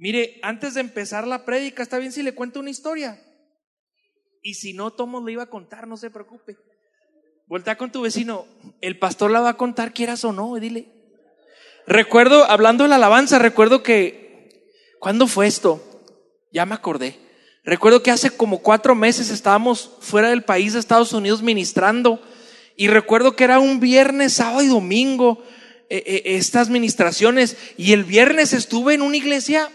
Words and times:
Mire, 0.00 0.40
antes 0.42 0.72
de 0.72 0.80
empezar 0.80 1.26
la 1.26 1.44
prédica, 1.44 1.82
está 1.82 1.98
bien 1.98 2.10
si 2.10 2.22
le 2.22 2.34
cuento 2.34 2.58
una 2.58 2.70
historia. 2.70 3.20
Y 4.40 4.54
si 4.54 4.72
no, 4.72 4.94
Tomo 4.94 5.22
le 5.22 5.32
iba 5.32 5.42
a 5.42 5.50
contar, 5.50 5.86
no 5.86 5.98
se 5.98 6.08
preocupe. 6.08 6.56
Voltea 7.46 7.76
con 7.76 7.92
tu 7.92 8.00
vecino, 8.00 8.46
el 8.80 8.98
pastor 8.98 9.30
la 9.30 9.40
va 9.40 9.50
a 9.50 9.56
contar, 9.58 9.92
quieras 9.92 10.24
o 10.24 10.32
no, 10.32 10.54
dile. 10.54 10.88
Recuerdo, 11.86 12.46
hablando 12.46 12.84
de 12.84 12.88
la 12.88 12.96
alabanza, 12.96 13.38
recuerdo 13.38 13.82
que, 13.82 14.72
¿cuándo 15.00 15.26
fue 15.26 15.46
esto? 15.46 15.84
Ya 16.50 16.64
me 16.64 16.74
acordé. 16.74 17.18
Recuerdo 17.62 18.02
que 18.02 18.10
hace 18.10 18.30
como 18.30 18.60
cuatro 18.62 18.94
meses 18.94 19.28
estábamos 19.28 19.98
fuera 20.00 20.30
del 20.30 20.44
país 20.44 20.72
de 20.72 20.78
Estados 20.78 21.12
Unidos 21.12 21.42
ministrando 21.42 22.22
y 22.74 22.88
recuerdo 22.88 23.36
que 23.36 23.44
era 23.44 23.58
un 23.58 23.80
viernes, 23.80 24.32
sábado 24.32 24.62
y 24.62 24.68
domingo 24.68 25.44
eh, 25.90 26.02
eh, 26.06 26.22
estas 26.24 26.70
ministraciones 26.70 27.58
y 27.76 27.92
el 27.92 28.04
viernes 28.04 28.54
estuve 28.54 28.94
en 28.94 29.02
una 29.02 29.18
iglesia 29.18 29.70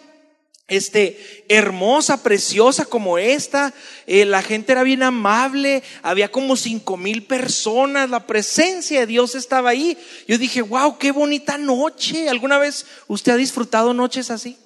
este, 0.67 1.45
hermosa, 1.47 2.23
preciosa 2.23 2.85
como 2.85 3.17
esta. 3.17 3.73
Eh, 4.07 4.25
la 4.25 4.41
gente 4.41 4.71
era 4.71 4.83
bien 4.83 5.03
amable, 5.03 5.83
había 6.01 6.31
como 6.31 6.55
cinco 6.55 6.97
mil 6.97 7.23
personas, 7.25 8.09
la 8.09 8.25
presencia 8.25 9.01
de 9.01 9.07
Dios 9.07 9.35
estaba 9.35 9.69
ahí. 9.69 9.97
Yo 10.27 10.37
dije, 10.37 10.61
wow, 10.61 10.97
qué 10.97 11.11
bonita 11.11 11.57
noche. 11.57 12.29
¿Alguna 12.29 12.57
vez 12.57 12.85
usted 13.07 13.33
ha 13.33 13.37
disfrutado 13.37 13.93
noches 13.93 14.31
así? 14.31 14.57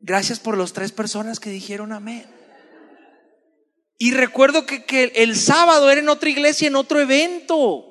Gracias 0.00 0.38
por 0.38 0.56
las 0.56 0.72
tres 0.72 0.92
personas 0.92 1.40
que 1.40 1.50
dijeron 1.50 1.92
amén. 1.92 2.26
Y 4.00 4.12
recuerdo 4.12 4.64
que, 4.64 4.84
que 4.84 5.12
el 5.16 5.34
sábado 5.34 5.90
era 5.90 6.00
en 6.00 6.08
otra 6.08 6.30
iglesia, 6.30 6.68
en 6.68 6.76
otro 6.76 7.00
evento. 7.00 7.84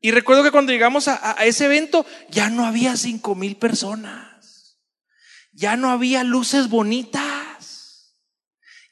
Y 0.00 0.10
recuerdo 0.10 0.42
que 0.42 0.50
cuando 0.50 0.72
llegamos 0.72 1.06
a, 1.06 1.38
a 1.40 1.44
ese 1.44 1.66
evento 1.66 2.04
ya 2.30 2.50
no 2.50 2.66
había 2.66 2.96
cinco 2.96 3.36
mil 3.36 3.56
personas. 3.56 4.27
Ya 5.58 5.76
no 5.76 5.90
había 5.90 6.22
luces 6.22 6.68
bonitas. 6.68 8.14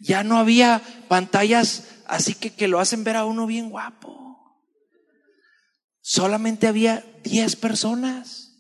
Ya 0.01 0.24
no 0.24 0.37
había 0.37 0.82
pantallas 1.07 1.85
así 2.07 2.35
que, 2.35 2.52
que 2.52 2.66
lo 2.66 2.80
hacen 2.80 3.04
ver 3.04 3.15
a 3.15 3.24
uno 3.24 3.46
bien 3.46 3.71
guapo. 3.71 4.59
Solamente 6.01 6.66
había 6.66 7.04
10 7.23 7.54
personas, 7.54 8.51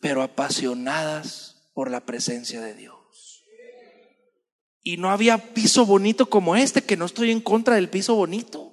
pero 0.00 0.22
apasionadas 0.22 1.68
por 1.74 1.90
la 1.90 2.06
presencia 2.06 2.62
de 2.62 2.72
Dios. 2.72 3.44
Y 4.82 4.96
no 4.96 5.10
había 5.10 5.52
piso 5.52 5.84
bonito 5.84 6.30
como 6.30 6.56
este, 6.56 6.84
que 6.84 6.96
no 6.96 7.04
estoy 7.04 7.30
en 7.30 7.42
contra 7.42 7.74
del 7.74 7.90
piso 7.90 8.14
bonito. 8.14 8.72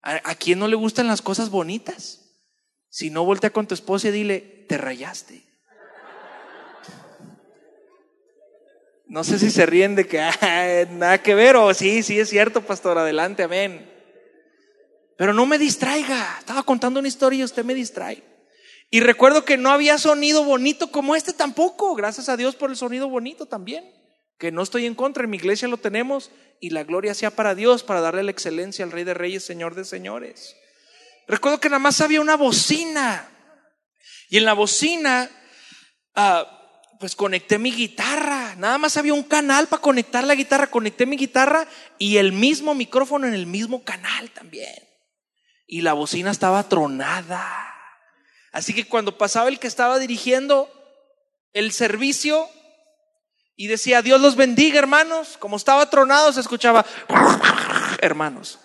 ¿A, 0.00 0.30
a 0.30 0.36
quién 0.36 0.60
no 0.60 0.68
le 0.68 0.76
gustan 0.76 1.08
las 1.08 1.22
cosas 1.22 1.50
bonitas? 1.50 2.20
Si 2.88 3.10
no, 3.10 3.24
voltea 3.24 3.50
con 3.50 3.66
tu 3.66 3.74
esposa 3.74 4.08
y 4.08 4.12
dile, 4.12 4.66
te 4.68 4.78
rayaste. 4.78 5.47
No 9.08 9.24
sé 9.24 9.38
si 9.38 9.50
se 9.50 9.64
ríen 9.64 9.94
de 9.94 10.06
que 10.06 10.20
ah, 10.20 10.84
nada 10.90 11.22
que 11.22 11.34
ver 11.34 11.56
o 11.56 11.72
sí, 11.72 12.02
sí 12.02 12.20
es 12.20 12.28
cierto, 12.28 12.60
pastor, 12.62 12.98
adelante, 12.98 13.42
amén. 13.42 13.90
Pero 15.16 15.32
no 15.32 15.46
me 15.46 15.58
distraiga. 15.58 16.36
Estaba 16.38 16.62
contando 16.62 17.00
una 17.00 17.08
historia 17.08 17.40
y 17.40 17.44
usted 17.44 17.64
me 17.64 17.74
distrae. 17.74 18.22
Y 18.90 19.00
recuerdo 19.00 19.44
que 19.44 19.56
no 19.56 19.70
había 19.70 19.98
sonido 19.98 20.44
bonito 20.44 20.90
como 20.90 21.16
este 21.16 21.32
tampoco. 21.32 21.94
Gracias 21.94 22.28
a 22.28 22.36
Dios 22.36 22.54
por 22.54 22.70
el 22.70 22.76
sonido 22.76 23.08
bonito 23.08 23.46
también. 23.46 23.84
Que 24.38 24.52
no 24.52 24.62
estoy 24.62 24.86
en 24.86 24.94
contra, 24.94 25.24
en 25.24 25.30
mi 25.30 25.36
iglesia 25.36 25.66
lo 25.66 25.78
tenemos 25.78 26.30
y 26.60 26.70
la 26.70 26.84
gloria 26.84 27.14
sea 27.14 27.30
para 27.30 27.54
Dios, 27.54 27.82
para 27.82 28.00
darle 28.00 28.22
la 28.22 28.30
excelencia 28.30 28.84
al 28.84 28.92
Rey 28.92 29.04
de 29.04 29.14
Reyes, 29.14 29.44
Señor 29.44 29.74
de 29.74 29.84
Señores. 29.84 30.54
Recuerdo 31.26 31.60
que 31.60 31.68
nada 31.68 31.80
más 31.80 32.00
había 32.00 32.20
una 32.20 32.36
bocina. 32.36 33.28
Y 34.30 34.36
en 34.36 34.44
la 34.44 34.52
bocina 34.52 35.28
ah, 36.14 36.57
pues 36.98 37.14
conecté 37.14 37.58
mi 37.58 37.72
guitarra. 37.72 38.54
Nada 38.56 38.78
más 38.78 38.96
había 38.96 39.14
un 39.14 39.22
canal 39.22 39.68
para 39.68 39.82
conectar 39.82 40.24
la 40.24 40.34
guitarra. 40.34 40.68
Conecté 40.68 41.06
mi 41.06 41.16
guitarra 41.16 41.66
y 41.98 42.16
el 42.16 42.32
mismo 42.32 42.74
micrófono 42.74 43.26
en 43.26 43.34
el 43.34 43.46
mismo 43.46 43.84
canal 43.84 44.30
también. 44.30 44.88
Y 45.66 45.82
la 45.82 45.92
bocina 45.92 46.30
estaba 46.30 46.68
tronada. 46.68 47.74
Así 48.52 48.74
que 48.74 48.86
cuando 48.86 49.18
pasaba 49.18 49.48
el 49.48 49.58
que 49.58 49.66
estaba 49.66 49.98
dirigiendo 49.98 50.70
el 51.52 51.72
servicio 51.72 52.48
y 53.54 53.66
decía, 53.66 54.02
Dios 54.02 54.20
los 54.20 54.36
bendiga, 54.36 54.78
hermanos, 54.78 55.36
como 55.38 55.56
estaba 55.56 55.90
tronado, 55.90 56.32
se 56.32 56.40
escuchaba, 56.40 56.86
hermanos. 58.00 58.58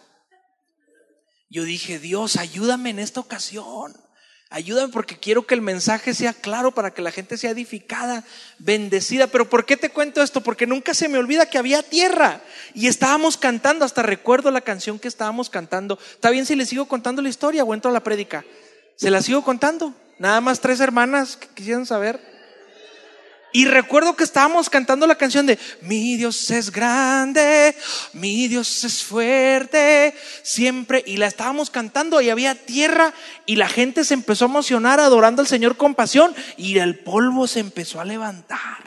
Yo 1.49 1.63
dije, 1.63 1.99
Dios, 1.99 2.37
ayúdame 2.37 2.91
en 2.91 2.99
esta 2.99 3.19
ocasión. 3.19 3.95
Ayúdame 4.53 4.93
porque 4.93 5.17
quiero 5.17 5.47
que 5.47 5.55
el 5.55 5.63
mensaje 5.63 6.13
sea 6.13 6.31
claro 6.31 6.75
para 6.75 6.93
que 6.93 7.01
la 7.01 7.09
gente 7.09 7.39
sea 7.39 7.49
edificada, 7.49 8.23
bendecida. 8.59 9.25
Pero 9.25 9.49
¿por 9.49 9.65
qué 9.65 9.77
te 9.77 9.89
cuento 9.89 10.21
esto? 10.21 10.41
Porque 10.41 10.67
nunca 10.67 10.93
se 10.93 11.09
me 11.09 11.17
olvida 11.17 11.47
que 11.47 11.57
había 11.57 11.81
tierra 11.81 12.39
y 12.75 12.85
estábamos 12.85 13.35
cantando, 13.35 13.83
hasta 13.83 14.03
recuerdo 14.03 14.51
la 14.51 14.61
canción 14.61 14.99
que 14.99 15.07
estábamos 15.07 15.49
cantando. 15.49 15.97
¿Está 16.11 16.29
bien 16.29 16.45
si 16.45 16.55
le 16.55 16.67
sigo 16.67 16.85
contando 16.85 17.23
la 17.23 17.29
historia 17.29 17.63
o 17.63 17.73
entro 17.73 17.89
a 17.89 17.93
la 17.95 18.03
prédica? 18.03 18.45
Se 18.95 19.09
la 19.09 19.23
sigo 19.23 19.43
contando. 19.43 19.95
Nada 20.19 20.39
más 20.39 20.59
tres 20.59 20.79
hermanas 20.79 21.35
que 21.35 21.47
quisieran 21.47 21.87
saber. 21.87 22.32
Y 23.55 23.65
recuerdo 23.65 24.15
que 24.15 24.23
estábamos 24.23 24.67
cantando 24.67 25.05
la 25.05 25.15
canción 25.15 25.45
de 25.45 25.59
Mi 25.81 26.17
Dios 26.17 26.49
es 26.49 26.71
grande, 26.71 27.75
mi 28.13 28.47
Dios 28.47 28.83
es 28.83 29.03
fuerte, 29.03 30.15
siempre. 30.41 31.03
Y 31.05 31.17
la 31.17 31.27
estábamos 31.27 31.69
cantando 31.69 32.19
y 32.19 32.31
había 32.31 32.55
tierra 32.55 33.13
y 33.45 33.55
la 33.55 33.69
gente 33.69 34.05
se 34.05 34.15
empezó 34.15 34.45
a 34.45 34.47
emocionar 34.47 34.99
adorando 34.99 35.43
al 35.43 35.47
Señor 35.47 35.77
con 35.77 35.93
pasión 35.93 36.35
y 36.57 36.79
el 36.79 36.97
polvo 36.97 37.45
se 37.45 37.59
empezó 37.59 38.01
a 38.01 38.05
levantar. 38.05 38.83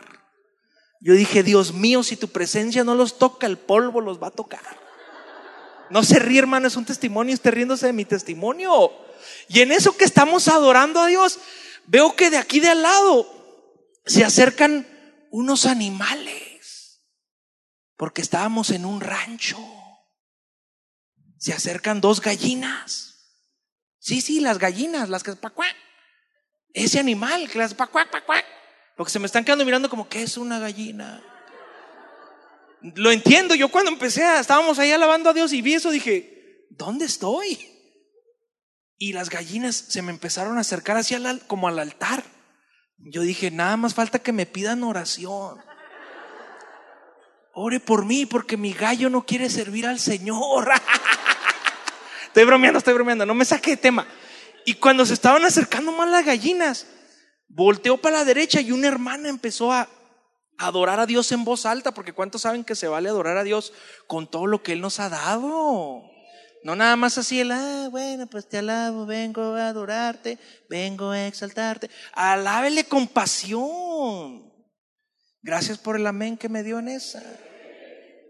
Yo 1.00 1.15
dije, 1.15 1.44
Dios 1.44 1.72
mío, 1.72 2.03
si 2.03 2.16
tu 2.16 2.27
presencia 2.27 2.83
no 2.83 2.97
los 2.97 3.19
toca, 3.19 3.47
el 3.47 3.59
polvo 3.59 4.00
los 4.00 4.21
va 4.21 4.28
a 4.28 4.33
tocar. 4.33 4.81
No 5.91 6.03
se 6.03 6.19
ríe, 6.19 6.41
hermano, 6.41 6.66
es 6.66 6.75
un 6.75 6.84
testimonio, 6.84 7.33
esté 7.33 7.53
riéndose 7.53 7.87
de 7.87 7.93
mi 7.93 8.04
testimonio. 8.04 8.91
Y 9.48 9.60
en 9.60 9.71
eso 9.71 9.97
que 9.97 10.04
estamos 10.04 10.48
adorando 10.48 10.98
a 10.98 11.06
Dios, 11.06 11.38
veo 11.87 12.16
que 12.16 12.31
de 12.31 12.38
aquí 12.38 12.59
de 12.59 12.71
al 12.71 12.83
lado 12.83 13.35
se 14.06 14.25
acercan 14.25 14.87
unos 15.31 15.67
animales, 15.67 17.03
porque 17.97 18.22
estábamos 18.22 18.71
en 18.71 18.84
un 18.84 19.00
rancho. 19.00 19.59
Se 21.39 21.53
acercan 21.53 22.00
dos 22.00 22.21
gallinas. 22.21 23.16
Sí, 23.99 24.21
sí, 24.21 24.41
las 24.41 24.59
gallinas, 24.59 25.09
las 25.09 25.25
que 25.25 25.37
Ese 26.72 27.00
animal 27.00 27.50
que 27.50 27.59
las 27.59 27.75
pacuac, 27.75 28.11
pacuac. 28.11 28.45
Que 28.97 29.11
se 29.11 29.19
me 29.19 29.27
están 29.27 29.45
quedando 29.45 29.65
mirando 29.65 29.91
como 29.91 30.09
que 30.09 30.22
es 30.22 30.37
una 30.39 30.59
gallina. 30.59 31.22
Lo 32.95 33.11
entiendo, 33.11 33.55
yo 33.55 33.69
cuando 33.69 33.91
empecé, 33.91 34.22
estábamos 34.39 34.78
ahí 34.78 34.93
alabando 34.93 35.31
a 35.31 35.34
Dios 35.34 35.53
y 35.53 35.61
vi 35.61 35.75
eso, 35.75 35.91
dije, 35.91 36.66
¿dónde 36.71 37.05
estoy? 37.05 37.59
Y 38.97 39.12
las 39.12 39.28
gallinas 39.28 39.75
se 39.77 40.00
me 40.00 40.12
empezaron 40.12 40.56
a 40.56 40.61
acercar 40.61 40.97
hacia 40.97 41.19
como 41.47 41.69
al 41.69 41.78
altar. 41.78 42.35
Yo 42.99 43.23
dije, 43.23 43.51
nada 43.51 43.77
más 43.77 43.95
falta 43.95 44.19
que 44.19 44.33
me 44.33 44.47
pidan 44.47 44.83
oración. 44.83 45.59
Ore 47.53 47.81
por 47.81 48.05
mí 48.05 48.27
porque 48.27 48.57
mi 48.57 48.73
gallo 48.73 49.09
no 49.09 49.25
quiere 49.25 49.49
servir 49.49 49.87
al 49.87 49.99
Señor. 49.99 50.71
estoy 52.27 52.45
bromeando, 52.45 52.79
estoy 52.79 52.95
bromeando, 52.95 53.25
no 53.25 53.34
me 53.34 53.45
saque 53.45 53.71
de 53.73 53.77
tema. 53.77 54.07
Y 54.65 54.75
cuando 54.75 55.07
se 55.07 55.15
estaban 55.15 55.45
acercando 55.45 55.93
más 55.93 56.09
las 56.11 56.25
gallinas, 56.25 56.87
volteó 57.49 57.97
para 57.97 58.19
la 58.19 58.25
derecha 58.25 58.61
y 58.61 58.73
una 58.73 58.89
hermana 58.89 59.28
empezó 59.28 59.73
a 59.73 59.89
adorar 60.59 61.01
a 61.01 61.07
Dios 61.07 61.31
en 61.33 61.45
voz 61.45 61.67
alta, 61.67 61.93
porque 61.93 62.13
¿cuántos 62.13 62.43
saben 62.43 62.65
que 62.65 62.75
se 62.75 62.89
vale 62.89 63.09
adorar 63.09 63.37
a 63.37 63.45
Dios 63.45 63.73
con 64.07 64.28
todo 64.28 64.47
lo 64.47 64.63
que 64.63 64.73
Él 64.73 64.81
nos 64.81 65.01
ha 65.01 65.09
dado? 65.09 66.03
No 66.62 66.75
nada 66.75 66.97
más 66.97 67.17
así 67.19 67.41
el, 67.41 67.53
ah, 67.53 67.89
bueno, 67.91 68.27
pues 68.27 68.49
te 68.49 68.59
alabo, 68.59 69.06
vengo 69.06 69.55
a 69.55 69.69
adorarte, 69.69 70.39
vengo 70.69 71.11
a 71.11 71.27
exaltarte. 71.27 71.89
Alábele 72.12 72.84
con 72.84 73.06
pasión. 73.06 74.53
Gracias 75.43 75.78
por 75.78 75.97
el 75.97 76.07
amén 76.07 76.36
que 76.36 76.48
me 76.48 76.65
dio 76.65 76.80
en 76.80 76.89
esa. 76.89 77.22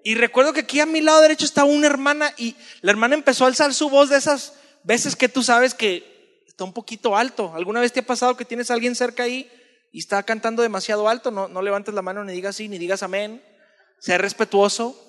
Y 0.04 0.14
recuerdo 0.14 0.52
que 0.52 0.60
aquí 0.60 0.80
a 0.80 0.86
mi 0.86 1.00
lado 1.00 1.20
derecho 1.20 1.46
estaba 1.46 1.68
una 1.68 1.86
hermana 1.86 2.32
y 2.36 2.54
la 2.82 2.92
hermana 2.92 3.14
empezó 3.14 3.44
a 3.44 3.48
alzar 3.48 3.72
su 3.74 3.88
voz 3.88 4.10
de 4.10 4.18
esas 4.18 4.52
veces 4.84 5.16
que 5.16 5.28
tú 5.28 5.42
sabes 5.42 5.74
que 5.74 6.44
está 6.46 6.64
un 6.64 6.72
poquito 6.72 7.16
alto. 7.16 7.52
¿Alguna 7.54 7.80
vez 7.80 7.92
te 7.92 8.00
ha 8.00 8.06
pasado 8.06 8.36
que 8.36 8.44
tienes 8.44 8.70
a 8.70 8.74
alguien 8.74 8.94
cerca 8.94 9.24
ahí 9.24 9.50
y 9.92 9.98
está 9.98 10.22
cantando 10.22 10.62
demasiado 10.62 11.08
alto? 11.08 11.30
No, 11.30 11.48
no 11.48 11.62
levantes 11.62 11.94
la 11.94 12.02
mano 12.02 12.22
ni 12.22 12.34
digas 12.34 12.56
sí, 12.56 12.68
ni 12.68 12.78
digas 12.78 13.02
amén. 13.02 13.42
Sea 13.98 14.18
respetuoso 14.18 15.05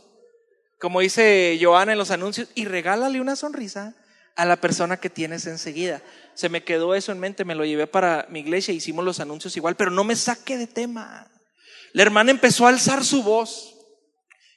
como 0.79 1.01
dice 1.01 1.57
Joana 1.61 1.93
en 1.93 1.97
los 1.97 2.11
anuncios, 2.11 2.49
y 2.55 2.65
regálale 2.65 3.21
una 3.21 3.35
sonrisa 3.35 3.95
a 4.35 4.45
la 4.45 4.61
persona 4.61 4.97
que 4.97 5.09
tienes 5.09 5.47
enseguida. 5.47 6.01
Se 6.35 6.49
me 6.49 6.63
quedó 6.63 6.93
eso 6.93 7.11
en 7.11 7.19
mente, 7.19 7.45
me 7.45 7.55
lo 7.55 7.65
llevé 7.65 7.87
para 7.87 8.27
mi 8.29 8.41
iglesia, 8.41 8.73
hicimos 8.73 9.03
los 9.03 9.19
anuncios 9.19 9.57
igual, 9.57 9.75
pero 9.75 9.89
no 9.89 10.03
me 10.03 10.15
saque 10.15 10.57
de 10.57 10.67
tema. 10.67 11.31
La 11.93 12.03
hermana 12.03 12.31
empezó 12.31 12.65
a 12.65 12.69
alzar 12.69 13.03
su 13.03 13.23
voz 13.23 13.73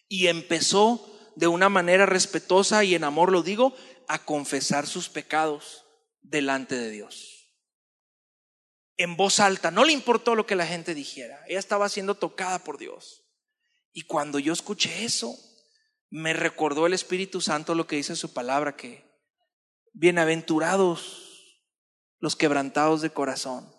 y 0.08 0.26
empezó 0.26 1.06
de 1.37 1.46
una 1.46 1.69
manera 1.69 2.05
respetuosa 2.05 2.84
y 2.84 2.94
en 2.94 3.05
amor 3.05 3.32
lo 3.32 3.43
digo, 3.43 3.75
a 4.08 4.19
confesar 4.25 4.87
sus 4.87 5.08
pecados 5.08 5.84
delante 6.20 6.76
de 6.76 6.90
Dios. 6.90 7.37
en 8.99 9.17
voz 9.17 9.40
alta. 9.40 9.70
No 9.70 9.84
le 9.84 9.94
importó 9.94 10.34
lo 10.34 10.44
que 10.44 10.55
la 10.55 10.67
gente 10.67 10.94
dijera. 10.94 11.43
Ella 11.49 11.58
estaba 11.58 11.88
siendo 11.88 12.17
tocada 12.17 12.62
por 12.62 12.76
Dios. 12.76 13.25
Y 13.94 14.02
cuando 14.02 14.38
yo 14.38 14.52
escuché 14.52 15.06
eso, 15.06 15.34
me 16.10 16.32
recordó 16.32 16.86
el 16.86 16.92
Espíritu 16.92 17.40
Santo 17.40 17.74
lo 17.74 17.86
que 17.86 17.96
dice 17.96 18.16
su 18.16 18.34
palabra, 18.34 18.76
que 18.76 19.08
bienaventurados 19.92 21.60
los 22.18 22.36
quebrantados 22.36 23.00
de 23.00 23.10
corazón, 23.10 23.72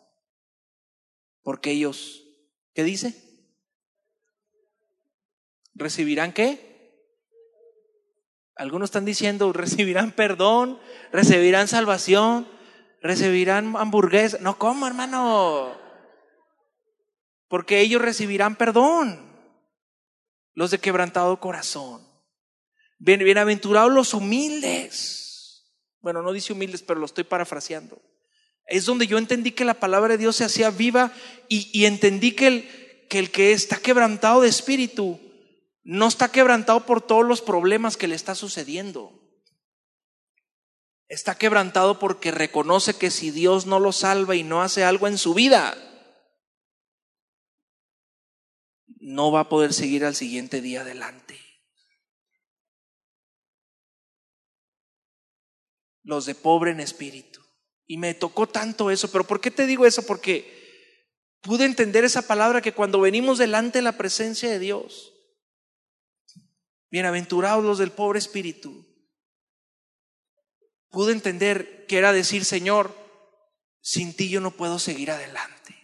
porque 1.43 1.71
ellos, 1.71 2.23
¿qué 2.73 2.83
dice? 2.83 3.15
¿Recibirán 5.73 6.33
qué? 6.33 6.71
Algunos 8.55 8.87
están 8.87 9.05
diciendo, 9.05 9.51
recibirán 9.53 10.11
perdón, 10.11 10.79
recibirán 11.11 11.67
salvación, 11.67 12.47
recibirán 13.01 13.75
hamburguesa. 13.75 14.37
No, 14.39 14.57
¿cómo, 14.57 14.87
hermano? 14.87 15.77
Porque 17.47 17.81
ellos 17.81 18.01
recibirán 18.01 18.55
perdón. 18.55 19.29
Los 20.53 20.71
de 20.71 20.79
quebrantado 20.79 21.39
corazón. 21.39 22.10
Bienaventurados 23.03 23.91
los 23.91 24.13
humildes. 24.13 25.65
Bueno, 26.01 26.21
no 26.21 26.31
dice 26.31 26.53
humildes, 26.53 26.83
pero 26.83 26.99
lo 26.99 27.07
estoy 27.07 27.23
parafraseando. 27.23 27.99
Es 28.67 28.85
donde 28.85 29.07
yo 29.07 29.17
entendí 29.17 29.53
que 29.53 29.65
la 29.65 29.73
palabra 29.73 30.13
de 30.13 30.17
Dios 30.19 30.35
se 30.35 30.43
hacía 30.43 30.69
viva 30.69 31.11
y, 31.49 31.85
entendí 31.85 32.33
que 32.33 32.47
el, 32.47 33.07
que 33.09 33.17
el 33.17 33.31
que 33.31 33.53
está 33.53 33.77
quebrantado 33.77 34.41
de 34.41 34.49
espíritu 34.49 35.19
no 35.83 36.07
está 36.07 36.31
quebrantado 36.31 36.85
por 36.85 37.01
todos 37.01 37.25
los 37.25 37.41
problemas 37.41 37.97
que 37.97 38.07
le 38.07 38.13
está 38.13 38.35
sucediendo. 38.35 39.11
Está 41.07 41.39
quebrantado 41.39 41.97
porque 41.97 42.29
reconoce 42.29 42.95
que 42.95 43.09
si 43.09 43.31
Dios 43.31 43.65
no 43.65 43.79
lo 43.79 43.93
salva 43.93 44.35
y 44.35 44.43
no 44.43 44.61
hace 44.61 44.83
algo 44.83 45.07
en 45.07 45.17
su 45.17 45.33
vida, 45.33 45.75
no 48.99 49.31
va 49.31 49.39
a 49.39 49.49
poder 49.49 49.73
seguir 49.73 50.05
al 50.05 50.13
siguiente 50.13 50.61
día 50.61 50.81
adelante. 50.81 51.50
Los 56.11 56.25
de 56.25 56.35
pobre 56.35 56.71
en 56.71 56.81
espíritu. 56.81 57.41
Y 57.87 57.97
me 57.97 58.13
tocó 58.13 58.47
tanto 58.47 58.91
eso, 58.91 59.09
pero 59.11 59.23
¿por 59.23 59.39
qué 59.39 59.49
te 59.49 59.65
digo 59.65 59.85
eso? 59.85 60.05
Porque 60.05 60.99
pude 61.41 61.65
entender 61.65 62.03
esa 62.03 62.27
palabra 62.27 62.61
que 62.61 62.73
cuando 62.73 62.99
venimos 62.99 63.37
delante 63.37 63.79
de 63.79 63.83
la 63.83 63.97
presencia 63.97 64.49
de 64.49 64.59
Dios, 64.59 65.13
bienaventurados 66.89 67.63
los 67.63 67.77
del 67.77 67.91
pobre 67.91 68.19
espíritu, 68.19 68.85
pude 70.89 71.13
entender 71.13 71.85
que 71.87 71.97
era 71.97 72.11
decir, 72.11 72.43
Señor, 72.43 72.93
sin 73.79 74.13
ti 74.13 74.29
yo 74.29 74.41
no 74.41 74.51
puedo 74.51 74.79
seguir 74.79 75.11
adelante. 75.11 75.75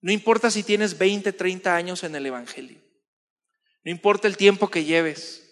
No 0.00 0.10
importa 0.10 0.50
si 0.50 0.62
tienes 0.62 0.96
20, 0.96 1.34
30 1.34 1.76
años 1.76 2.02
en 2.02 2.14
el 2.14 2.24
Evangelio, 2.24 2.80
no 3.84 3.90
importa 3.90 4.26
el 4.26 4.38
tiempo 4.38 4.70
que 4.70 4.84
lleves, 4.84 5.47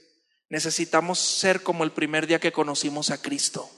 Necesitamos 0.49 1.19
ser 1.19 1.63
como 1.63 1.85
el 1.85 1.93
primer 1.93 2.27
día 2.27 2.39
que 2.39 2.53
conocimos 2.53 3.11
a 3.11 3.21
Cristo. 3.21 3.69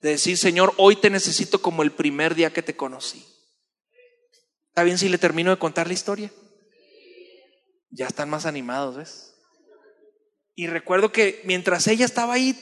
De 0.00 0.10
decir, 0.10 0.36
Señor, 0.38 0.74
hoy 0.76 0.96
te 0.96 1.10
necesito 1.10 1.60
como 1.60 1.82
el 1.82 1.92
primer 1.92 2.34
día 2.34 2.52
que 2.52 2.62
te 2.62 2.76
conocí. 2.76 3.24
¿Está 4.68 4.84
bien 4.84 4.98
si 4.98 5.08
le 5.08 5.18
termino 5.18 5.50
de 5.50 5.58
contar 5.58 5.86
la 5.86 5.92
historia? 5.92 6.32
Ya 7.90 8.06
están 8.06 8.30
más 8.30 8.46
animados, 8.46 8.96
¿ves? 8.96 9.34
Y 10.54 10.66
recuerdo 10.66 11.12
que 11.12 11.42
mientras 11.44 11.86
ella 11.88 12.04
estaba 12.04 12.34
ahí 12.34 12.58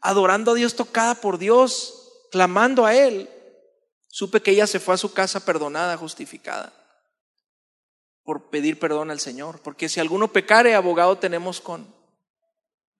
adorando 0.00 0.52
a 0.52 0.54
Dios, 0.54 0.76
tocada 0.76 1.14
por 1.14 1.38
Dios, 1.38 2.26
clamando 2.30 2.84
a 2.84 2.94
Él, 2.94 3.30
supe 4.08 4.42
que 4.42 4.50
ella 4.50 4.66
se 4.66 4.80
fue 4.80 4.94
a 4.94 4.98
su 4.98 5.12
casa 5.12 5.44
perdonada, 5.44 5.96
justificada, 5.96 6.72
por 8.22 8.50
pedir 8.50 8.78
perdón 8.78 9.10
al 9.10 9.20
Señor. 9.20 9.60
Porque 9.62 9.88
si 9.88 10.00
alguno 10.00 10.32
pecare, 10.32 10.74
abogado 10.74 11.18
tenemos 11.18 11.60
con, 11.60 11.94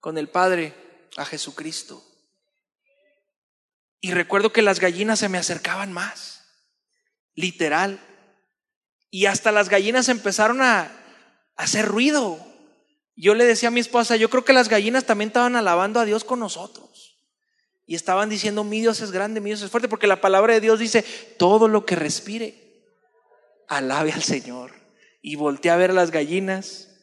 con 0.04 0.18
el 0.18 0.28
Padre 0.28 0.74
a 1.16 1.24
Jesucristo. 1.24 2.04
Y 4.02 4.12
recuerdo 4.12 4.52
que 4.52 4.60
las 4.60 4.78
gallinas 4.78 5.18
se 5.18 5.30
me 5.30 5.38
acercaban 5.38 5.94
más, 5.94 6.44
literal. 7.34 7.98
Y 9.08 9.24
hasta 9.24 9.50
las 9.50 9.70
gallinas 9.70 10.10
empezaron 10.10 10.60
a, 10.60 10.92
hacer 11.56 11.86
ruido. 11.86 12.38
Yo 13.16 13.34
le 13.34 13.46
decía 13.46 13.68
a 13.68 13.72
mi 13.72 13.80
esposa, 13.80 14.16
yo 14.16 14.28
creo 14.28 14.44
que 14.44 14.52
las 14.52 14.68
gallinas 14.68 15.06
también 15.06 15.28
estaban 15.28 15.56
alabando 15.56 15.98
a 16.00 16.04
Dios 16.04 16.22
con 16.22 16.38
nosotros. 16.38 17.16
Y 17.86 17.94
estaban 17.94 18.28
diciendo, 18.28 18.62
mi 18.62 18.82
Dios 18.82 19.00
es 19.00 19.10
grande, 19.10 19.40
mi 19.40 19.48
Dios 19.48 19.62
es 19.62 19.70
fuerte, 19.70 19.88
porque 19.88 20.06
la 20.06 20.20
palabra 20.20 20.52
de 20.52 20.60
Dios 20.60 20.80
dice, 20.80 21.00
todo 21.38 21.66
lo 21.66 21.86
que 21.86 21.96
respire, 21.96 22.92
alabe 23.68 24.12
al 24.12 24.22
Señor. 24.22 24.74
Y 25.22 25.36
volteé 25.36 25.70
a 25.70 25.76
ver 25.76 25.92
a 25.92 25.94
las 25.94 26.10
gallinas 26.10 26.93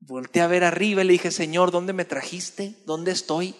Volté 0.00 0.40
a 0.40 0.46
ver 0.46 0.64
arriba 0.64 1.02
y 1.02 1.06
le 1.06 1.12
dije, 1.12 1.30
Señor, 1.30 1.70
¿dónde 1.70 1.92
me 1.92 2.04
trajiste? 2.04 2.74
¿Dónde 2.86 3.12
estoy? 3.12 3.54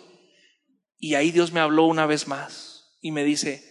Y 0.96 1.14
ahí 1.14 1.30
Dios 1.30 1.52
me 1.52 1.60
habló 1.60 1.86
una 1.86 2.06
vez 2.06 2.26
más 2.26 2.98
y 3.00 3.12
me 3.12 3.24
dice, 3.24 3.64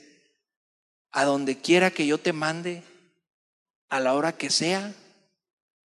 a 1.12 1.26
donde 1.26 1.60
quiera 1.60 1.92
que 1.92 2.06
yo 2.06 2.18
te 2.18 2.34
mande, 2.34 2.84
a 3.90 4.00
la 4.00 4.14
hora 4.14 4.38
que 4.38 4.50
sea, 4.50 4.94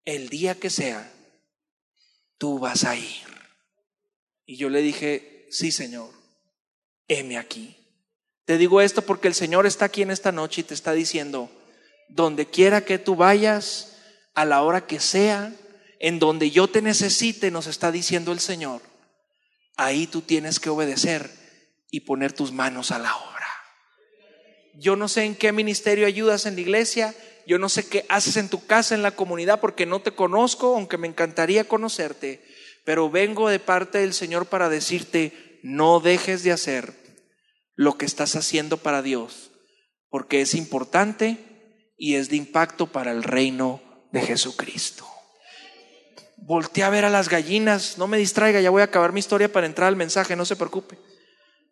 el 0.05 0.29
día 0.29 0.55
que 0.55 0.69
sea, 0.69 1.11
tú 2.37 2.59
vas 2.59 2.83
a 2.83 2.95
ir. 2.95 3.27
Y 4.45 4.57
yo 4.57 4.69
le 4.69 4.81
dije, 4.81 5.47
sí, 5.51 5.71
Señor, 5.71 6.09
heme 7.07 7.37
aquí. 7.37 7.77
Te 8.45 8.57
digo 8.57 8.81
esto 8.81 9.03
porque 9.03 9.27
el 9.27 9.35
Señor 9.35 9.67
está 9.67 9.85
aquí 9.85 10.01
en 10.01 10.11
esta 10.11 10.31
noche 10.31 10.61
y 10.61 10.63
te 10.63 10.73
está 10.73 10.93
diciendo, 10.93 11.51
donde 12.07 12.47
quiera 12.47 12.83
que 12.83 12.97
tú 12.97 13.15
vayas, 13.15 13.97
a 14.33 14.45
la 14.45 14.63
hora 14.63 14.87
que 14.87 14.99
sea, 14.99 15.53
en 15.99 16.17
donde 16.17 16.49
yo 16.49 16.67
te 16.69 16.81
necesite, 16.81 17.51
nos 17.51 17.67
está 17.67 17.91
diciendo 17.91 18.31
el 18.31 18.39
Señor, 18.39 18.81
ahí 19.75 20.07
tú 20.07 20.21
tienes 20.21 20.59
que 20.59 20.69
obedecer 20.69 21.29
y 21.91 22.01
poner 22.01 22.31
tus 22.31 22.53
manos 22.53 22.91
a 22.91 22.99
la 22.99 23.15
obra. 23.15 23.47
Yo 24.75 24.95
no 24.95 25.09
sé 25.09 25.25
en 25.25 25.35
qué 25.35 25.51
ministerio 25.51 26.07
ayudas 26.07 26.45
en 26.45 26.55
la 26.55 26.61
iglesia, 26.61 27.13
yo 27.45 27.59
no 27.59 27.67
sé 27.67 27.87
qué 27.87 28.05
haces 28.07 28.37
en 28.37 28.47
tu 28.47 28.65
casa, 28.65 28.95
en 28.95 29.01
la 29.01 29.11
comunidad, 29.11 29.59
porque 29.59 29.85
no 29.85 30.01
te 30.01 30.11
conozco, 30.11 30.75
aunque 30.75 30.97
me 30.97 31.07
encantaría 31.07 31.67
conocerte, 31.67 32.45
pero 32.85 33.09
vengo 33.09 33.49
de 33.49 33.59
parte 33.59 33.97
del 33.97 34.13
Señor 34.13 34.45
para 34.45 34.69
decirte, 34.69 35.59
no 35.63 35.99
dejes 35.99 36.43
de 36.43 36.53
hacer 36.53 36.93
lo 37.75 37.97
que 37.97 38.05
estás 38.05 38.37
haciendo 38.37 38.77
para 38.77 39.01
Dios, 39.01 39.51
porque 40.09 40.39
es 40.39 40.53
importante 40.53 41.37
y 41.97 42.15
es 42.15 42.29
de 42.29 42.37
impacto 42.37 42.87
para 42.87 43.11
el 43.11 43.23
reino 43.23 43.81
de 44.13 44.21
Jesucristo 44.21 45.08
volteé 46.41 46.83
a 46.83 46.89
ver 46.89 47.05
a 47.05 47.09
las 47.09 47.29
gallinas, 47.29 47.97
no 47.97 48.07
me 48.07 48.17
distraiga, 48.17 48.59
ya 48.59 48.69
voy 48.69 48.81
a 48.81 48.85
acabar 48.85 49.13
mi 49.13 49.19
historia 49.19 49.51
para 49.51 49.67
entrar 49.67 49.87
al 49.87 49.95
mensaje, 49.95 50.35
no 50.35 50.45
se 50.45 50.55
preocupe. 50.55 50.97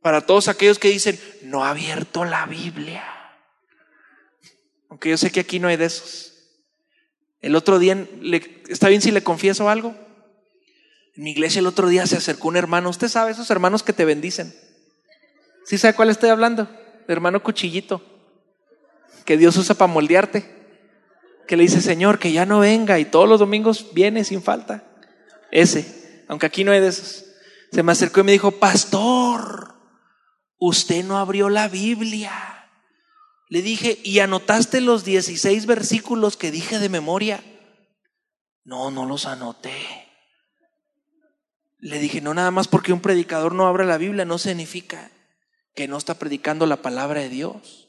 Para 0.01 0.21
todos 0.21 0.47
aquellos 0.47 0.79
que 0.79 0.89
dicen, 0.89 1.19
no 1.43 1.63
ha 1.63 1.71
abierto 1.71 2.25
la 2.25 2.45
Biblia. 2.45 3.03
Aunque 4.89 5.09
yo 5.09 5.17
sé 5.17 5.31
que 5.31 5.39
aquí 5.39 5.59
no 5.59 5.67
hay 5.67 5.77
de 5.77 5.85
esos. 5.85 6.33
El 7.41 7.55
otro 7.55 7.79
día, 7.79 8.07
¿está 8.69 8.89
bien 8.89 9.01
si 9.01 9.11
le 9.11 9.23
confieso 9.23 9.69
algo? 9.69 9.95
En 11.15 11.23
mi 11.23 11.31
iglesia 11.31 11.59
el 11.59 11.67
otro 11.67 11.87
día 11.87 12.05
se 12.05 12.17
acercó 12.17 12.47
un 12.47 12.57
hermano, 12.57 12.89
usted 12.89 13.07
sabe, 13.07 13.31
esos 13.31 13.49
hermanos 13.49 13.83
que 13.83 13.93
te 13.93 14.05
bendicen. 14.05 14.55
¿Sí 15.65 15.77
sabe 15.77 15.95
cuál 15.95 16.09
estoy 16.09 16.29
hablando? 16.29 16.69
Hermano 17.07 17.41
cuchillito, 17.41 18.01
que 19.25 19.37
Dios 19.37 19.57
usa 19.57 19.75
para 19.75 19.91
moldearte 19.91 20.56
que 21.47 21.57
le 21.57 21.63
dice, 21.63 21.81
Señor, 21.81 22.19
que 22.19 22.31
ya 22.31 22.45
no 22.45 22.59
venga 22.59 22.99
y 22.99 23.05
todos 23.05 23.27
los 23.27 23.39
domingos 23.39 23.93
viene 23.93 24.23
sin 24.23 24.43
falta. 24.43 24.83
Ese, 25.49 26.25
aunque 26.27 26.45
aquí 26.45 26.63
no 26.63 26.71
hay 26.71 26.81
de 26.81 26.89
esos. 26.89 27.25
Se 27.71 27.83
me 27.83 27.93
acercó 27.93 28.19
y 28.19 28.23
me 28.23 28.31
dijo, 28.33 28.51
pastor, 28.51 29.75
usted 30.59 31.03
no 31.03 31.17
abrió 31.17 31.49
la 31.49 31.67
Biblia. 31.67 32.69
Le 33.49 33.61
dije, 33.61 33.99
¿y 34.03 34.19
anotaste 34.19 34.81
los 34.81 35.05
16 35.05 35.65
versículos 35.65 36.37
que 36.37 36.51
dije 36.51 36.79
de 36.79 36.89
memoria? 36.89 37.43
No, 38.63 38.91
no 38.91 39.05
los 39.05 39.25
anoté. 39.25 39.73
Le 41.79 41.99
dije, 41.99 42.19
no 42.19 42.33
nada 42.33 42.51
más 42.51 42.67
porque 42.67 42.91
un 42.91 43.01
predicador 43.01 43.53
no 43.53 43.67
abra 43.67 43.85
la 43.85 43.97
Biblia 43.97 44.25
no 44.25 44.37
significa 44.37 45.11
que 45.75 45.87
no 45.87 45.97
está 45.97 46.15
predicando 46.15 46.65
la 46.65 46.81
palabra 46.81 47.21
de 47.21 47.29
Dios, 47.29 47.87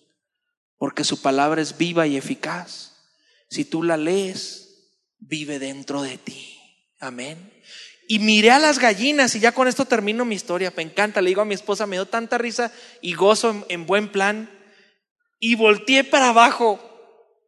porque 0.76 1.04
su 1.04 1.22
palabra 1.22 1.62
es 1.62 1.78
viva 1.78 2.06
y 2.06 2.16
eficaz 2.16 2.97
si 3.48 3.64
tú 3.64 3.82
la 3.82 3.96
lees, 3.96 4.68
vive 5.18 5.58
dentro 5.58 6.02
de 6.02 6.18
ti. 6.18 6.58
Amén. 7.00 7.52
Y 8.10 8.20
miré 8.20 8.50
a 8.50 8.58
las 8.58 8.78
gallinas 8.78 9.34
y 9.34 9.40
ya 9.40 9.52
con 9.52 9.68
esto 9.68 9.84
termino 9.84 10.24
mi 10.24 10.34
historia. 10.34 10.72
Me 10.74 10.82
encanta, 10.82 11.20
le 11.20 11.28
digo 11.28 11.42
a 11.42 11.44
mi 11.44 11.54
esposa, 11.54 11.86
me 11.86 11.96
dio 11.96 12.06
tanta 12.06 12.38
risa 12.38 12.72
y 13.02 13.12
gozo 13.12 13.66
en, 13.68 13.86
buen 13.86 14.08
plan. 14.08 14.50
Y 15.38 15.54
volteé 15.54 16.04
para 16.04 16.30
abajo 16.30 16.80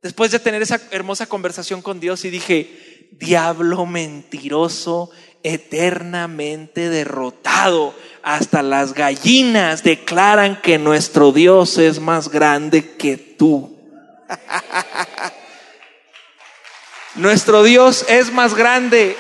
después 0.03 0.31
de 0.31 0.39
tener 0.39 0.61
esa 0.61 0.81
hermosa 0.91 1.27
conversación 1.27 1.81
con 1.81 1.99
Dios 1.99 2.27
y 2.27 2.31
dije, 2.31 3.09
diablo 3.13 3.87
mentiroso, 3.87 5.11
eternamente 5.43 6.91
derrotado. 6.91 7.95
Hasta 8.23 8.63
las 8.63 8.93
gallinas 8.93 9.83
declaran 9.83 10.61
que 10.61 10.79
nuestro 10.79 11.33
Dios 11.33 11.79
es 11.79 12.01
más 12.01 12.29
grande 12.29 12.97
que 12.97 13.17
tú. 13.17 13.79
Nuestro 17.21 17.63
Dios 17.63 18.07
es 18.09 18.33
más 18.33 18.55
grande 18.55 19.15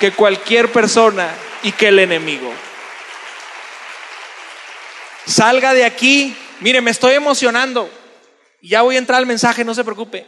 que 0.00 0.12
cualquier 0.12 0.72
persona 0.72 1.30
y 1.62 1.72
que 1.72 1.88
el 1.88 1.98
enemigo. 1.98 2.50
Salga 5.26 5.74
de 5.74 5.84
aquí. 5.84 6.34
Mire, 6.60 6.80
me 6.80 6.90
estoy 6.90 7.12
emocionando. 7.12 7.90
Ya 8.62 8.80
voy 8.80 8.96
a 8.96 8.98
entrar 8.98 9.18
al 9.18 9.26
mensaje, 9.26 9.62
no 9.62 9.74
se 9.74 9.84
preocupe. 9.84 10.26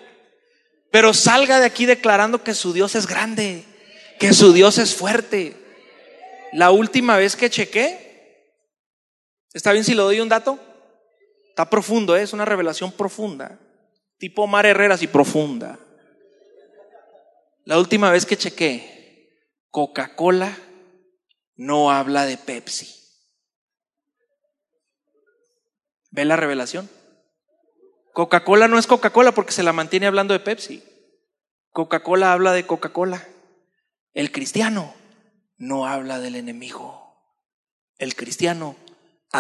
Pero 0.90 1.14
salga 1.14 1.58
de 1.58 1.64
aquí 1.64 1.87
declarando 1.87 2.44
que 2.44 2.52
su 2.52 2.75
Dios 2.75 2.94
es 2.94 3.06
grande, 3.06 3.64
que 4.18 4.35
su 4.35 4.52
Dios 4.52 4.76
es 4.76 4.94
fuerte. 4.94 5.56
La 6.52 6.70
última 6.70 7.16
vez 7.16 7.35
que 7.35 7.49
chequé, 7.49 8.52
¿está 9.54 9.73
bien 9.73 9.85
si 9.85 9.94
le 9.94 10.02
doy 10.02 10.20
un 10.20 10.28
dato? 10.28 10.58
Está 11.49 11.70
profundo, 11.70 12.14
¿eh? 12.14 12.20
es 12.20 12.35
una 12.35 12.44
revelación 12.44 12.92
profunda. 12.92 13.58
Tipo 14.18 14.46
Mar 14.46 14.66
Herreras 14.66 15.00
y 15.00 15.06
profunda. 15.06 15.78
La 17.66 17.80
última 17.80 18.12
vez 18.12 18.26
que 18.26 18.37
chequé, 18.37 19.28
Coca-Cola 19.73 20.56
no 21.56 21.90
habla 21.90 22.25
de 22.25 22.38
Pepsi. 22.38 22.94
¿Ve 26.12 26.25
la 26.25 26.37
revelación? 26.37 26.88
Coca-Cola 28.12 28.68
no 28.68 28.78
es 28.78 28.87
Coca-Cola 28.87 29.32
porque 29.32 29.50
se 29.50 29.64
la 29.64 29.73
mantiene 29.73 30.06
hablando 30.06 30.32
de 30.32 30.38
Pepsi. 30.38 30.85
Coca-Cola 31.73 32.32
habla 32.32 32.52
de 32.52 32.68
Coca-Cola. 32.68 33.26
El 34.14 34.30
cristiano 34.30 34.94
no 35.56 35.87
habla 35.87 36.20
del 36.20 36.37
enemigo. 36.37 37.20
El 37.99 38.14
cristiano 38.14 38.76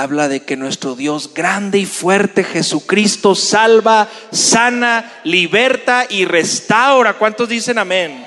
habla 0.02 0.28
de 0.28 0.44
que 0.44 0.56
nuestro 0.56 0.94
Dios 0.94 1.32
grande 1.32 1.78
y 1.78 1.86
fuerte, 1.86 2.44
Jesucristo, 2.44 3.34
salva, 3.34 4.08
sana, 4.30 5.20
liberta 5.24 6.06
y 6.08 6.24
restaura. 6.24 7.14
¿Cuántos 7.14 7.48
dicen 7.48 7.78
amén? 7.78 8.26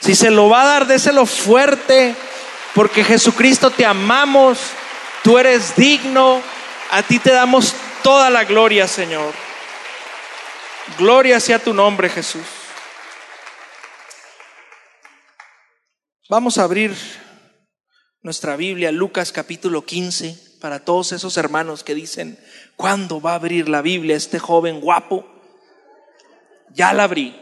Si 0.00 0.14
se 0.14 0.30
lo 0.30 0.48
va 0.48 0.62
a 0.62 0.66
dar, 0.66 0.86
déselo 0.86 1.26
fuerte, 1.26 2.14
porque 2.74 3.04
Jesucristo 3.04 3.70
te 3.70 3.84
amamos, 3.84 4.58
tú 5.22 5.38
eres 5.38 5.76
digno, 5.76 6.40
a 6.90 7.02
ti 7.02 7.18
te 7.18 7.32
damos 7.32 7.74
toda 8.02 8.30
la 8.30 8.44
gloria, 8.44 8.88
Señor. 8.88 9.32
Gloria 10.98 11.38
sea 11.40 11.58
tu 11.58 11.74
nombre, 11.74 12.08
Jesús. 12.08 12.42
Vamos 16.28 16.58
a 16.58 16.62
abrir 16.62 16.94
nuestra 18.22 18.56
Biblia, 18.56 18.92
Lucas 18.92 19.32
capítulo 19.32 19.84
15, 19.84 20.58
para 20.60 20.84
todos 20.84 21.12
esos 21.12 21.36
hermanos 21.36 21.84
que 21.84 21.94
dicen, 21.94 22.38
¿cuándo 22.76 23.20
va 23.20 23.32
a 23.32 23.36
abrir 23.36 23.68
la 23.68 23.82
Biblia 23.82 24.16
este 24.16 24.38
joven 24.38 24.80
guapo? 24.80 25.26
Ya 26.74 26.92
la 26.92 27.04
abrí. 27.04 27.34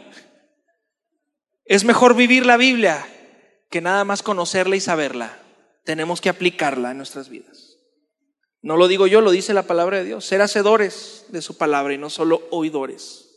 Es 1.65 1.83
mejor 1.83 2.15
vivir 2.15 2.45
la 2.45 2.57
Biblia 2.57 3.05
que 3.69 3.81
nada 3.81 4.03
más 4.05 4.23
conocerla 4.23 4.75
y 4.75 4.79
saberla. 4.79 5.37
Tenemos 5.83 6.21
que 6.21 6.29
aplicarla 6.29 6.91
en 6.91 6.97
nuestras 6.97 7.29
vidas. 7.29 7.77
No 8.61 8.77
lo 8.77 8.87
digo 8.87 9.07
yo, 9.07 9.21
lo 9.21 9.31
dice 9.31 9.53
la 9.53 9.63
palabra 9.63 9.97
de 9.97 10.05
Dios. 10.05 10.25
Ser 10.25 10.41
hacedores 10.41 11.25
de 11.29 11.41
su 11.41 11.57
palabra 11.57 11.93
y 11.93 11.97
no 11.97 12.09
solo 12.09 12.47
oidores. 12.51 13.28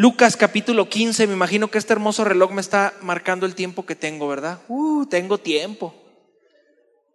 Lucas 0.00 0.34
capítulo 0.34 0.88
15, 0.88 1.26
me 1.26 1.34
imagino 1.34 1.70
que 1.70 1.76
este 1.76 1.92
hermoso 1.92 2.24
reloj 2.24 2.52
me 2.52 2.62
está 2.62 2.94
marcando 3.02 3.44
el 3.44 3.54
tiempo 3.54 3.84
que 3.84 3.94
tengo, 3.94 4.28
¿verdad? 4.28 4.58
Uh, 4.66 5.04
tengo 5.04 5.36
tiempo. 5.36 5.94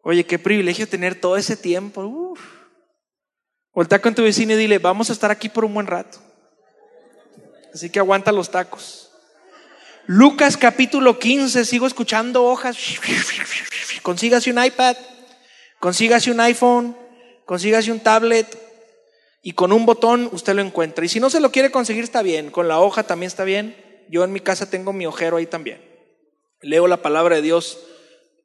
Oye, 0.04 0.24
qué 0.28 0.38
privilegio 0.38 0.88
tener 0.88 1.20
todo 1.20 1.36
ese 1.36 1.58
tiempo. 1.58 2.06
Uf. 2.06 2.40
Volta 3.74 3.98
con 3.98 4.14
tu 4.14 4.22
vecino 4.22 4.54
y 4.54 4.58
dile, 4.58 4.78
vamos 4.78 5.10
a 5.10 5.14
estar 5.14 5.32
aquí 5.32 5.50
por 5.50 5.66
un 5.66 5.74
buen 5.74 5.88
rato. 5.88 6.20
Así 7.74 7.90
que 7.90 7.98
aguanta 7.98 8.32
los 8.32 8.52
tacos. 8.52 9.10
Lucas 10.06 10.56
capítulo 10.56 11.18
15, 11.18 11.66
sigo 11.66 11.88
escuchando 11.88 12.46
hojas. 12.46 12.78
Consígase 14.04 14.52
un 14.52 14.64
iPad. 14.64 14.96
Consígase 15.80 16.30
un 16.30 16.40
iPhone, 16.40 16.96
consígase 17.46 17.92
un 17.92 18.00
tablet 18.00 18.65
y 19.48 19.54
con 19.54 19.72
un 19.72 19.86
botón 19.86 20.28
usted 20.32 20.56
lo 20.56 20.64
encuentra. 20.64 21.06
Y 21.06 21.08
si 21.08 21.20
no 21.20 21.30
se 21.30 21.40
lo 21.40 21.52
quiere 21.52 21.70
conseguir 21.70 22.04
está 22.04 22.24
bien, 22.24 22.50
con 22.50 22.68
la 22.68 22.80
hoja 22.80 23.04
también 23.04 23.28
está 23.28 23.44
bien. 23.44 23.78
Yo 24.10 24.24
en 24.24 24.32
mi 24.32 24.40
casa 24.40 24.72
tengo 24.72 24.92
mi 24.92 25.06
ojero 25.06 25.38
ahí 25.38 25.46
también. 25.46 25.80
Leo 26.62 26.88
la 26.88 27.04
palabra 27.04 27.36
de 27.36 27.44
Dios 27.44 27.78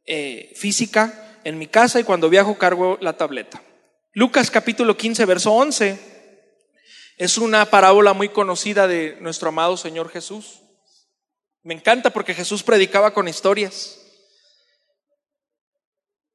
eh, 0.04 0.52
física 0.56 1.38
en 1.44 1.56
mi 1.56 1.68
casa 1.68 2.00
y 2.00 2.04
cuando 2.04 2.28
viajo 2.28 2.58
cargo 2.58 2.98
la 3.00 3.14
tableta. 3.16 3.62
Lucas 4.12 4.50
capítulo 4.50 4.98
15, 4.98 5.24
verso 5.24 5.52
11 5.52 5.98
es 7.16 7.38
una 7.38 7.64
parábola 7.70 8.12
muy 8.12 8.28
conocida 8.28 8.86
de 8.86 9.16
nuestro 9.22 9.48
amado 9.48 9.78
Señor 9.78 10.10
Jesús. 10.10 10.60
Me 11.62 11.72
encanta 11.72 12.10
porque 12.10 12.34
Jesús 12.34 12.62
predicaba 12.62 13.14
con 13.14 13.26
historias. 13.26 14.02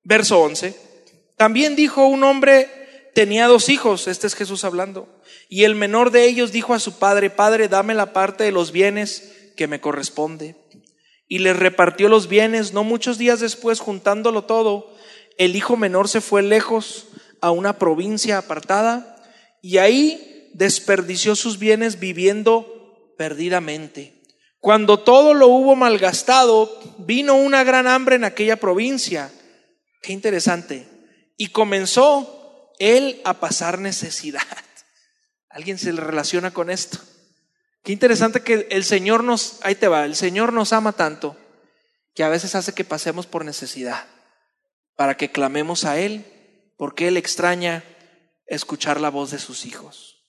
Verso 0.02 0.40
11. 0.40 0.76
También 1.38 1.76
dijo 1.76 2.08
un 2.08 2.24
hombre, 2.24 2.85
tenía 3.16 3.48
dos 3.48 3.70
hijos, 3.70 4.08
este 4.08 4.28
es 4.28 4.36
Jesús 4.36 4.66
hablando, 4.66 5.08
y 5.50 5.64
el 5.64 5.74
menor 5.74 6.12
de 6.12 6.26
ellos 6.26 6.52
dijo 6.52 6.74
a 6.74 6.80
su 6.80 7.00
padre, 7.00 7.30
Padre, 7.30 7.70
dame 7.70 7.96
la 7.96 8.12
parte 8.14 8.44
de 8.44 8.52
los 8.52 8.72
bienes 8.72 9.52
que 9.56 9.68
me 9.68 9.80
corresponde. 9.82 10.56
Y 11.28 11.40
le 11.40 11.54
repartió 11.54 12.10
los 12.10 12.28
bienes, 12.28 12.74
no 12.74 12.84
muchos 12.84 13.18
días 13.18 13.40
después, 13.40 13.80
juntándolo 13.80 14.44
todo, 14.44 14.94
el 15.38 15.56
hijo 15.56 15.78
menor 15.78 16.10
se 16.10 16.22
fue 16.22 16.44
lejos 16.44 17.08
a 17.42 17.52
una 17.52 17.80
provincia 17.80 18.38
apartada 18.38 19.16
y 19.62 19.78
ahí 19.78 20.52
desperdició 20.54 21.36
sus 21.36 21.58
bienes 21.58 22.00
viviendo 22.00 23.14
perdidamente. 23.18 24.22
Cuando 24.60 25.00
todo 25.00 25.34
lo 25.34 25.48
hubo 25.48 25.76
malgastado, 25.76 26.80
vino 27.00 27.36
una 27.36 27.64
gran 27.64 27.88
hambre 27.88 28.18
en 28.18 28.24
aquella 28.24 28.58
provincia. 28.58 29.32
Qué 30.02 30.14
interesante 30.14 30.86
y 31.38 31.48
comenzó 31.48 32.35
él 32.80 33.22
a 33.24 33.36
pasar 33.36 33.80
necesidad. 33.80 34.42
¿Alguien 35.50 35.78
se 35.78 35.94
le 35.94 36.02
relaciona 36.02 36.52
con 36.52 36.70
esto? 36.70 37.00
Qué 37.84 37.92
interesante 37.92 38.42
que 38.42 38.68
el 38.72 38.84
Señor 38.84 39.24
nos, 39.24 39.60
ahí 39.62 39.76
te 39.76 39.88
va, 39.88 40.06
el 40.06 40.16
Señor 40.16 40.54
nos 40.54 40.74
ama 40.74 40.94
tanto 40.94 41.38
que 42.16 42.24
a 42.24 42.30
veces 42.30 42.56
hace 42.56 42.74
que 42.74 42.84
pasemos 42.84 43.28
por 43.28 43.46
necesidad, 43.46 44.06
para 44.96 45.18
que 45.18 45.32
clamemos 45.32 45.86
a 45.86 46.00
Él, 46.00 46.26
porque 46.78 47.08
Él 47.10 47.18
extraña 47.18 47.84
escuchar 48.48 49.00
la 49.00 49.10
voz 49.10 49.32
de 49.32 49.40
sus 49.40 49.66
hijos. 49.66 50.24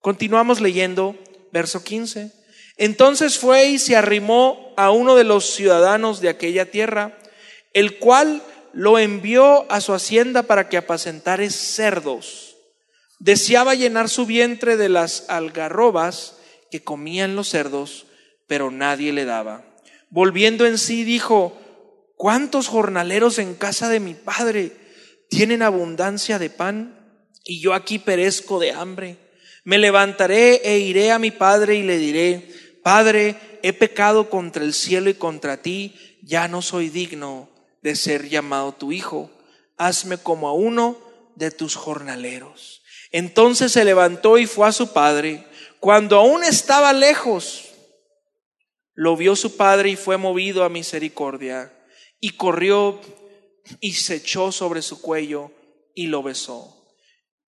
Continuamos 0.00 0.60
leyendo 0.60 1.16
verso 1.52 1.82
15. 1.82 2.32
Entonces 2.76 3.38
fue 3.38 3.66
y 3.66 3.78
se 3.78 3.96
arrimó 3.96 4.72
a 4.76 4.90
uno 4.90 5.16
de 5.16 5.24
los 5.24 5.54
ciudadanos 5.54 6.20
de 6.20 6.28
aquella 6.28 6.70
tierra, 6.70 7.18
el 7.72 7.98
cual 7.98 8.42
lo 8.78 9.00
envió 9.00 9.70
a 9.72 9.80
su 9.80 9.92
hacienda 9.92 10.44
para 10.44 10.68
que 10.68 10.76
apacentare 10.76 11.50
cerdos. 11.50 12.54
Deseaba 13.18 13.74
llenar 13.74 14.08
su 14.08 14.24
vientre 14.24 14.76
de 14.76 14.88
las 14.88 15.28
algarrobas 15.28 16.36
que 16.70 16.84
comían 16.84 17.34
los 17.34 17.48
cerdos, 17.48 18.06
pero 18.46 18.70
nadie 18.70 19.12
le 19.12 19.24
daba. 19.24 19.64
Volviendo 20.10 20.64
en 20.64 20.78
sí, 20.78 21.02
dijo, 21.02 21.58
¿cuántos 22.14 22.68
jornaleros 22.68 23.40
en 23.40 23.56
casa 23.56 23.88
de 23.88 23.98
mi 23.98 24.14
padre 24.14 24.70
tienen 25.28 25.62
abundancia 25.62 26.38
de 26.38 26.48
pan 26.48 27.20
y 27.42 27.58
yo 27.58 27.74
aquí 27.74 27.98
perezco 27.98 28.60
de 28.60 28.70
hambre? 28.70 29.16
Me 29.64 29.78
levantaré 29.78 30.60
e 30.62 30.78
iré 30.78 31.10
a 31.10 31.18
mi 31.18 31.32
padre 31.32 31.74
y 31.74 31.82
le 31.82 31.98
diré, 31.98 32.48
Padre, 32.84 33.34
he 33.64 33.72
pecado 33.72 34.30
contra 34.30 34.62
el 34.62 34.72
cielo 34.72 35.10
y 35.10 35.14
contra 35.14 35.56
ti, 35.56 35.96
ya 36.22 36.46
no 36.46 36.62
soy 36.62 36.90
digno 36.90 37.57
de 37.82 37.96
ser 37.96 38.28
llamado 38.28 38.72
tu 38.72 38.92
hijo. 38.92 39.30
Hazme 39.76 40.18
como 40.18 40.48
a 40.48 40.52
uno 40.52 40.98
de 41.36 41.50
tus 41.50 41.76
jornaleros. 41.76 42.82
Entonces 43.10 43.72
se 43.72 43.84
levantó 43.84 44.38
y 44.38 44.46
fue 44.46 44.68
a 44.68 44.72
su 44.72 44.92
padre. 44.92 45.46
Cuando 45.80 46.16
aún 46.16 46.44
estaba 46.44 46.92
lejos, 46.92 47.68
lo 48.94 49.16
vio 49.16 49.36
su 49.36 49.56
padre 49.56 49.90
y 49.90 49.96
fue 49.96 50.16
movido 50.16 50.64
a 50.64 50.68
misericordia. 50.68 51.72
Y 52.20 52.30
corrió 52.30 53.00
y 53.80 53.92
se 53.92 54.16
echó 54.16 54.50
sobre 54.50 54.82
su 54.82 55.00
cuello 55.00 55.52
y 55.94 56.08
lo 56.08 56.22
besó. 56.22 56.74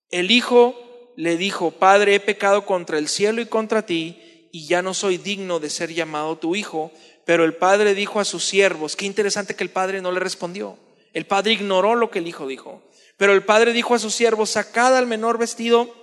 El 0.09 0.31
hijo 0.31 0.75
le 1.15 1.37
dijo, 1.37 1.71
Padre, 1.71 2.15
he 2.15 2.19
pecado 2.19 2.65
contra 2.65 2.97
el 2.97 3.07
cielo 3.07 3.41
y 3.41 3.45
contra 3.45 3.85
ti, 3.85 4.47
y 4.51 4.67
ya 4.67 4.81
no 4.81 4.93
soy 4.93 5.17
digno 5.17 5.59
de 5.59 5.69
ser 5.69 5.93
llamado 5.93 6.37
tu 6.37 6.55
hijo. 6.55 6.91
Pero 7.29 7.45
el 7.45 7.53
padre 7.53 7.93
dijo 7.93 8.19
a 8.19 8.25
sus 8.25 8.43
siervos, 8.43 8.95
qué 8.95 9.05
interesante 9.05 9.55
que 9.55 9.63
el 9.63 9.69
padre 9.69 10.01
no 10.01 10.11
le 10.11 10.19
respondió. 10.19 10.79
El 11.13 11.27
padre 11.27 11.53
ignoró 11.53 11.93
lo 11.93 12.09
que 12.09 12.17
el 12.17 12.27
hijo 12.27 12.47
dijo. 12.47 12.81
Pero 13.17 13.33
el 13.33 13.45
padre 13.45 13.71
dijo 13.71 13.93
a 13.93 13.99
sus 13.99 14.15
siervos, 14.15 14.49
sacad 14.49 14.97
al 14.97 15.05
menor 15.05 15.37
vestido, 15.37 15.93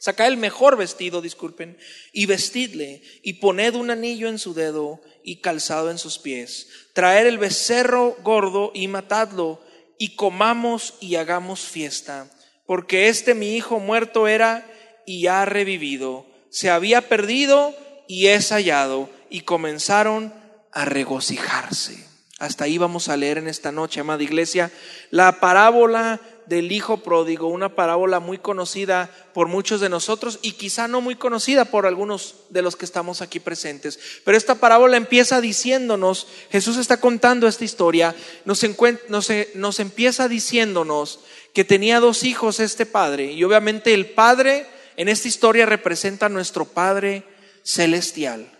sacad 0.00 0.26
el 0.26 0.38
mejor 0.38 0.76
vestido, 0.76 1.22
disculpen, 1.22 1.78
y 2.12 2.26
vestidle, 2.26 3.00
y 3.22 3.34
poned 3.34 3.76
un 3.76 3.92
anillo 3.92 4.28
en 4.28 4.40
su 4.40 4.54
dedo 4.54 5.00
y 5.22 5.40
calzado 5.40 5.88
en 5.88 5.98
sus 5.98 6.18
pies. 6.18 6.68
Traer 6.94 7.28
el 7.28 7.38
becerro 7.38 8.16
gordo 8.24 8.72
y 8.74 8.88
matadlo, 8.88 9.60
y 9.98 10.16
comamos 10.16 10.94
y 10.98 11.14
hagamos 11.14 11.60
fiesta. 11.60 12.28
Porque 12.66 13.06
este 13.06 13.34
mi 13.34 13.54
hijo 13.54 13.78
muerto 13.78 14.26
era 14.26 14.68
y 15.06 15.28
ha 15.28 15.44
revivido. 15.44 16.26
Se 16.50 16.70
había 16.70 17.08
perdido 17.08 17.72
y 18.08 18.26
es 18.26 18.50
hallado. 18.50 19.08
Y 19.30 19.42
comenzaron 19.42 20.41
a 20.72 20.84
regocijarse. 20.84 22.12
Hasta 22.38 22.64
ahí 22.64 22.76
vamos 22.76 23.08
a 23.08 23.16
leer 23.16 23.38
en 23.38 23.46
esta 23.46 23.70
noche, 23.70 24.00
amada 24.00 24.22
iglesia, 24.24 24.72
la 25.10 25.38
parábola 25.38 26.20
del 26.46 26.72
Hijo 26.72 26.96
Pródigo, 26.96 27.46
una 27.46 27.76
parábola 27.76 28.18
muy 28.18 28.38
conocida 28.38 29.08
por 29.32 29.46
muchos 29.46 29.80
de 29.80 29.88
nosotros 29.88 30.40
y 30.42 30.52
quizá 30.52 30.88
no 30.88 31.00
muy 31.00 31.14
conocida 31.14 31.66
por 31.66 31.86
algunos 31.86 32.34
de 32.50 32.62
los 32.62 32.74
que 32.74 32.84
estamos 32.84 33.22
aquí 33.22 33.38
presentes. 33.38 34.00
Pero 34.24 34.36
esta 34.36 34.56
parábola 34.56 34.96
empieza 34.96 35.40
diciéndonos, 35.40 36.26
Jesús 36.50 36.78
está 36.78 36.96
contando 36.96 37.46
esta 37.46 37.64
historia, 37.64 38.12
nos, 38.44 38.60
nos, 39.08 39.28
nos 39.54 39.78
empieza 39.78 40.26
diciéndonos 40.26 41.20
que 41.54 41.64
tenía 41.64 42.00
dos 42.00 42.24
hijos 42.24 42.58
este 42.58 42.86
padre 42.86 43.30
y 43.30 43.44
obviamente 43.44 43.94
el 43.94 44.06
padre 44.06 44.66
en 44.96 45.08
esta 45.08 45.28
historia 45.28 45.64
representa 45.64 46.26
a 46.26 46.28
nuestro 46.28 46.64
Padre 46.64 47.22
celestial 47.62 48.51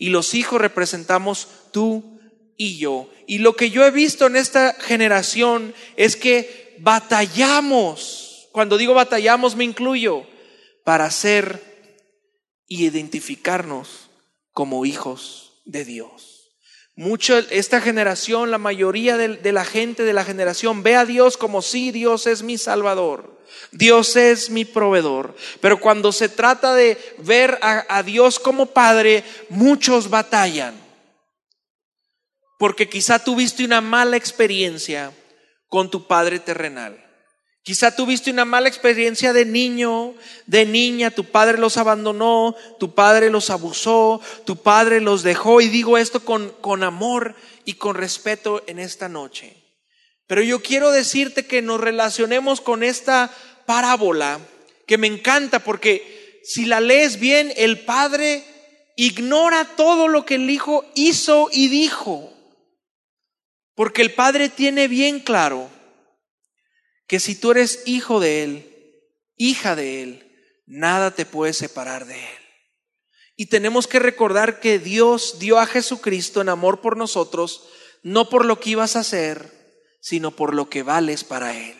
y 0.00 0.08
los 0.08 0.32
hijos 0.34 0.60
representamos 0.60 1.46
tú 1.72 2.18
y 2.56 2.78
yo. 2.78 3.10
Y 3.26 3.38
lo 3.38 3.54
que 3.54 3.70
yo 3.70 3.84
he 3.84 3.90
visto 3.90 4.26
en 4.26 4.34
esta 4.34 4.72
generación 4.72 5.74
es 5.94 6.16
que 6.16 6.74
batallamos, 6.80 8.48
cuando 8.50 8.78
digo 8.78 8.94
batallamos 8.94 9.56
me 9.56 9.64
incluyo, 9.64 10.26
para 10.84 11.10
ser 11.10 11.62
y 12.66 12.86
identificarnos 12.86 14.08
como 14.52 14.86
hijos 14.86 15.60
de 15.66 15.84
Dios. 15.84 16.29
Mucho, 16.96 17.38
esta 17.38 17.80
generación, 17.80 18.50
la 18.50 18.58
mayoría 18.58 19.16
de, 19.16 19.52
la 19.52 19.64
gente 19.64 20.02
de 20.02 20.12
la 20.12 20.24
generación 20.24 20.82
ve 20.82 20.96
a 20.96 21.06
Dios 21.06 21.36
como 21.36 21.62
si 21.62 21.92
Dios 21.92 22.26
es 22.26 22.42
mi 22.42 22.58
Salvador, 22.58 23.40
Dios 23.72 24.16
es 24.16 24.50
mi 24.50 24.64
proveedor. 24.64 25.34
Pero 25.60 25.80
cuando 25.80 26.12
se 26.12 26.28
trata 26.28 26.74
de 26.74 26.98
ver 27.18 27.58
a 27.62 28.02
Dios 28.02 28.38
como 28.38 28.66
Padre, 28.66 29.24
muchos 29.48 30.10
batallan. 30.10 30.74
Porque 32.58 32.90
quizá 32.90 33.18
tuviste 33.18 33.64
una 33.64 33.80
mala 33.80 34.18
experiencia 34.18 35.12
con 35.66 35.90
tu 35.90 36.06
padre 36.06 36.40
terrenal. 36.40 37.09
Quizá 37.70 37.94
tuviste 37.94 38.32
una 38.32 38.44
mala 38.44 38.66
experiencia 38.66 39.32
de 39.32 39.44
niño, 39.44 40.16
de 40.46 40.66
niña, 40.66 41.12
tu 41.12 41.26
padre 41.26 41.56
los 41.56 41.76
abandonó, 41.76 42.56
tu 42.80 42.96
padre 42.96 43.30
los 43.30 43.48
abusó, 43.48 44.20
tu 44.44 44.56
padre 44.56 45.00
los 45.00 45.22
dejó. 45.22 45.60
Y 45.60 45.68
digo 45.68 45.96
esto 45.96 46.24
con, 46.24 46.50
con 46.60 46.82
amor 46.82 47.36
y 47.64 47.74
con 47.74 47.94
respeto 47.94 48.64
en 48.66 48.80
esta 48.80 49.08
noche. 49.08 49.54
Pero 50.26 50.42
yo 50.42 50.60
quiero 50.62 50.90
decirte 50.90 51.46
que 51.46 51.62
nos 51.62 51.80
relacionemos 51.80 52.60
con 52.60 52.82
esta 52.82 53.30
parábola 53.66 54.40
que 54.88 54.98
me 54.98 55.06
encanta 55.06 55.60
porque 55.60 56.40
si 56.42 56.66
la 56.66 56.80
lees 56.80 57.20
bien, 57.20 57.52
el 57.56 57.84
padre 57.84 58.42
ignora 58.96 59.64
todo 59.76 60.08
lo 60.08 60.26
que 60.26 60.34
el 60.34 60.50
hijo 60.50 60.84
hizo 60.96 61.48
y 61.52 61.68
dijo. 61.68 62.32
Porque 63.76 64.02
el 64.02 64.12
Padre 64.12 64.48
tiene 64.48 64.88
bien 64.88 65.20
claro 65.20 65.69
que 67.10 67.18
si 67.18 67.34
tú 67.34 67.50
eres 67.50 67.82
hijo 67.86 68.20
de 68.20 68.44
Él, 68.44 69.02
hija 69.36 69.74
de 69.74 70.04
Él, 70.04 70.32
nada 70.64 71.10
te 71.10 71.26
puede 71.26 71.52
separar 71.52 72.06
de 72.06 72.14
Él. 72.14 72.38
Y 73.34 73.46
tenemos 73.46 73.88
que 73.88 73.98
recordar 73.98 74.60
que 74.60 74.78
Dios 74.78 75.40
dio 75.40 75.58
a 75.58 75.66
Jesucristo 75.66 76.40
en 76.40 76.48
amor 76.48 76.80
por 76.80 76.96
nosotros, 76.96 77.64
no 78.04 78.28
por 78.28 78.44
lo 78.44 78.60
que 78.60 78.70
ibas 78.70 78.94
a 78.94 79.00
hacer, 79.00 79.50
sino 80.00 80.30
por 80.30 80.54
lo 80.54 80.70
que 80.70 80.84
vales 80.84 81.24
para 81.24 81.58
Él. 81.58 81.74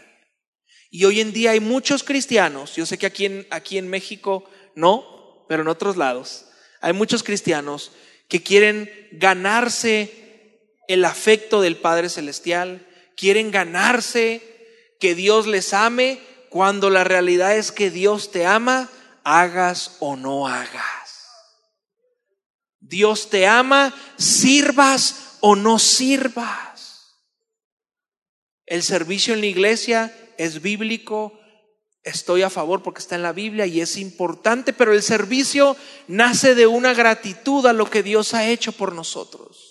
Y 0.90 1.04
hoy 1.04 1.20
en 1.20 1.32
día 1.32 1.52
hay 1.52 1.60
muchos 1.60 2.02
cristianos, 2.02 2.74
yo 2.74 2.84
sé 2.84 2.98
que 2.98 3.06
aquí 3.06 3.26
en, 3.26 3.46
aquí 3.50 3.78
en 3.78 3.86
México 3.86 4.50
no, 4.74 5.46
pero 5.48 5.62
en 5.62 5.68
otros 5.68 5.96
lados, 5.96 6.46
hay 6.80 6.92
muchos 6.92 7.22
cristianos 7.22 7.92
que 8.26 8.42
quieren 8.42 8.90
ganarse 9.12 10.66
el 10.88 11.04
afecto 11.04 11.60
del 11.60 11.76
Padre 11.76 12.08
Celestial, 12.08 12.84
quieren 13.14 13.52
ganarse 13.52 14.49
que 15.00 15.14
Dios 15.14 15.46
les 15.46 15.74
ame, 15.74 16.20
cuando 16.50 16.90
la 16.90 17.02
realidad 17.02 17.56
es 17.56 17.72
que 17.72 17.90
Dios 17.90 18.30
te 18.30 18.46
ama, 18.46 18.88
hagas 19.24 19.96
o 19.98 20.14
no 20.14 20.46
hagas. 20.46 21.26
Dios 22.78 23.30
te 23.30 23.46
ama, 23.46 23.94
sirvas 24.16 25.38
o 25.40 25.56
no 25.56 25.78
sirvas. 25.78 27.16
El 28.66 28.82
servicio 28.82 29.34
en 29.34 29.40
la 29.40 29.46
iglesia 29.46 30.14
es 30.38 30.62
bíblico, 30.62 31.38
estoy 32.04 32.42
a 32.42 32.50
favor 32.50 32.82
porque 32.82 33.00
está 33.00 33.16
en 33.16 33.22
la 33.22 33.32
Biblia 33.32 33.66
y 33.66 33.80
es 33.80 33.96
importante, 33.96 34.72
pero 34.72 34.92
el 34.92 35.02
servicio 35.02 35.76
nace 36.06 36.54
de 36.54 36.66
una 36.68 36.94
gratitud 36.94 37.66
a 37.66 37.72
lo 37.72 37.90
que 37.90 38.02
Dios 38.04 38.34
ha 38.34 38.48
hecho 38.48 38.70
por 38.70 38.94
nosotros 38.94 39.70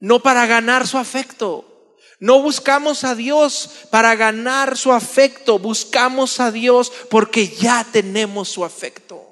no 0.00 0.20
para 0.20 0.46
ganar 0.46 0.86
su 0.86 0.98
afecto. 0.98 1.66
No 2.20 2.42
buscamos 2.42 3.02
a 3.04 3.14
Dios 3.14 3.70
para 3.90 4.14
ganar 4.14 4.76
su 4.76 4.92
afecto, 4.92 5.58
buscamos 5.58 6.38
a 6.38 6.52
Dios 6.52 6.92
porque 7.08 7.48
ya 7.48 7.86
tenemos 7.90 8.50
su 8.50 8.62
afecto. 8.62 9.30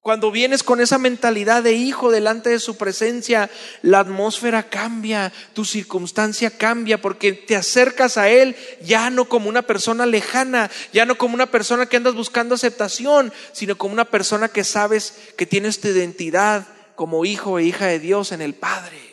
Cuando 0.00 0.32
vienes 0.32 0.64
con 0.64 0.80
esa 0.80 0.98
mentalidad 0.98 1.62
de 1.62 1.74
hijo 1.74 2.10
delante 2.10 2.50
de 2.50 2.58
su 2.58 2.76
presencia, 2.76 3.50
la 3.82 4.00
atmósfera 4.00 4.68
cambia, 4.68 5.32
tu 5.52 5.64
circunstancia 5.64 6.50
cambia, 6.50 7.00
porque 7.00 7.34
te 7.34 7.54
acercas 7.54 8.16
a 8.16 8.28
Él 8.28 8.56
ya 8.82 9.10
no 9.10 9.26
como 9.28 9.48
una 9.48 9.62
persona 9.62 10.04
lejana, 10.06 10.72
ya 10.92 11.06
no 11.06 11.18
como 11.18 11.34
una 11.34 11.52
persona 11.52 11.86
que 11.86 11.98
andas 11.98 12.14
buscando 12.14 12.56
aceptación, 12.56 13.32
sino 13.52 13.78
como 13.78 13.92
una 13.92 14.06
persona 14.06 14.48
que 14.48 14.64
sabes 14.64 15.14
que 15.36 15.46
tienes 15.46 15.80
tu 15.80 15.86
identidad 15.86 16.66
como 16.96 17.24
hijo 17.24 17.60
e 17.60 17.64
hija 17.64 17.86
de 17.86 18.00
Dios 18.00 18.32
en 18.32 18.40
el 18.40 18.54
Padre. 18.54 19.11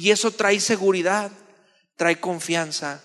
Y 0.00 0.10
eso 0.12 0.30
trae 0.30 0.58
seguridad, 0.60 1.30
trae 1.94 2.18
confianza 2.18 3.02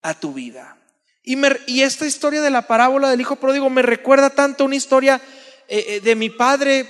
a 0.00 0.14
tu 0.14 0.32
vida. 0.32 0.76
Y, 1.24 1.82
esta 1.82 2.06
historia 2.06 2.40
de 2.40 2.50
la 2.50 2.68
parábola 2.68 3.10
del 3.10 3.20
hijo 3.20 3.34
pródigo 3.34 3.68
me 3.68 3.82
recuerda 3.82 4.30
tanto 4.30 4.64
una 4.64 4.76
historia 4.76 5.20
eh, 5.66 5.84
eh, 5.88 6.00
de 6.00 6.14
mi 6.14 6.30
padre 6.30 6.86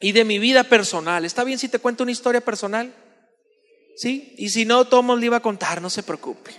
y 0.00 0.12
de 0.12 0.24
mi 0.24 0.38
vida 0.38 0.64
personal. 0.64 1.26
¿Está 1.26 1.44
bien 1.44 1.58
si 1.58 1.68
te 1.68 1.78
cuento 1.78 2.04
una 2.04 2.12
historia 2.12 2.40
personal? 2.40 2.90
¿Sí? 3.96 4.34
Y 4.38 4.48
si 4.48 4.64
no, 4.64 4.86
Tomo 4.86 5.14
le 5.14 5.26
iba 5.26 5.36
a 5.36 5.42
contar, 5.42 5.82
no 5.82 5.90
se 5.90 6.02
preocupe. 6.02 6.52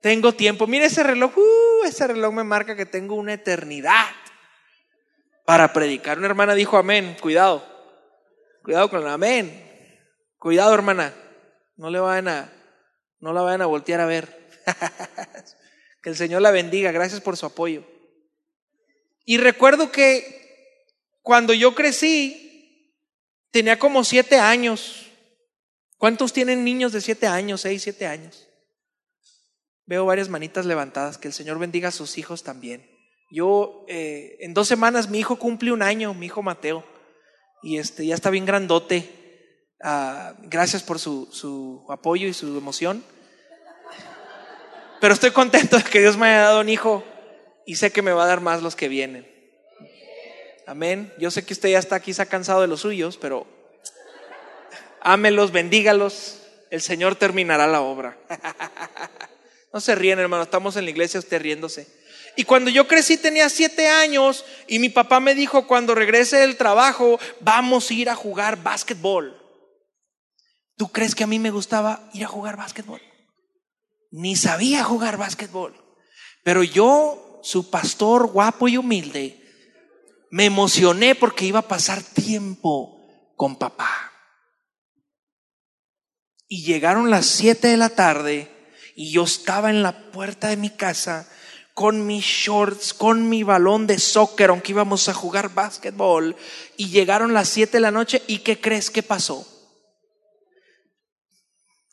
Tengo 0.00 0.32
tiempo. 0.32 0.66
Mire 0.66 0.86
ese 0.86 1.02
reloj. 1.02 1.36
Uh, 1.36 1.84
ese 1.84 2.06
reloj 2.06 2.32
me 2.32 2.44
marca 2.44 2.74
que 2.74 2.86
tengo 2.86 3.14
una 3.14 3.34
eternidad 3.34 4.06
para 5.44 5.70
predicar. 5.74 6.16
Una 6.16 6.28
hermana 6.28 6.54
dijo 6.54 6.78
amén. 6.78 7.14
Cuidado. 7.20 7.62
Cuidado 8.62 8.88
con 8.88 9.02
el 9.02 9.08
amén. 9.08 9.69
Cuidado, 10.40 10.72
hermana, 10.72 11.14
no 11.76 11.90
le 11.90 12.00
vayan 12.00 12.28
a, 12.28 12.52
no 13.18 13.34
la 13.34 13.42
vayan 13.42 13.60
a 13.60 13.66
voltear 13.66 14.00
a 14.00 14.06
ver. 14.06 14.40
que 16.02 16.08
el 16.08 16.16
Señor 16.16 16.40
la 16.40 16.50
bendiga, 16.50 16.92
gracias 16.92 17.20
por 17.20 17.36
su 17.36 17.44
apoyo. 17.44 17.84
Y 19.26 19.36
recuerdo 19.36 19.92
que 19.92 20.88
cuando 21.20 21.52
yo 21.52 21.74
crecí, 21.74 22.96
tenía 23.50 23.78
como 23.78 24.02
siete 24.02 24.36
años. 24.36 25.08
¿Cuántos 25.98 26.32
tienen 26.32 26.64
niños 26.64 26.92
de 26.92 27.02
siete 27.02 27.26
años, 27.26 27.60
seis, 27.60 27.82
siete 27.82 28.06
años? 28.06 28.48
Veo 29.84 30.06
varias 30.06 30.30
manitas 30.30 30.64
levantadas, 30.64 31.18
que 31.18 31.28
el 31.28 31.34
Señor 31.34 31.58
bendiga 31.58 31.88
a 31.88 31.92
sus 31.92 32.16
hijos 32.16 32.44
también. 32.44 32.90
Yo, 33.30 33.84
eh, 33.88 34.38
en 34.40 34.54
dos 34.54 34.68
semanas 34.68 35.10
mi 35.10 35.18
hijo 35.18 35.36
cumple 35.36 35.70
un 35.70 35.82
año, 35.82 36.14
mi 36.14 36.26
hijo 36.26 36.42
Mateo, 36.42 36.82
y 37.62 37.76
este, 37.76 38.06
ya 38.06 38.14
está 38.14 38.30
bien 38.30 38.46
grandote. 38.46 39.19
Ah, 39.82 40.34
gracias 40.42 40.82
por 40.82 40.98
su, 40.98 41.28
su 41.32 41.84
apoyo 41.88 42.28
y 42.28 42.34
su 42.34 42.58
emoción. 42.58 43.02
Pero 45.00 45.14
estoy 45.14 45.30
contento 45.30 45.78
de 45.78 45.84
que 45.84 46.00
Dios 46.00 46.16
me 46.18 46.26
haya 46.26 46.42
dado 46.42 46.60
un 46.60 46.68
hijo 46.68 47.02
y 47.64 47.76
sé 47.76 47.90
que 47.90 48.02
me 48.02 48.12
va 48.12 48.24
a 48.24 48.26
dar 48.26 48.40
más 48.40 48.62
los 48.62 48.76
que 48.76 48.88
vienen. 48.88 49.26
Amén. 50.66 51.12
Yo 51.18 51.30
sé 51.30 51.44
que 51.44 51.54
usted 51.54 51.70
ya 51.70 51.78
está 51.78 52.00
quizá 52.00 52.26
cansado 52.26 52.60
de 52.60 52.68
los 52.68 52.82
suyos, 52.82 53.16
pero 53.16 53.46
ámelos, 55.00 55.52
bendígalos. 55.52 56.42
El 56.70 56.82
Señor 56.82 57.16
terminará 57.16 57.66
la 57.66 57.80
obra. 57.80 58.18
No 59.72 59.80
se 59.80 59.94
ríen, 59.94 60.18
hermano. 60.18 60.42
Estamos 60.42 60.74
en 60.74 60.84
la 60.84 60.90
iglesia, 60.90 61.20
usted 61.20 61.40
riéndose. 61.40 61.86
Y 62.34 62.42
cuando 62.42 62.70
yo 62.70 62.88
crecí 62.88 63.16
tenía 63.16 63.48
siete 63.48 63.88
años 63.88 64.44
y 64.66 64.80
mi 64.80 64.88
papá 64.88 65.20
me 65.20 65.34
dijo, 65.34 65.68
cuando 65.68 65.94
regrese 65.94 66.38
del 66.38 66.56
trabajo, 66.56 67.20
vamos 67.38 67.88
a 67.88 67.94
ir 67.94 68.10
a 68.10 68.16
jugar 68.16 68.62
básquetbol. 68.62 69.39
¿Tú 70.80 70.88
crees 70.88 71.14
que 71.14 71.24
a 71.24 71.26
mí 71.26 71.38
me 71.38 71.50
gustaba 71.50 72.08
ir 72.14 72.24
a 72.24 72.28
jugar 72.28 72.56
básquetbol? 72.56 73.02
Ni 74.12 74.34
sabía 74.34 74.82
jugar 74.82 75.18
básquetbol. 75.18 75.74
Pero 76.42 76.62
yo, 76.62 77.42
su 77.42 77.68
pastor 77.68 78.28
guapo 78.28 78.66
y 78.66 78.78
humilde, 78.78 79.44
me 80.30 80.46
emocioné 80.46 81.14
porque 81.14 81.44
iba 81.44 81.58
a 81.58 81.68
pasar 81.68 82.02
tiempo 82.02 82.98
con 83.36 83.56
papá. 83.56 83.90
Y 86.48 86.62
llegaron 86.62 87.10
las 87.10 87.26
siete 87.26 87.68
de 87.68 87.76
la 87.76 87.90
tarde 87.90 88.50
y 88.96 89.12
yo 89.12 89.24
estaba 89.24 89.68
en 89.68 89.82
la 89.82 90.10
puerta 90.10 90.48
de 90.48 90.56
mi 90.56 90.70
casa 90.70 91.28
con 91.74 92.06
mis 92.06 92.24
shorts, 92.24 92.94
con 92.94 93.28
mi 93.28 93.42
balón 93.42 93.86
de 93.86 93.98
soccer, 93.98 94.48
aunque 94.48 94.72
íbamos 94.72 95.10
a 95.10 95.12
jugar 95.12 95.52
básquetbol. 95.52 96.36
Y 96.78 96.88
llegaron 96.88 97.34
las 97.34 97.50
7 97.50 97.72
de 97.72 97.80
la 97.80 97.90
noche 97.90 98.22
y 98.26 98.38
¿qué 98.38 98.58
crees 98.58 98.88
que 98.88 99.02
pasó? 99.02 99.59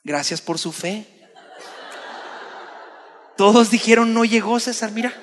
Gracias 0.07 0.39
por 0.39 0.57
su 0.57 0.71
fe. 0.71 1.05
Todos 3.35 3.69
dijeron, 3.69 4.13
no 4.13 4.23
llegó 4.23 4.57
César, 4.57 4.91
mira. 4.91 5.13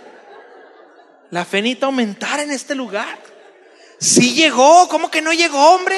La 1.31 1.47
fe 1.47 1.63
necesita 1.63 1.87
aumentar 1.87 2.39
en 2.41 2.51
este 2.51 2.75
lugar. 2.75 3.19
Sí 3.99 4.35
llegó, 4.35 4.87
¿cómo 4.91 5.11
que 5.11 5.23
no 5.23 5.33
llegó, 5.33 5.71
hombre? 5.71 5.97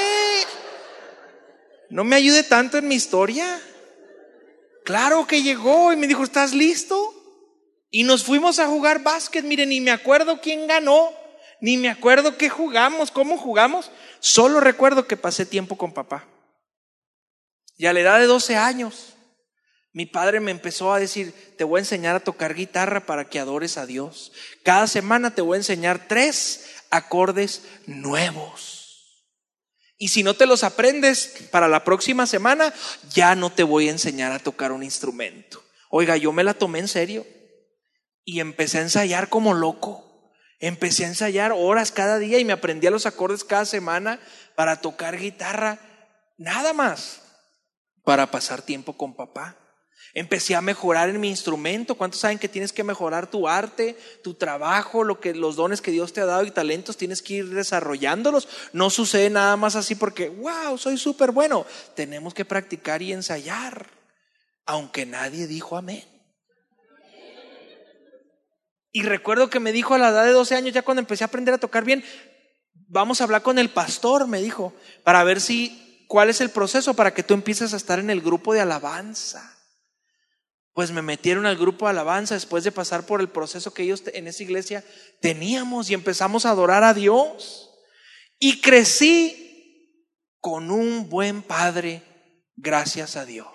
No 1.90 2.05
me 2.05 2.14
ayude 2.14 2.44
tanto 2.44 2.79
en 2.79 2.87
mi 2.87 2.94
historia. 2.94 3.61
Claro 4.85 5.27
que 5.27 5.42
llegó 5.42 5.92
y 5.92 5.96
me 5.96 6.07
dijo, 6.07 6.22
¿estás 6.22 6.55
listo? 6.55 7.12
Y 7.90 8.05
nos 8.05 8.22
fuimos 8.22 8.61
a 8.61 8.68
jugar 8.68 9.03
básquet. 9.03 9.44
Miren, 9.44 9.70
ni 9.70 9.81
me 9.81 9.90
acuerdo 9.90 10.40
quién 10.40 10.68
ganó, 10.68 11.11
ni 11.61 11.77
me 11.77 11.88
acuerdo 11.88 12.37
qué 12.37 12.49
jugamos, 12.49 13.11
cómo 13.11 13.37
jugamos. 13.37 13.90
Solo 14.20 14.61
recuerdo 14.61 15.09
que 15.09 15.16
pasé 15.16 15.44
tiempo 15.44 15.77
con 15.77 15.92
papá. 15.92 16.25
Y 17.77 17.87
a 17.87 17.93
la 17.93 18.01
edad 18.01 18.19
de 18.19 18.27
12 18.27 18.57
años, 18.57 19.15
mi 19.93 20.07
padre 20.07 20.41
me 20.41 20.51
empezó 20.51 20.93
a 20.93 21.01
decir, 21.01 21.33
te 21.57 21.65
voy 21.65 21.79
a 21.79 21.83
enseñar 21.83 22.17
a 22.17 22.21
tocar 22.21 22.55
guitarra 22.55 23.07
para 23.07 23.29
que 23.29 23.39
adores 23.39 23.79
a 23.79 23.87
Dios. 23.87 24.33
Cada 24.62 24.87
semana 24.87 25.35
te 25.35 25.43
voy 25.43 25.57
a 25.57 25.61
enseñar 25.61 26.07
tres 26.07 26.67
acordes 26.91 27.62
nuevos. 27.87 29.25
Y 29.99 30.09
si 30.09 30.23
no 30.23 30.35
te 30.35 30.47
los 30.47 30.65
aprendes 30.65 31.49
para 31.51 31.69
la 31.69 31.83
próxima 31.83 32.27
semana, 32.27 32.75
ya 33.15 33.35
no 33.35 33.51
te 33.51 33.62
voy 33.62 33.89
a 33.89 33.93
enseñar 33.93 34.33
a 34.33 34.39
tocar 34.39 34.73
un 34.73 34.83
instrumento. 34.83 35.62
Oiga, 35.89 36.19
yo 36.19 36.33
me 36.33 36.45
la 36.45 36.55
tomé 36.55 36.81
en 36.81 36.89
serio 36.89 37.27
y 38.23 38.41
empecé 38.41 38.79
a 38.79 38.83
ensayar 38.83 39.31
como 39.31 39.55
loco. 39.55 40.31
Empecé 40.59 41.05
a 41.05 41.09
ensayar 41.09 41.53
horas 41.53 41.93
cada 41.93 42.19
día 42.19 42.39
y 42.39 42.45
me 42.45 42.53
aprendía 42.53 42.91
los 42.91 43.07
acordes 43.07 43.45
cada 43.45 43.65
semana 43.65 44.21
para 44.55 44.83
tocar 44.83 45.19
guitarra, 45.19 45.79
nada 46.37 46.73
más, 46.73 47.23
para 48.07 48.31
pasar 48.31 48.62
tiempo 48.62 48.97
con 48.97 49.16
papá. 49.16 49.57
Empecé 50.14 50.55
a 50.55 50.61
mejorar 50.61 51.09
en 51.09 51.19
mi 51.19 51.29
instrumento. 51.29 51.97
¿Cuántos 51.97 52.21
saben 52.21 52.38
que 52.38 52.49
tienes 52.49 52.73
que 52.73 52.85
mejorar 52.85 53.29
tu 53.29 53.49
arte, 53.49 53.99
tu 54.23 54.35
trabajo, 54.35 55.03
los 55.03 55.57
dones 55.57 55.81
que 55.81 55.90
Dios 55.90 56.12
te 56.12 56.21
ha 56.21 56.25
dado 56.25 56.45
y 56.45 56.53
talentos? 56.53 56.97
Tienes 56.97 57.21
que 57.21 57.35
ir 57.35 57.49
desarrollándolos. 57.49 58.49
No 58.73 58.90
sucede 58.90 59.29
nada 59.29 59.57
más 59.57 59.75
así 59.75 59.97
porque, 59.97 60.29
wow, 60.29 60.79
soy 60.79 60.99
súper 60.99 61.33
bueno. 61.33 61.66
Tenemos 61.97 62.33
que 62.33 62.45
practicar 62.45 63.03
y 63.03 63.12
ensayar, 63.12 63.88
aunque 64.66 65.05
nadie 65.05 65.49
dijo 65.49 65.77
amén. 65.77 66.05
Y 68.92 69.03
recuerdo 69.03 69.51
que 69.51 69.59
me 69.59 69.73
dijo 69.73 69.95
a 69.95 69.99
la 69.99 70.11
edad 70.11 70.25
de 70.25 70.31
12 70.31 70.55
años, 70.55 70.73
ya 70.73 70.83
cuando 70.83 71.01
empecé 71.01 71.25
a 71.25 71.27
aprender 71.27 71.55
a 71.55 71.59
tocar 71.59 71.85
bien, 71.85 72.05
vamos 72.87 73.21
a 73.21 73.25
hablar 73.25 73.42
con 73.42 73.59
el 73.59 73.71
pastor, 73.71 74.29
me 74.29 74.40
dijo, 74.40 74.73
para 75.03 75.25
ver 75.25 75.40
si, 75.40 75.86
cuál 76.07 76.31
es 76.31 76.40
el 76.40 76.51
proceso 76.51 76.95
para 76.95 77.12
que 77.12 77.23
tú 77.23 77.35
empieces 77.35 77.73
a 77.73 77.77
estar 77.77 77.99
en 77.99 78.11
el 78.11 78.21
grupo 78.21 78.55
de 78.55 78.61
alabanza. 78.61 79.53
Pues 80.73 80.90
me 80.90 81.03
metieron 81.03 81.47
al 81.47 81.57
grupo 81.57 81.87
de 81.87 81.90
alabanza 81.90 82.35
después 82.35 82.64
de 82.64 82.73
pasar 82.73 83.07
por 83.07 83.21
el 83.21 83.29
proceso 83.29 83.73
que 83.73 83.83
ellos 83.83 84.03
en 84.12 84.27
esa 84.29 84.42
iglesia 84.42 84.85
teníamos 85.21 85.90
y 85.90 85.95
empezamos 85.95 86.45
a 86.45 86.51
adorar 86.51 86.85
a 86.85 86.95
Dios. 86.95 87.71
Y 88.38 88.61
crecí 88.61 90.05
con 90.40 90.71
un 90.71 91.09
buen 91.09 91.42
padre, 91.42 92.03
gracias 92.57 93.16
a 93.16 93.25
Dios. 93.25 93.49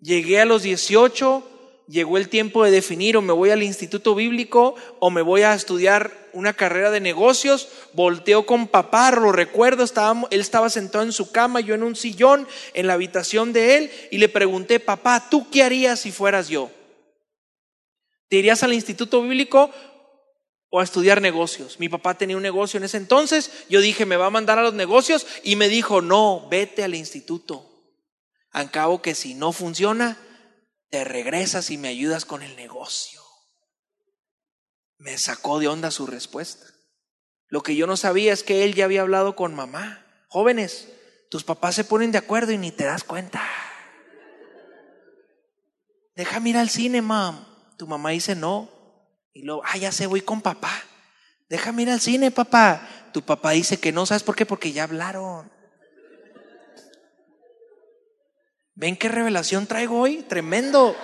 Llegué 0.00 0.40
a 0.40 0.44
los 0.44 0.62
18 0.62 1.51
llegó 1.92 2.16
el 2.16 2.30
tiempo 2.30 2.64
de 2.64 2.70
definir 2.70 3.18
o 3.18 3.22
me 3.22 3.34
voy 3.34 3.50
al 3.50 3.62
instituto 3.62 4.14
bíblico 4.14 4.74
o 4.98 5.10
me 5.10 5.20
voy 5.20 5.42
a 5.42 5.52
estudiar 5.52 6.10
una 6.32 6.54
carrera 6.54 6.90
de 6.90 7.00
negocios, 7.00 7.68
volteo 7.92 8.46
con 8.46 8.66
papá, 8.66 9.10
lo 9.10 9.30
recuerdo, 9.30 9.84
estaba, 9.84 10.26
él 10.30 10.40
estaba 10.40 10.70
sentado 10.70 11.04
en 11.04 11.12
su 11.12 11.30
cama, 11.30 11.60
yo 11.60 11.74
en 11.74 11.82
un 11.82 11.94
sillón 11.94 12.48
en 12.72 12.86
la 12.86 12.94
habitación 12.94 13.52
de 13.52 13.76
él 13.76 13.90
y 14.10 14.16
le 14.16 14.30
pregunté, 14.30 14.80
papá, 14.80 15.28
¿tú 15.28 15.50
qué 15.50 15.62
harías 15.62 16.00
si 16.00 16.12
fueras 16.12 16.48
yo? 16.48 16.70
¿Te 18.28 18.36
irías 18.36 18.62
al 18.62 18.72
instituto 18.72 19.20
bíblico 19.20 19.70
o 20.70 20.80
a 20.80 20.84
estudiar 20.84 21.20
negocios? 21.20 21.78
Mi 21.78 21.90
papá 21.90 22.16
tenía 22.16 22.38
un 22.38 22.42
negocio 22.42 22.78
en 22.78 22.84
ese 22.84 22.96
entonces, 22.96 23.50
yo 23.68 23.82
dije, 23.82 24.06
me 24.06 24.16
va 24.16 24.26
a 24.26 24.30
mandar 24.30 24.58
a 24.58 24.62
los 24.62 24.72
negocios 24.72 25.26
y 25.44 25.56
me 25.56 25.68
dijo, 25.68 26.00
no, 26.00 26.48
vete 26.50 26.84
al 26.84 26.94
instituto. 26.94 27.68
Al 28.50 28.70
cabo 28.70 29.02
que 29.02 29.14
si 29.14 29.34
no 29.34 29.52
funciona, 29.52 30.16
te 30.92 31.04
regresas 31.04 31.70
y 31.70 31.78
me 31.78 31.88
ayudas 31.88 32.26
con 32.26 32.42
el 32.42 32.54
negocio. 32.54 33.22
Me 34.98 35.16
sacó 35.16 35.58
de 35.58 35.66
onda 35.66 35.90
su 35.90 36.06
respuesta. 36.06 36.66
Lo 37.48 37.62
que 37.62 37.74
yo 37.74 37.86
no 37.86 37.96
sabía 37.96 38.34
es 38.34 38.42
que 38.42 38.62
él 38.62 38.74
ya 38.74 38.84
había 38.84 39.00
hablado 39.00 39.34
con 39.34 39.54
mamá. 39.54 40.04
Jóvenes, 40.28 40.90
tus 41.30 41.44
papás 41.44 41.76
se 41.76 41.84
ponen 41.84 42.12
de 42.12 42.18
acuerdo 42.18 42.52
y 42.52 42.58
ni 42.58 42.72
te 42.72 42.84
das 42.84 43.04
cuenta. 43.04 43.42
Déjame 46.14 46.50
ir 46.50 46.58
al 46.58 46.68
cine, 46.68 47.00
mam. 47.00 47.42
Tu 47.78 47.86
mamá 47.86 48.10
dice 48.10 48.36
no. 48.36 48.68
Y 49.32 49.44
luego, 49.44 49.62
ah, 49.64 49.78
ya 49.78 49.92
sé, 49.92 50.06
voy 50.06 50.20
con 50.20 50.42
papá. 50.42 50.84
Déjame 51.48 51.84
ir 51.84 51.90
al 51.90 52.00
cine, 52.00 52.30
papá. 52.30 53.08
Tu 53.14 53.22
papá 53.22 53.52
dice 53.52 53.80
que 53.80 53.92
no, 53.92 54.04
¿sabes 54.04 54.24
por 54.24 54.36
qué? 54.36 54.44
Porque 54.44 54.72
ya 54.72 54.84
hablaron. 54.84 55.50
¿Ven 58.82 58.96
qué 58.96 59.08
revelación 59.08 59.68
traigo 59.68 60.00
hoy? 60.00 60.24
Tremendo. 60.24 60.96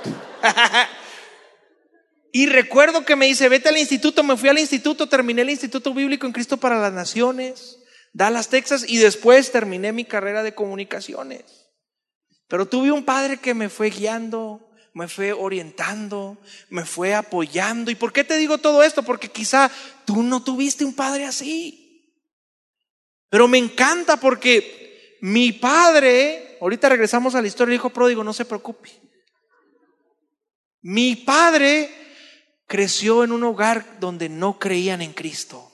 y 2.32 2.46
recuerdo 2.46 3.04
que 3.04 3.14
me 3.14 3.26
dice, 3.26 3.48
vete 3.48 3.68
al 3.68 3.78
instituto, 3.78 4.24
me 4.24 4.36
fui 4.36 4.48
al 4.48 4.58
instituto, 4.58 5.08
terminé 5.08 5.42
el 5.42 5.50
Instituto 5.50 5.94
Bíblico 5.94 6.26
en 6.26 6.32
Cristo 6.32 6.56
para 6.56 6.80
las 6.80 6.92
Naciones, 6.92 7.78
Dallas, 8.12 8.48
Texas, 8.48 8.84
y 8.88 8.96
después 8.96 9.52
terminé 9.52 9.92
mi 9.92 10.04
carrera 10.04 10.42
de 10.42 10.56
comunicaciones. 10.56 11.68
Pero 12.48 12.66
tuve 12.66 12.90
un 12.90 13.04
padre 13.04 13.36
que 13.36 13.54
me 13.54 13.68
fue 13.68 13.90
guiando, 13.90 14.72
me 14.92 15.06
fue 15.06 15.32
orientando, 15.32 16.36
me 16.70 16.84
fue 16.84 17.14
apoyando. 17.14 17.92
¿Y 17.92 17.94
por 17.94 18.12
qué 18.12 18.24
te 18.24 18.38
digo 18.38 18.58
todo 18.58 18.82
esto? 18.82 19.04
Porque 19.04 19.28
quizá 19.28 19.70
tú 20.04 20.24
no 20.24 20.42
tuviste 20.42 20.84
un 20.84 20.96
padre 20.96 21.26
así. 21.26 22.12
Pero 23.30 23.46
me 23.46 23.58
encanta 23.58 24.16
porque 24.16 25.16
mi 25.20 25.52
padre 25.52 26.47
ahorita 26.60 26.88
regresamos 26.88 27.34
a 27.34 27.40
la 27.42 27.48
historia 27.48 27.72
del 27.72 27.76
hijo 27.76 27.90
pródigo, 27.90 28.24
no 28.24 28.32
se 28.32 28.44
preocupe. 28.44 28.90
Mi 30.80 31.16
padre 31.16 31.90
creció 32.66 33.24
en 33.24 33.32
un 33.32 33.42
hogar 33.44 33.98
donde 34.00 34.28
no 34.28 34.58
creían 34.58 35.02
en 35.02 35.12
Cristo. 35.12 35.72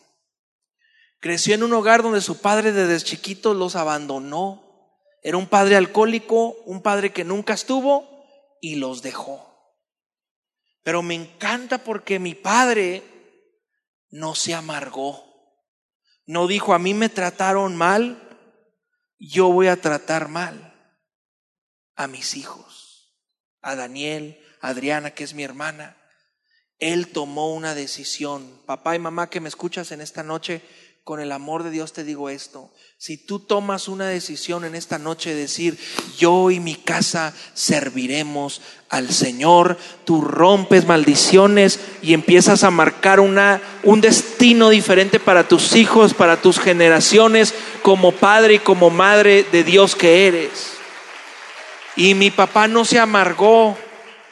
Creció 1.21 1.55
en 1.55 1.63
un 1.63 1.73
hogar 1.73 2.03
donde 2.03 2.21
su 2.21 2.41
padre 2.41 2.73
desde 2.73 3.05
chiquito 3.05 3.55
los 3.55 3.77
abandonó. 3.77 4.63
Era 5.23 5.37
un 5.37 5.47
padre 5.47 5.77
alcohólico, 5.77 6.57
un 6.67 6.83
padre 6.83 7.13
que 7.13 7.25
nunca 7.25 7.55
estuvo 7.55 8.27
y 8.61 8.77
los 8.77 9.03
dejó. 9.03 9.51
Pero 10.83 11.03
me 11.03 11.15
encanta 11.15 11.79
porque 11.79 12.19
mi 12.19 12.35
padre 12.35 13.03
no 14.11 14.35
se 14.35 14.55
amargó. 14.55 15.25
No 16.27 16.47
dijo, 16.47 16.75
a 16.75 16.79
mí 16.79 16.95
me 16.95 17.09
trataron 17.09 17.77
mal, 17.77 18.21
yo 19.19 19.49
voy 19.49 19.69
a 19.69 19.81
tratar 19.81 20.29
mal 20.29 20.64
a 21.97 22.07
mis 22.07 22.37
hijos, 22.37 23.15
a 23.61 23.77
Daniel, 23.77 24.41
a 24.61 24.69
Adriana, 24.69 25.13
que 25.13 25.25
es 25.25 25.35
mi 25.35 25.43
hermana. 25.43 25.97
Él 26.79 27.09
tomó 27.09 27.55
una 27.55 27.75
decisión. 27.75 28.61
Papá 28.67 28.97
y 28.97 28.99
mamá 28.99 29.31
que 29.31 29.41
me 29.41 29.49
escuchas 29.49 29.93
en 29.93 30.01
esta 30.01 30.23
noche, 30.23 30.63
con 31.05 31.21
el 31.21 31.33
amor 31.33 31.65
de 31.65 31.71
Dios 31.71 31.93
te 31.93 32.03
digo 32.03 32.31
esto. 32.31 32.73
Si 32.97 33.19
tú 33.19 33.39
tomas 33.39 33.89
una 33.89 34.09
decisión 34.09 34.65
en 34.65 34.75
esta 34.75 34.99
noche 34.99 35.35
de 35.35 35.43
decir, 35.43 35.79
yo 36.17 36.51
y 36.51 36.61
mi 36.61 36.77
casa 36.77 37.35
serviremos 37.53 38.63
al 38.89 39.11
Señor, 39.11 39.77
tú 40.07 40.23
rompes 40.23 40.87
maldiciones 40.87 41.79
y 42.01 42.15
empiezas 42.15 42.65
a 42.65 42.71
marcar 42.71 43.21
una, 43.21 43.61
un 43.83 44.01
destino 44.01 44.71
diferente 44.71 45.21
para 45.21 45.47
tus 45.47 45.77
hijos, 45.77 46.15
para 46.15 46.41
tus 46.41 46.59
generaciones, 46.59 47.53
como 47.83 48.13
padre 48.13 48.55
y 48.55 48.59
como 48.61 48.89
madre 48.89 49.45
de 49.53 49.63
Dios 49.63 49.95
que 49.95 50.27
eres. 50.27 50.75
Y 51.97 52.15
mi 52.15 52.31
papá 52.31 52.67
no 52.67 52.85
se 52.85 52.99
amargó 52.99 53.77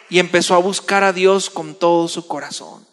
y 0.08 0.18
empezó 0.18 0.54
a 0.54 0.58
buscar 0.58 1.04
a 1.04 1.12
Dios 1.12 1.48
con 1.48 1.78
todo 1.78 2.08
su 2.08 2.26
corazón. 2.26 2.86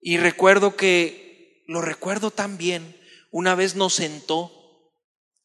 Y 0.00 0.18
recuerdo 0.18 0.76
que, 0.76 1.64
lo 1.66 1.80
recuerdo 1.80 2.30
tan 2.30 2.58
bien, 2.58 2.96
una 3.30 3.54
vez 3.54 3.74
nos 3.74 3.94
sentó 3.94 4.52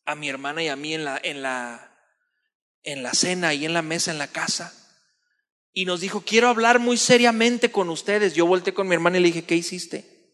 a 0.06 0.15
mi 0.15 0.30
hermana 0.30 0.63
y 0.63 0.67
a 0.67 0.76
mí 0.76 0.93
en 0.93 1.04
la, 1.04 1.20
en 1.22 1.41
la, 1.41 2.00
en 2.84 3.04
la 3.04 3.13
cena 3.13 3.54
y 3.54 3.65
en 3.65 3.74
la 3.74 3.82
mesa 3.82 4.12
en 4.12 4.17
la 4.17 4.28
casa. 4.28 4.74
Y 5.74 5.86
nos 5.86 6.00
dijo, 6.00 6.22
quiero 6.22 6.48
hablar 6.48 6.80
muy 6.80 6.98
seriamente 6.98 7.72
con 7.72 7.89
ustedes. 7.89 8.34
Yo 8.34 8.46
volteé 8.46 8.74
con 8.74 8.88
mi 8.88 8.96
hermana 8.96 9.17
y 9.17 9.22
le 9.22 9.28
dije, 9.28 9.46
¿qué 9.46 9.56
hiciste? 9.56 10.34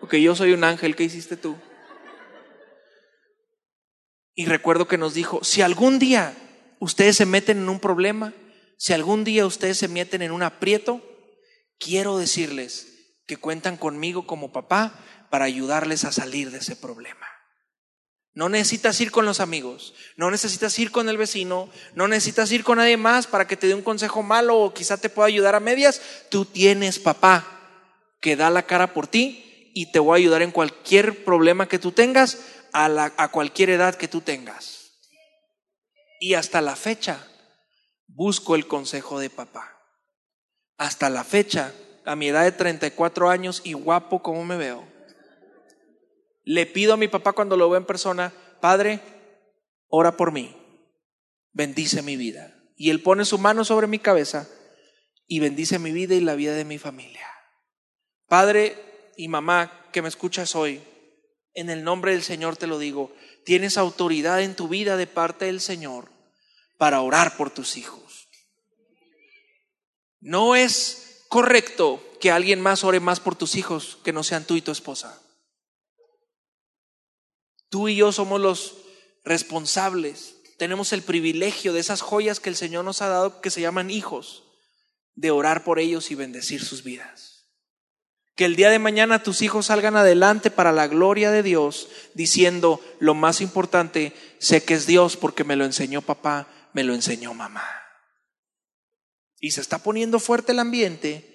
Porque 0.00 0.20
yo 0.20 0.34
soy 0.34 0.52
un 0.52 0.64
ángel, 0.64 0.96
¿qué 0.96 1.04
hiciste 1.04 1.36
tú? 1.36 1.56
Y 4.34 4.46
recuerdo 4.46 4.88
que 4.88 4.98
nos 4.98 5.14
dijo, 5.14 5.44
si 5.44 5.62
algún 5.62 5.98
día 5.98 6.34
ustedes 6.80 7.16
se 7.16 7.26
meten 7.26 7.58
en 7.58 7.68
un 7.68 7.80
problema, 7.80 8.32
si 8.78 8.92
algún 8.92 9.24
día 9.24 9.46
ustedes 9.46 9.78
se 9.78 9.88
meten 9.88 10.22
en 10.22 10.32
un 10.32 10.42
aprieto, 10.42 11.02
quiero 11.78 12.18
decirles 12.18 12.88
que 13.26 13.36
cuentan 13.36 13.76
conmigo 13.76 14.26
como 14.26 14.52
papá 14.52 14.98
para 15.30 15.44
ayudarles 15.44 16.04
a 16.04 16.12
salir 16.12 16.50
de 16.50 16.58
ese 16.58 16.76
problema. 16.76 17.26
No 18.34 18.48
necesitas 18.48 18.98
ir 19.02 19.10
con 19.10 19.26
los 19.26 19.40
amigos, 19.40 19.94
no 20.16 20.30
necesitas 20.30 20.78
ir 20.78 20.90
con 20.90 21.10
el 21.10 21.18
vecino, 21.18 21.68
no 21.94 22.08
necesitas 22.08 22.50
ir 22.50 22.64
con 22.64 22.78
nadie 22.78 22.96
más 22.96 23.26
para 23.26 23.46
que 23.46 23.58
te 23.58 23.66
dé 23.66 23.74
un 23.74 23.82
consejo 23.82 24.22
malo 24.22 24.58
o 24.58 24.72
quizá 24.72 24.96
te 24.96 25.10
pueda 25.10 25.28
ayudar 25.28 25.54
a 25.54 25.60
medias. 25.60 26.00
Tú 26.30 26.46
tienes 26.46 26.98
papá 26.98 27.46
que 28.20 28.36
da 28.36 28.48
la 28.48 28.62
cara 28.62 28.94
por 28.94 29.06
ti 29.06 29.70
y 29.74 29.92
te 29.92 29.98
voy 29.98 30.18
a 30.18 30.22
ayudar 30.22 30.40
en 30.40 30.50
cualquier 30.50 31.24
problema 31.24 31.68
que 31.68 31.78
tú 31.78 31.92
tengas, 31.92 32.38
a, 32.72 33.28
cualquier 33.30 33.70
edad 33.70 33.94
que 33.94 34.08
tú 34.08 34.20
tengas. 34.20 35.00
Y 36.20 36.34
hasta 36.34 36.60
la 36.60 36.76
fecha 36.76 37.26
busco 38.06 38.54
el 38.54 38.66
consejo 38.66 39.18
de 39.18 39.30
papá. 39.30 39.78
Hasta 40.76 41.10
la 41.10 41.24
fecha, 41.24 41.72
a 42.04 42.16
mi 42.16 42.28
edad 42.28 42.44
de 42.44 42.52
34 42.52 43.30
años 43.30 43.60
y 43.64 43.72
guapo 43.72 44.22
como 44.22 44.44
me 44.44 44.56
veo 44.56 44.92
le 46.44 46.66
pido 46.66 46.94
a 46.94 46.96
mi 46.96 47.08
papá 47.08 47.32
cuando 47.32 47.56
lo 47.56 47.68
veo 47.68 47.78
en 47.78 47.86
persona, 47.86 48.32
Padre, 48.60 49.00
ora 49.88 50.16
por 50.16 50.32
mí, 50.32 50.56
bendice 51.52 52.02
mi 52.02 52.16
vida. 52.16 52.56
Y 52.76 52.90
Él 52.90 53.02
pone 53.02 53.24
su 53.24 53.38
mano 53.38 53.64
sobre 53.64 53.86
mi 53.86 53.98
cabeza 53.98 54.48
y 55.26 55.40
bendice 55.40 55.78
mi 55.78 55.92
vida 55.92 56.14
y 56.14 56.20
la 56.20 56.34
vida 56.34 56.54
de 56.54 56.64
mi 56.64 56.78
familia. 56.78 57.28
Padre 58.26 58.76
y 59.16 59.28
mamá 59.28 59.88
que 59.92 60.02
me 60.02 60.08
escuchas 60.08 60.56
hoy, 60.56 60.82
en 61.54 61.70
el 61.70 61.84
nombre 61.84 62.12
del 62.12 62.22
Señor 62.22 62.56
te 62.56 62.66
lo 62.66 62.78
digo, 62.78 63.14
tienes 63.44 63.76
autoridad 63.76 64.42
en 64.42 64.56
tu 64.56 64.68
vida 64.68 64.96
de 64.96 65.06
parte 65.06 65.46
del 65.46 65.60
Señor 65.60 66.10
para 66.78 67.00
orar 67.00 67.36
por 67.36 67.50
tus 67.50 67.76
hijos. 67.76 68.28
No 70.20 70.54
es 70.54 71.24
correcto 71.28 72.02
que 72.20 72.30
alguien 72.30 72.60
más 72.60 72.84
ore 72.84 73.00
más 73.00 73.20
por 73.20 73.34
tus 73.34 73.56
hijos 73.56 73.98
que 74.04 74.12
no 74.12 74.22
sean 74.22 74.46
tú 74.46 74.56
y 74.56 74.62
tu 74.62 74.70
esposa. 74.70 75.20
Tú 77.68 77.88
y 77.88 77.96
yo 77.96 78.12
somos 78.12 78.40
los 78.40 78.76
responsables. 79.24 80.36
Tenemos 80.58 80.92
el 80.92 81.02
privilegio 81.02 81.72
de 81.72 81.80
esas 81.80 82.02
joyas 82.02 82.38
que 82.38 82.50
el 82.50 82.56
Señor 82.56 82.84
nos 82.84 83.02
ha 83.02 83.08
dado 83.08 83.40
que 83.40 83.50
se 83.50 83.60
llaman 83.60 83.90
hijos, 83.90 84.44
de 85.14 85.30
orar 85.30 85.64
por 85.64 85.78
ellos 85.78 86.10
y 86.10 86.14
bendecir 86.14 86.62
sus 86.64 86.84
vidas. 86.84 87.31
Que 88.34 88.44
el 88.46 88.56
día 88.56 88.70
de 88.70 88.78
mañana 88.78 89.22
tus 89.22 89.42
hijos 89.42 89.66
salgan 89.66 89.96
adelante 89.96 90.50
para 90.50 90.72
la 90.72 90.88
gloria 90.88 91.30
de 91.30 91.42
Dios, 91.42 91.88
diciendo, 92.14 92.80
lo 92.98 93.14
más 93.14 93.40
importante, 93.40 94.14
sé 94.38 94.64
que 94.64 94.74
es 94.74 94.86
Dios 94.86 95.16
porque 95.16 95.44
me 95.44 95.56
lo 95.56 95.64
enseñó 95.64 96.02
papá, 96.02 96.48
me 96.72 96.82
lo 96.82 96.94
enseñó 96.94 97.34
mamá. 97.34 97.64
Y 99.38 99.50
se 99.50 99.60
está 99.60 99.78
poniendo 99.78 100.18
fuerte 100.18 100.52
el 100.52 100.60
ambiente 100.60 101.32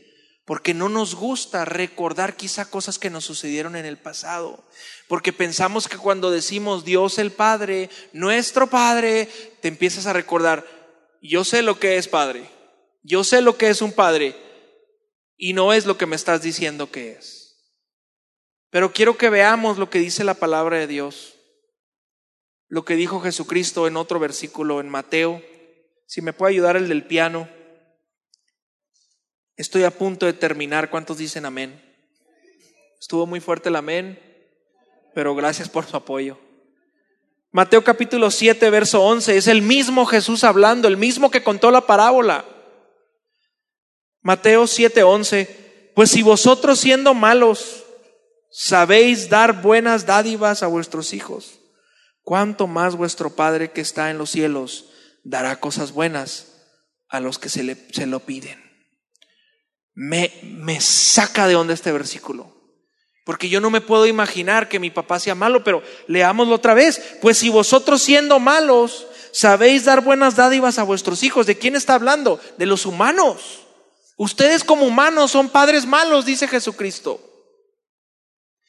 porque 0.48 0.74
no 0.74 0.88
nos 0.88 1.14
gusta 1.14 1.66
recordar 1.66 2.38
quizá 2.38 2.70
cosas 2.70 2.98
que 2.98 3.10
nos 3.10 3.26
sucedieron 3.26 3.76
en 3.76 3.86
el 3.86 3.98
pasado, 3.98 4.64
porque 5.10 5.34
pensamos 5.34 5.90
que 5.90 5.98
cuando 5.98 6.32
decimos 6.32 6.86
Dios 6.86 7.20
el 7.20 7.32
Padre, 7.32 7.90
nuestro 8.14 8.68
Padre, 8.68 9.28
te 9.62 9.68
empiezas 9.68 10.06
a 10.06 10.14
recordar, 10.14 10.66
yo 11.22 11.44
sé 11.44 11.64
lo 11.64 11.80
que 11.80 11.98
es 11.98 12.08
Padre, 12.08 12.50
yo 13.04 13.26
sé 13.26 13.42
lo 13.42 13.58
que 13.58 13.68
es 13.68 13.82
un 13.82 13.92
Padre, 13.92 14.38
y 15.38 15.54
no 15.54 15.72
es 15.72 15.86
lo 15.86 15.98
que 15.98 16.08
me 16.08 16.16
estás 16.16 16.42
diciendo 16.42 16.92
que 16.92 17.12
es. 17.12 17.48
Pero 18.70 18.92
quiero 18.92 19.18
que 19.18 19.30
veamos 19.30 19.78
lo 19.78 19.90
que 19.90 20.00
dice 20.00 20.24
la 20.24 20.34
palabra 20.34 20.78
de 20.78 20.88
Dios, 20.88 21.36
lo 22.68 22.84
que 22.84 22.96
dijo 22.96 23.22
Jesucristo 23.22 23.88
en 23.88 23.96
otro 23.96 24.20
versículo 24.20 24.82
en 24.82 24.90
Mateo, 24.90 25.42
si 26.06 26.22
me 26.22 26.34
puede 26.34 26.54
ayudar 26.54 26.76
el 26.76 26.90
del 26.90 27.06
piano. 27.06 27.48
Estoy 29.56 29.84
a 29.84 29.92
punto 29.92 30.26
de 30.26 30.34
terminar. 30.34 30.90
¿Cuántos 30.90 31.18
dicen 31.18 31.46
amén? 31.46 31.84
Estuvo 33.00 33.26
muy 33.26 33.40
fuerte 33.40 33.70
el 33.70 33.76
amén, 33.76 34.20
pero 35.14 35.36
gracias 35.36 35.70
por 35.70 35.86
su 35.86 35.96
apoyo. 35.96 36.38
Mateo 37.52 37.84
capítulo 37.84 38.30
7, 38.30 38.70
verso 38.70 39.04
11, 39.04 39.38
es 39.38 39.48
el 39.48 39.62
mismo 39.62 40.06
Jesús 40.06 40.44
hablando, 40.44 40.88
el 40.88 40.98
mismo 40.98 41.32
que 41.32 41.44
contó 41.44 41.72
la 41.72 41.88
parábola. 41.88 42.46
Mateo 44.28 44.68
7, 44.68 45.04
11, 45.04 45.92
pues 45.96 46.12
si 46.12 46.22
vosotros 46.22 46.80
siendo 46.80 47.14
malos 47.14 47.86
sabéis 48.52 49.30
dar 49.30 49.62
buenas 49.62 50.06
dádivas 50.06 50.64
a 50.64 50.68
vuestros 50.68 51.14
hijos, 51.14 51.62
cuánto 52.24 52.68
más 52.68 52.98
vuestro 52.98 53.30
Padre 53.38 53.72
que 53.72 53.80
está 53.80 54.12
en 54.12 54.18
los 54.18 54.30
cielos 54.30 54.90
dará 55.24 55.62
cosas 55.62 55.94
buenas 55.94 56.48
a 57.08 57.22
los 57.22 57.40
que 57.40 57.48
se, 57.48 57.64
le, 57.64 57.78
se 57.94 58.06
lo 58.06 58.20
piden 58.20 58.68
me, 60.00 60.32
me 60.44 60.80
saca 60.80 61.48
de 61.48 61.56
onda 61.56 61.74
este 61.74 61.92
versículo. 61.92 62.56
Porque 63.26 63.50
yo 63.50 63.60
no 63.60 63.72
me 63.72 63.82
puedo 63.82 64.06
imaginar 64.06 64.70
que 64.70 64.80
mi 64.80 64.92
papá 64.92 65.20
sea 65.20 65.34
malo, 65.34 65.64
pero 65.64 65.82
leámoslo 66.06 66.54
otra 66.54 66.76
vez. 66.76 67.18
Pues 67.20 67.40
si 67.40 67.50
vosotros 67.50 68.04
siendo 68.04 68.40
malos 68.40 69.08
sabéis 69.32 69.86
dar 69.86 70.02
buenas 70.02 70.36
dádivas 70.36 70.78
a 70.78 70.84
vuestros 70.84 71.24
hijos, 71.24 71.48
¿de 71.48 71.58
quién 71.58 71.76
está 71.76 71.96
hablando? 71.96 72.40
De 72.60 72.68
los 72.68 72.86
humanos. 72.86 73.67
Ustedes 74.18 74.64
como 74.64 74.86
humanos 74.86 75.32
son 75.32 75.50
padres 75.50 75.86
malos, 75.86 76.26
dice 76.26 76.48
Jesucristo. 76.48 77.22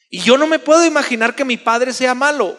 Y 0.09 0.21
yo 0.21 0.37
no 0.37 0.47
me 0.47 0.59
puedo 0.59 0.85
imaginar 0.85 1.35
que 1.35 1.43
mi 1.43 1.57
padre 1.57 1.91
sea 1.91 2.15
malo. 2.15 2.57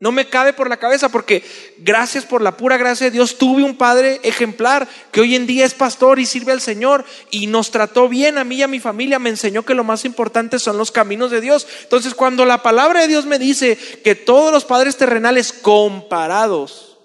No 0.00 0.10
me 0.10 0.28
cabe 0.28 0.52
por 0.52 0.68
la 0.68 0.78
cabeza 0.78 1.10
porque 1.10 1.44
gracias 1.78 2.24
por 2.24 2.42
la 2.42 2.56
pura 2.56 2.76
gracia 2.76 3.06
de 3.06 3.12
Dios 3.12 3.38
tuve 3.38 3.62
un 3.62 3.76
padre 3.76 4.18
ejemplar 4.24 4.88
que 5.12 5.20
hoy 5.20 5.36
en 5.36 5.46
día 5.46 5.64
es 5.64 5.74
pastor 5.74 6.18
y 6.18 6.26
sirve 6.26 6.50
al 6.50 6.60
Señor 6.60 7.04
y 7.30 7.46
nos 7.46 7.70
trató 7.70 8.08
bien 8.08 8.36
a 8.36 8.42
mí 8.42 8.56
y 8.56 8.62
a 8.62 8.68
mi 8.68 8.80
familia, 8.80 9.20
me 9.20 9.30
enseñó 9.30 9.64
que 9.64 9.74
lo 9.74 9.84
más 9.84 10.04
importante 10.04 10.58
son 10.58 10.76
los 10.76 10.90
caminos 10.90 11.30
de 11.30 11.40
Dios. 11.40 11.68
Entonces 11.84 12.16
cuando 12.16 12.44
la 12.44 12.64
palabra 12.64 13.02
de 13.02 13.08
Dios 13.08 13.26
me 13.26 13.38
dice 13.38 13.76
que 14.02 14.16
todos 14.16 14.50
los 14.50 14.64
padres 14.64 14.96
terrenales 14.96 15.52
comparados 15.52 16.98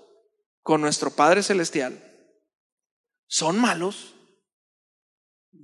con 0.64 0.82
nuestro 0.82 1.12
Padre 1.12 1.44
Celestial 1.44 2.04
son 3.28 3.60
malos, 3.60 4.16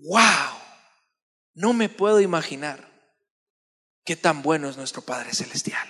wow, 0.03 0.57
no 1.53 1.73
me 1.73 1.89
puedo 1.89 2.19
imaginar 2.19 2.87
qué 4.05 4.15
tan 4.15 4.41
bueno 4.41 4.69
es 4.69 4.77
nuestro 4.77 5.01
Padre 5.01 5.33
Celestial. 5.33 5.87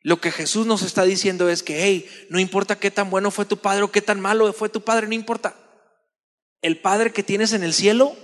Lo 0.00 0.20
que 0.20 0.30
Jesús 0.30 0.66
nos 0.66 0.82
está 0.82 1.04
diciendo 1.04 1.48
es 1.48 1.62
que, 1.62 1.84
hey, 1.84 2.08
no 2.30 2.38
importa 2.38 2.78
qué 2.78 2.90
tan 2.90 3.10
bueno 3.10 3.30
fue 3.30 3.44
tu 3.44 3.58
padre 3.58 3.82
o 3.82 3.90
qué 3.90 4.00
tan 4.00 4.20
malo 4.20 4.52
fue 4.52 4.68
tu 4.68 4.82
padre, 4.82 5.06
no 5.08 5.14
importa. 5.14 5.56
El 6.62 6.80
padre 6.80 7.12
que 7.12 7.22
tienes 7.22 7.52
en 7.52 7.62
el 7.62 7.74
cielo 7.74 8.16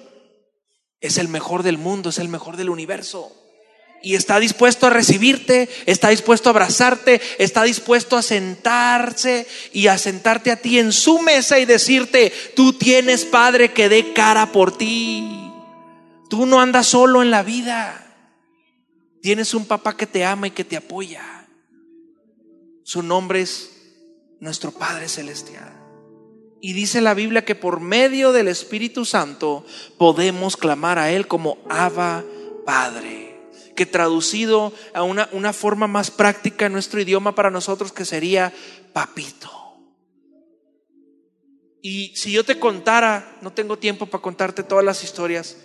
es 1.00 1.18
el 1.18 1.28
mejor 1.28 1.62
del 1.62 1.78
mundo, 1.78 2.10
es 2.10 2.18
el 2.18 2.28
mejor 2.28 2.56
del 2.56 2.70
universo. 2.70 3.32
Y 4.04 4.14
está 4.14 4.38
dispuesto 4.38 4.86
a 4.86 4.90
recibirte, 4.90 5.68
está 5.86 6.10
dispuesto 6.10 6.48
a 6.48 6.52
abrazarte, 6.52 7.22
está 7.38 7.62
dispuesto 7.62 8.18
a 8.18 8.22
sentarse 8.22 9.46
y 9.72 9.86
a 9.86 9.96
sentarte 9.96 10.50
a 10.50 10.56
ti 10.56 10.78
en 10.78 10.92
su 10.92 11.20
mesa 11.20 11.58
y 11.58 11.64
decirte, 11.64 12.30
tú 12.54 12.74
tienes 12.74 13.24
padre 13.24 13.72
que 13.72 13.88
dé 13.88 14.12
cara 14.12 14.52
por 14.52 14.76
ti. 14.76 15.50
Tú 16.28 16.44
no 16.44 16.60
andas 16.60 16.86
solo 16.86 17.22
en 17.22 17.30
la 17.30 17.42
vida. 17.42 18.04
Tienes 19.22 19.54
un 19.54 19.64
papá 19.64 19.96
que 19.96 20.06
te 20.06 20.22
ama 20.22 20.48
y 20.48 20.50
que 20.50 20.64
te 20.64 20.76
apoya. 20.76 21.48
Su 22.82 23.02
nombre 23.02 23.40
es 23.40 23.70
nuestro 24.38 24.70
Padre 24.70 25.08
Celestial. 25.08 25.72
Y 26.60 26.74
dice 26.74 27.00
la 27.00 27.14
Biblia 27.14 27.46
que 27.46 27.54
por 27.54 27.80
medio 27.80 28.32
del 28.32 28.48
Espíritu 28.48 29.06
Santo 29.06 29.64
podemos 29.96 30.58
clamar 30.58 30.98
a 30.98 31.10
Él 31.10 31.26
como 31.26 31.56
Abba 31.70 32.22
Padre. 32.66 33.23
Que 33.74 33.86
traducido 33.86 34.72
a 34.92 35.02
una, 35.02 35.28
una 35.32 35.52
forma 35.52 35.86
más 35.86 36.10
práctica 36.10 36.66
en 36.66 36.72
nuestro 36.72 37.00
idioma 37.00 37.34
para 37.34 37.50
nosotros 37.50 37.92
que 37.92 38.04
sería 38.04 38.52
papito. 38.92 39.50
Y 41.82 42.16
si 42.16 42.32
yo 42.32 42.44
te 42.44 42.58
contara, 42.58 43.36
no 43.42 43.52
tengo 43.52 43.78
tiempo 43.78 44.06
para 44.06 44.22
contarte 44.22 44.62
todas 44.62 44.84
las 44.84 45.04
historias 45.04 45.58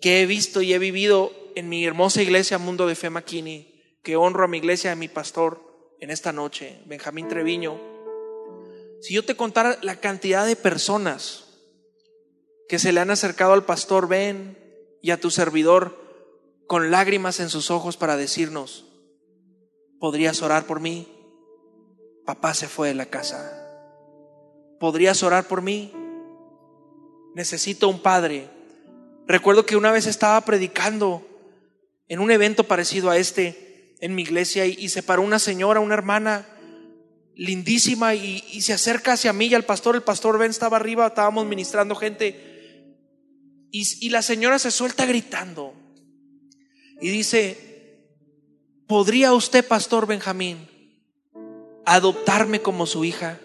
que 0.00 0.22
he 0.22 0.26
visto 0.26 0.62
y 0.62 0.72
he 0.72 0.78
vivido 0.78 1.32
en 1.54 1.68
mi 1.68 1.84
hermosa 1.84 2.22
iglesia 2.22 2.58
Mundo 2.58 2.86
de 2.86 2.94
Fe 2.94 3.10
Maquini, 3.10 3.98
que 4.02 4.16
honro 4.16 4.44
a 4.44 4.48
mi 4.48 4.58
iglesia, 4.58 4.92
a 4.92 4.96
mi 4.96 5.08
pastor, 5.08 5.96
en 6.00 6.10
esta 6.10 6.32
noche, 6.32 6.80
Benjamín 6.86 7.28
Treviño, 7.28 7.78
si 9.02 9.14
yo 9.14 9.24
te 9.24 9.36
contara 9.36 9.78
la 9.82 9.96
cantidad 9.96 10.46
de 10.46 10.56
personas 10.56 11.44
que 12.68 12.78
se 12.78 12.92
le 12.92 13.00
han 13.00 13.10
acercado 13.10 13.52
al 13.52 13.64
pastor 13.64 14.08
Ben 14.08 14.58
y 15.02 15.10
a 15.10 15.20
tu 15.20 15.30
servidor 15.30 15.99
con 16.70 16.92
lágrimas 16.92 17.40
en 17.40 17.48
sus 17.48 17.72
ojos 17.72 17.96
para 17.96 18.16
decirnos, 18.16 18.84
¿podrías 19.98 20.40
orar 20.40 20.66
por 20.66 20.78
mí? 20.78 21.08
Papá 22.24 22.54
se 22.54 22.68
fue 22.68 22.86
de 22.86 22.94
la 22.94 23.06
casa. 23.06 23.50
¿Podrías 24.78 25.20
orar 25.24 25.48
por 25.48 25.62
mí? 25.62 25.92
Necesito 27.34 27.88
un 27.88 27.98
padre. 27.98 28.48
Recuerdo 29.26 29.66
que 29.66 29.74
una 29.74 29.90
vez 29.90 30.06
estaba 30.06 30.40
predicando 30.42 31.26
en 32.06 32.20
un 32.20 32.30
evento 32.30 32.62
parecido 32.62 33.10
a 33.10 33.16
este 33.16 33.96
en 34.00 34.14
mi 34.14 34.22
iglesia 34.22 34.64
y, 34.64 34.88
se 34.90 35.02
paró 35.02 35.22
una 35.22 35.40
señora, 35.40 35.80
una 35.80 35.94
hermana 35.94 36.46
lindísima 37.34 38.14
y, 38.14 38.60
se 38.60 38.72
acerca 38.72 39.14
hacia 39.14 39.32
mí 39.32 39.46
y 39.46 39.56
al 39.56 39.64
pastor, 39.64 39.96
el 39.96 40.02
pastor 40.02 40.38
Ben 40.38 40.52
estaba 40.52 40.76
arriba, 40.76 41.08
estábamos 41.08 41.46
ministrando 41.46 41.96
gente 41.96 42.94
y 43.72 44.08
la 44.10 44.22
señora 44.22 44.60
se 44.60 44.70
suelta 44.70 45.04
gritando 45.04 45.79
y 47.00 47.10
dice, 47.10 47.98
¿podría 48.86 49.32
usted, 49.32 49.66
pastor 49.66 50.06
Benjamín, 50.06 50.68
adoptarme 51.86 52.60
como 52.60 52.86
su 52.86 53.04
hija? 53.04 53.40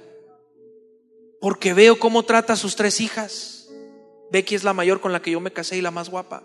Porque 1.40 1.74
veo 1.74 2.00
cómo 2.00 2.24
trata 2.24 2.54
a 2.54 2.58
sus 2.58 2.76
tres 2.76 3.00
hijas. 3.00 3.70
Becky 4.32 4.56
es 4.56 4.64
la 4.64 4.74
mayor 4.74 5.00
con 5.00 5.12
la 5.12 5.22
que 5.22 5.32
yo 5.32 5.40
me 5.40 5.54
casé 5.54 5.78
y 5.78 5.82
la 5.82 5.92
más 5.92 6.10
guapa. 6.10 6.44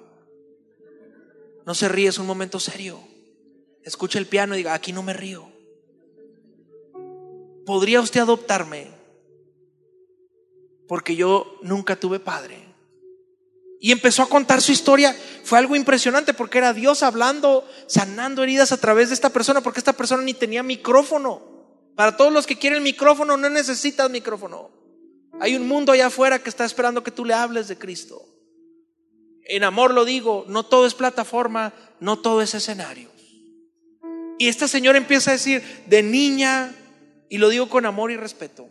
No 1.66 1.74
se 1.74 1.88
ríe, 1.88 2.08
es 2.08 2.18
un 2.18 2.26
momento 2.26 2.60
serio. 2.60 3.00
Escucha 3.82 4.18
el 4.18 4.26
piano 4.26 4.54
y 4.54 4.58
diga, 4.58 4.74
aquí 4.74 4.92
no 4.92 5.02
me 5.02 5.12
río. 5.12 5.50
¿Podría 7.64 8.00
usted 8.00 8.20
adoptarme? 8.20 8.88
Porque 10.86 11.16
yo 11.16 11.58
nunca 11.62 11.96
tuve 11.96 12.18
padre. 12.18 12.58
Y 13.80 13.92
empezó 13.92 14.22
a 14.22 14.28
contar 14.28 14.60
su 14.60 14.72
historia. 14.72 15.16
Fue 15.44 15.58
algo 15.58 15.76
impresionante 15.76 16.34
porque 16.34 16.58
era 16.58 16.72
Dios 16.72 17.02
hablando, 17.02 17.68
sanando 17.86 18.42
heridas 18.42 18.72
a 18.72 18.76
través 18.76 19.08
de 19.08 19.14
esta 19.14 19.30
persona, 19.30 19.60
porque 19.60 19.80
esta 19.80 19.92
persona 19.92 20.22
ni 20.22 20.34
tenía 20.34 20.62
micrófono. 20.62 21.42
Para 21.96 22.16
todos 22.16 22.32
los 22.32 22.46
que 22.46 22.58
quieren 22.58 22.82
micrófono, 22.82 23.36
no 23.36 23.50
necesitas 23.50 24.10
micrófono. 24.10 24.70
Hay 25.40 25.56
un 25.56 25.66
mundo 25.66 25.92
allá 25.92 26.06
afuera 26.06 26.38
que 26.38 26.50
está 26.50 26.64
esperando 26.64 27.02
que 27.02 27.10
tú 27.10 27.24
le 27.24 27.34
hables 27.34 27.68
de 27.68 27.78
Cristo. 27.78 28.22
En 29.44 29.64
amor 29.64 29.92
lo 29.92 30.04
digo, 30.04 30.44
no 30.48 30.64
todo 30.64 30.86
es 30.86 30.94
plataforma, 30.94 31.72
no 31.98 32.18
todo 32.18 32.42
es 32.42 32.54
escenario. 32.54 33.10
Y 34.38 34.48
esta 34.48 34.68
señora 34.68 34.98
empieza 34.98 35.30
a 35.30 35.34
decir, 35.34 35.62
de 35.86 36.02
niña, 36.02 36.74
y 37.28 37.38
lo 37.38 37.48
digo 37.48 37.68
con 37.68 37.84
amor 37.84 38.10
y 38.10 38.16
respeto, 38.16 38.68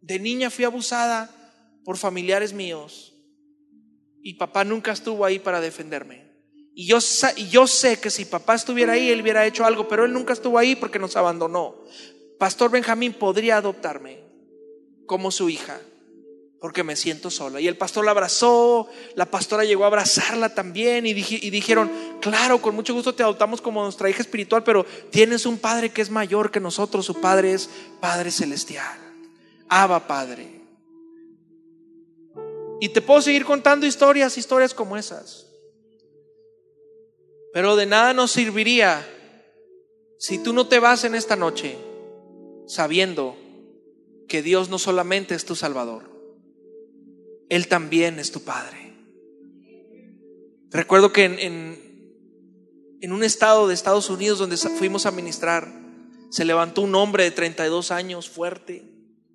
de 0.00 0.18
niña 0.18 0.50
fui 0.50 0.64
abusada 0.64 1.30
por 1.84 1.96
familiares 1.96 2.52
míos 2.52 3.13
y 4.24 4.34
papá 4.34 4.64
nunca 4.64 4.90
estuvo 4.90 5.24
ahí 5.24 5.38
para 5.38 5.60
defenderme. 5.60 6.24
Y 6.74 6.86
yo, 6.86 6.98
y 7.36 7.48
yo 7.48 7.66
sé 7.66 8.00
que 8.00 8.08
si 8.08 8.24
papá 8.24 8.54
estuviera 8.54 8.94
ahí, 8.94 9.10
él 9.10 9.20
hubiera 9.20 9.46
hecho 9.46 9.66
algo, 9.66 9.86
pero 9.86 10.06
él 10.06 10.12
nunca 10.14 10.32
estuvo 10.32 10.58
ahí 10.58 10.74
porque 10.74 10.98
nos 10.98 11.14
abandonó. 11.14 11.76
Pastor 12.38 12.70
Benjamín 12.70 13.12
podría 13.12 13.58
adoptarme 13.58 14.24
como 15.06 15.30
su 15.30 15.50
hija 15.50 15.78
porque 16.58 16.82
me 16.82 16.96
siento 16.96 17.30
sola. 17.30 17.60
Y 17.60 17.68
el 17.68 17.76
pastor 17.76 18.06
la 18.06 18.12
abrazó, 18.12 18.88
la 19.14 19.26
pastora 19.26 19.66
llegó 19.66 19.84
a 19.84 19.88
abrazarla 19.88 20.54
también 20.54 21.06
y, 21.06 21.10
y, 21.10 21.50
dijeron, 21.50 21.92
claro, 22.22 22.62
con 22.62 22.74
mucho 22.74 22.94
gusto 22.94 23.14
te 23.14 23.22
adoptamos 23.22 23.60
como 23.60 23.82
nuestra 23.82 24.08
hija 24.08 24.22
espiritual, 24.22 24.64
pero 24.64 24.86
tienes 25.10 25.44
un 25.44 25.58
padre 25.58 25.90
que 25.90 26.00
es 26.00 26.08
mayor 26.08 26.50
que 26.50 26.60
nosotros, 26.60 27.04
su 27.04 27.20
padre 27.20 27.52
es 27.52 27.68
Padre 28.00 28.30
Celestial. 28.30 28.98
Abba 29.68 30.06
Padre. 30.06 30.53
Y 32.80 32.88
te 32.90 33.00
puedo 33.00 33.22
seguir 33.22 33.44
contando 33.44 33.86
historias, 33.86 34.36
historias 34.36 34.74
como 34.74 34.96
esas. 34.96 35.46
Pero 37.52 37.76
de 37.76 37.86
nada 37.86 38.12
nos 38.12 38.32
serviría 38.32 39.06
si 40.18 40.38
tú 40.38 40.52
no 40.52 40.66
te 40.66 40.80
vas 40.80 41.04
en 41.04 41.14
esta 41.14 41.36
noche 41.36 41.76
sabiendo 42.66 43.36
que 44.28 44.42
Dios 44.42 44.70
no 44.70 44.78
solamente 44.78 45.34
es 45.34 45.44
tu 45.44 45.54
Salvador, 45.54 46.10
Él 47.48 47.68
también 47.68 48.18
es 48.18 48.32
tu 48.32 48.40
Padre. 48.40 48.94
Recuerdo 50.70 51.12
que 51.12 51.24
en, 51.26 51.78
en, 53.00 53.12
un 53.12 53.22
estado 53.22 53.68
de 53.68 53.74
Estados 53.74 54.10
Unidos 54.10 54.40
donde 54.40 54.56
fuimos 54.56 55.06
a 55.06 55.12
ministrar, 55.12 55.72
se 56.30 56.44
levantó 56.44 56.80
un 56.82 56.96
hombre 56.96 57.22
de 57.22 57.30
32 57.30 57.92
años 57.92 58.28
fuerte, 58.28 58.82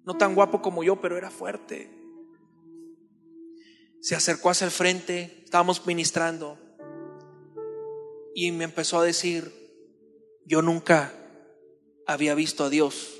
no 0.04 0.18
tan 0.18 0.36
guapo 0.36 0.62
como 0.62 0.84
yo, 0.84 1.00
pero 1.00 1.18
era 1.18 1.32
fuerte. 1.32 1.99
Se 4.02 4.16
acercó 4.16 4.50
hacia 4.50 4.66
el 4.66 4.72
frente, 4.72 5.42
estábamos 5.44 5.86
ministrando 5.86 6.58
y 8.34 8.52
me 8.52 8.64
empezó 8.64 9.00
a 9.00 9.04
decir, 9.04 9.52
yo 10.46 10.62
nunca 10.62 11.14
había 12.06 12.36
visto 12.36 12.64
a 12.64 12.70
Dios 12.70 13.20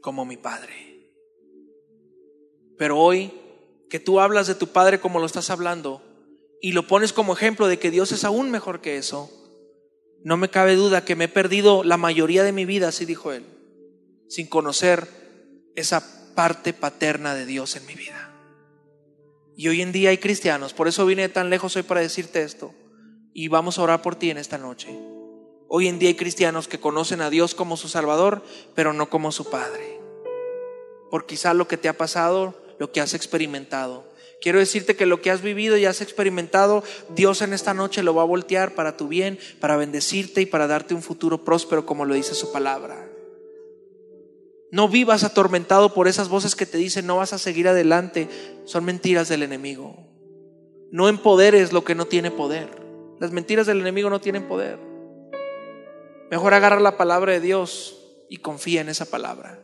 como 0.00 0.24
mi 0.24 0.36
Padre. 0.36 1.12
Pero 2.76 2.98
hoy 2.98 3.32
que 3.88 4.00
tú 4.00 4.20
hablas 4.20 4.46
de 4.46 4.54
tu 4.54 4.68
Padre 4.68 5.00
como 5.00 5.20
lo 5.20 5.26
estás 5.26 5.50
hablando 5.50 6.02
y 6.60 6.72
lo 6.72 6.86
pones 6.86 7.12
como 7.12 7.32
ejemplo 7.32 7.68
de 7.68 7.78
que 7.78 7.90
Dios 7.90 8.10
es 8.12 8.24
aún 8.24 8.50
mejor 8.50 8.80
que 8.80 8.96
eso, 8.96 9.30
no 10.24 10.38
me 10.38 10.48
cabe 10.48 10.74
duda 10.74 11.04
que 11.04 11.16
me 11.16 11.24
he 11.24 11.28
perdido 11.28 11.84
la 11.84 11.98
mayoría 11.98 12.42
de 12.42 12.52
mi 12.52 12.64
vida, 12.64 12.88
así 12.88 13.04
dijo 13.04 13.32
él, 13.32 13.44
sin 14.28 14.46
conocer 14.46 15.06
esa 15.76 16.34
parte 16.34 16.72
paterna 16.72 17.34
de 17.34 17.44
Dios 17.46 17.76
en 17.76 17.86
mi 17.86 17.94
vida. 17.94 18.23
Y 19.56 19.68
hoy 19.68 19.82
en 19.82 19.92
día 19.92 20.10
hay 20.10 20.18
cristianos, 20.18 20.74
por 20.74 20.88
eso 20.88 21.06
vine 21.06 21.28
tan 21.28 21.48
lejos 21.48 21.76
hoy 21.76 21.84
para 21.84 22.00
decirte 22.00 22.42
esto, 22.42 22.74
y 23.32 23.48
vamos 23.48 23.78
a 23.78 23.82
orar 23.82 24.02
por 24.02 24.16
ti 24.16 24.30
en 24.30 24.38
esta 24.38 24.58
noche. 24.58 24.88
Hoy 25.68 25.86
en 25.88 25.98
día 25.98 26.08
hay 26.08 26.16
cristianos 26.16 26.68
que 26.68 26.80
conocen 26.80 27.20
a 27.20 27.30
Dios 27.30 27.54
como 27.54 27.76
su 27.76 27.88
Salvador, 27.88 28.42
pero 28.74 28.92
no 28.92 29.08
como 29.10 29.32
su 29.32 29.48
Padre. 29.50 30.00
Por 31.10 31.26
quizá 31.26 31.54
lo 31.54 31.68
que 31.68 31.76
te 31.76 31.88
ha 31.88 31.96
pasado, 31.96 32.54
lo 32.78 32.90
que 32.90 33.00
has 33.00 33.14
experimentado. 33.14 34.12
Quiero 34.40 34.58
decirte 34.58 34.96
que 34.96 35.06
lo 35.06 35.22
que 35.22 35.30
has 35.30 35.40
vivido 35.40 35.76
y 35.76 35.86
has 35.86 36.00
experimentado, 36.00 36.82
Dios 37.14 37.40
en 37.40 37.52
esta 37.52 37.74
noche 37.74 38.02
lo 38.02 38.14
va 38.14 38.22
a 38.22 38.26
voltear 38.26 38.74
para 38.74 38.96
tu 38.96 39.08
bien, 39.08 39.38
para 39.60 39.76
bendecirte 39.76 40.42
y 40.42 40.46
para 40.46 40.66
darte 40.66 40.94
un 40.94 41.02
futuro 41.02 41.44
próspero 41.44 41.86
como 41.86 42.04
lo 42.04 42.14
dice 42.14 42.34
su 42.34 42.52
palabra. 42.52 43.03
No 44.74 44.88
vivas 44.88 45.22
atormentado 45.22 45.94
por 45.94 46.08
esas 46.08 46.28
voces 46.28 46.56
que 46.56 46.66
te 46.66 46.78
dicen 46.78 47.06
no 47.06 47.18
vas 47.18 47.32
a 47.32 47.38
seguir 47.38 47.68
adelante. 47.68 48.28
Son 48.64 48.84
mentiras 48.84 49.28
del 49.28 49.44
enemigo. 49.44 49.94
No 50.90 51.08
empoderes 51.08 51.72
lo 51.72 51.84
que 51.84 51.94
no 51.94 52.06
tiene 52.06 52.32
poder. 52.32 52.82
Las 53.20 53.30
mentiras 53.30 53.68
del 53.68 53.78
enemigo 53.78 54.10
no 54.10 54.20
tienen 54.20 54.48
poder. 54.48 54.80
Mejor 56.28 56.54
agarra 56.54 56.80
la 56.80 56.96
palabra 56.96 57.30
de 57.30 57.38
Dios 57.38 58.02
y 58.28 58.38
confía 58.38 58.80
en 58.80 58.88
esa 58.88 59.04
palabra. 59.04 59.60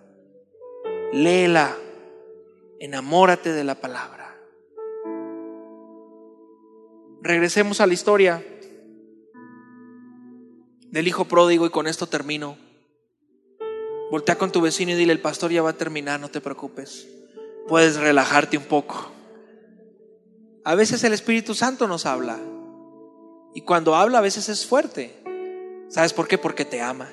Léela. 1.13 1.77
Enamórate 2.79 3.53
de 3.53 3.65
la 3.65 3.75
palabra. 3.75 4.39
Regresemos 7.21 7.81
a 7.81 7.89
la 7.89 7.95
historia 7.95 8.45
del 10.87 11.09
hijo 11.09 11.25
pródigo 11.25 11.67
y 11.67 11.71
con 11.71 11.89
esto 11.89 12.07
termino. 12.07 12.70
Voltea 14.11 14.37
con 14.37 14.51
tu 14.51 14.61
vecino 14.61 14.91
y 14.91 14.95
dile, 14.95 15.13
el 15.13 15.21
pastor 15.21 15.53
ya 15.53 15.63
va 15.63 15.71
a 15.71 15.77
terminar, 15.77 16.19
no 16.19 16.29
te 16.31 16.41
preocupes. 16.41 17.07
Puedes 17.69 17.97
relajarte 17.97 18.57
un 18.57 18.65
poco. 18.65 19.13
A 20.65 20.75
veces 20.75 21.05
el 21.05 21.13
Espíritu 21.13 21.55
Santo 21.55 21.87
nos 21.87 22.07
habla. 22.07 22.39
Y 23.55 23.63
cuando 23.63 23.95
habla 23.95 24.19
a 24.19 24.23
veces 24.23 24.49
es 24.49 24.67
fuerte. 24.67 25.15
¿Sabes 25.89 26.13
por 26.13 26.27
qué? 26.27 26.39
Porque 26.39 26.65
te 26.65 26.81
ama. 26.81 27.09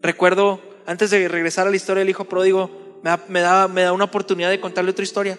Recuerdo, 0.00 0.60
antes 0.86 1.10
de 1.10 1.28
regresar 1.28 1.66
a 1.66 1.70
la 1.70 1.76
historia 1.76 2.00
del 2.00 2.10
hijo 2.10 2.24
pródigo, 2.24 2.70
me 3.02 3.40
da, 3.40 3.68
me 3.68 3.82
da, 3.82 3.92
una 3.92 4.04
oportunidad 4.04 4.48
de 4.48 4.60
contarle 4.60 4.90
otra 4.90 5.04
historia. 5.04 5.38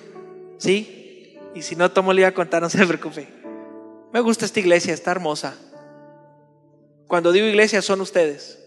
¿Sí? 0.57 1.37
Y 1.55 1.63
si 1.63 1.75
no, 1.75 1.91
tomo 1.91 2.13
le 2.13 2.21
iba 2.21 2.29
a 2.29 2.33
contar, 2.33 2.61
no 2.63 2.69
se 2.69 2.85
preocupe. 2.85 3.27
Me 4.13 4.19
gusta 4.19 4.45
esta 4.45 4.59
iglesia, 4.59 4.93
está 4.93 5.09
hermosa. 5.09 5.55
Cuando 7.07 7.31
digo 7.31 7.47
iglesia, 7.47 7.81
son 7.81 8.01
ustedes. 8.01 8.58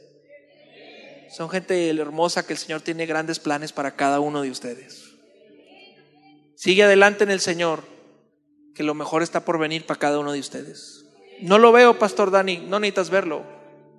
Son 1.32 1.48
gente 1.48 1.88
hermosa 1.88 2.46
que 2.46 2.52
el 2.52 2.58
Señor 2.58 2.82
tiene 2.82 3.06
grandes 3.06 3.38
planes 3.38 3.72
para 3.72 3.96
cada 3.96 4.20
uno 4.20 4.42
de 4.42 4.50
ustedes. 4.50 5.12
Sigue 6.54 6.82
adelante 6.82 7.24
en 7.24 7.30
el 7.30 7.40
Señor, 7.40 7.84
que 8.74 8.82
lo 8.82 8.92
mejor 8.94 9.22
está 9.22 9.44
por 9.44 9.58
venir 9.58 9.86
para 9.86 9.98
cada 9.98 10.18
uno 10.18 10.32
de 10.32 10.40
ustedes. 10.40 11.06
No 11.40 11.58
lo 11.58 11.72
veo, 11.72 11.98
Pastor 11.98 12.30
Dani, 12.30 12.58
no 12.58 12.78
necesitas 12.78 13.08
verlo. 13.08 13.44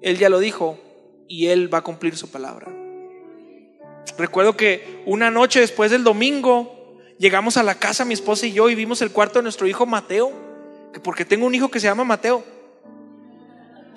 Él 0.01 0.19
ya 0.19 0.29
lo 0.29 0.39
dijo 0.39 0.79
y 1.27 1.47
Él 1.47 1.73
va 1.73 1.79
a 1.79 1.83
cumplir 1.83 2.15
su 2.15 2.29
palabra. 2.29 2.71
Recuerdo 4.15 4.55
que 4.55 5.01
una 5.07 5.31
noche 5.31 5.59
después 5.59 5.89
del 5.89 6.03
domingo 6.03 6.99
llegamos 7.17 7.57
a 7.57 7.63
la 7.63 7.75
casa, 7.75 8.05
mi 8.05 8.13
esposa 8.13 8.45
y 8.45 8.53
yo, 8.53 8.69
y 8.69 8.75
vimos 8.75 9.01
el 9.01 9.11
cuarto 9.11 9.39
de 9.39 9.43
nuestro 9.43 9.65
hijo 9.67 9.87
Mateo, 9.87 10.31
que 10.93 10.99
porque 10.99 11.25
tengo 11.25 11.47
un 11.47 11.55
hijo 11.55 11.71
que 11.71 11.79
se 11.79 11.87
llama 11.87 12.03
Mateo. 12.03 12.43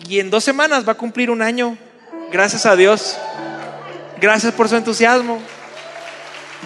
Y 0.08 0.20
en 0.20 0.30
dos 0.30 0.42
semanas 0.42 0.88
va 0.88 0.92
a 0.92 0.96
cumplir 0.96 1.30
un 1.30 1.42
año. 1.42 1.76
Gracias 2.30 2.66
a 2.66 2.74
Dios. 2.74 3.16
Gracias 4.20 4.52
por 4.52 4.68
su 4.68 4.76
entusiasmo. 4.76 5.40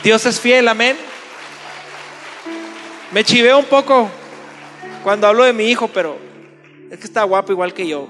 Dios 0.02 0.24
es 0.24 0.40
fiel, 0.40 0.68
amén. 0.68 0.96
Me 3.12 3.24
chiveo 3.24 3.58
un 3.58 3.66
poco 3.66 4.08
cuando 5.02 5.26
hablo 5.26 5.44
de 5.44 5.52
mi 5.52 5.64
hijo, 5.64 5.88
pero 5.88 6.16
es 6.90 6.98
que 6.98 7.04
está 7.04 7.24
guapo 7.24 7.52
igual 7.52 7.74
que 7.74 7.86
yo. 7.86 8.08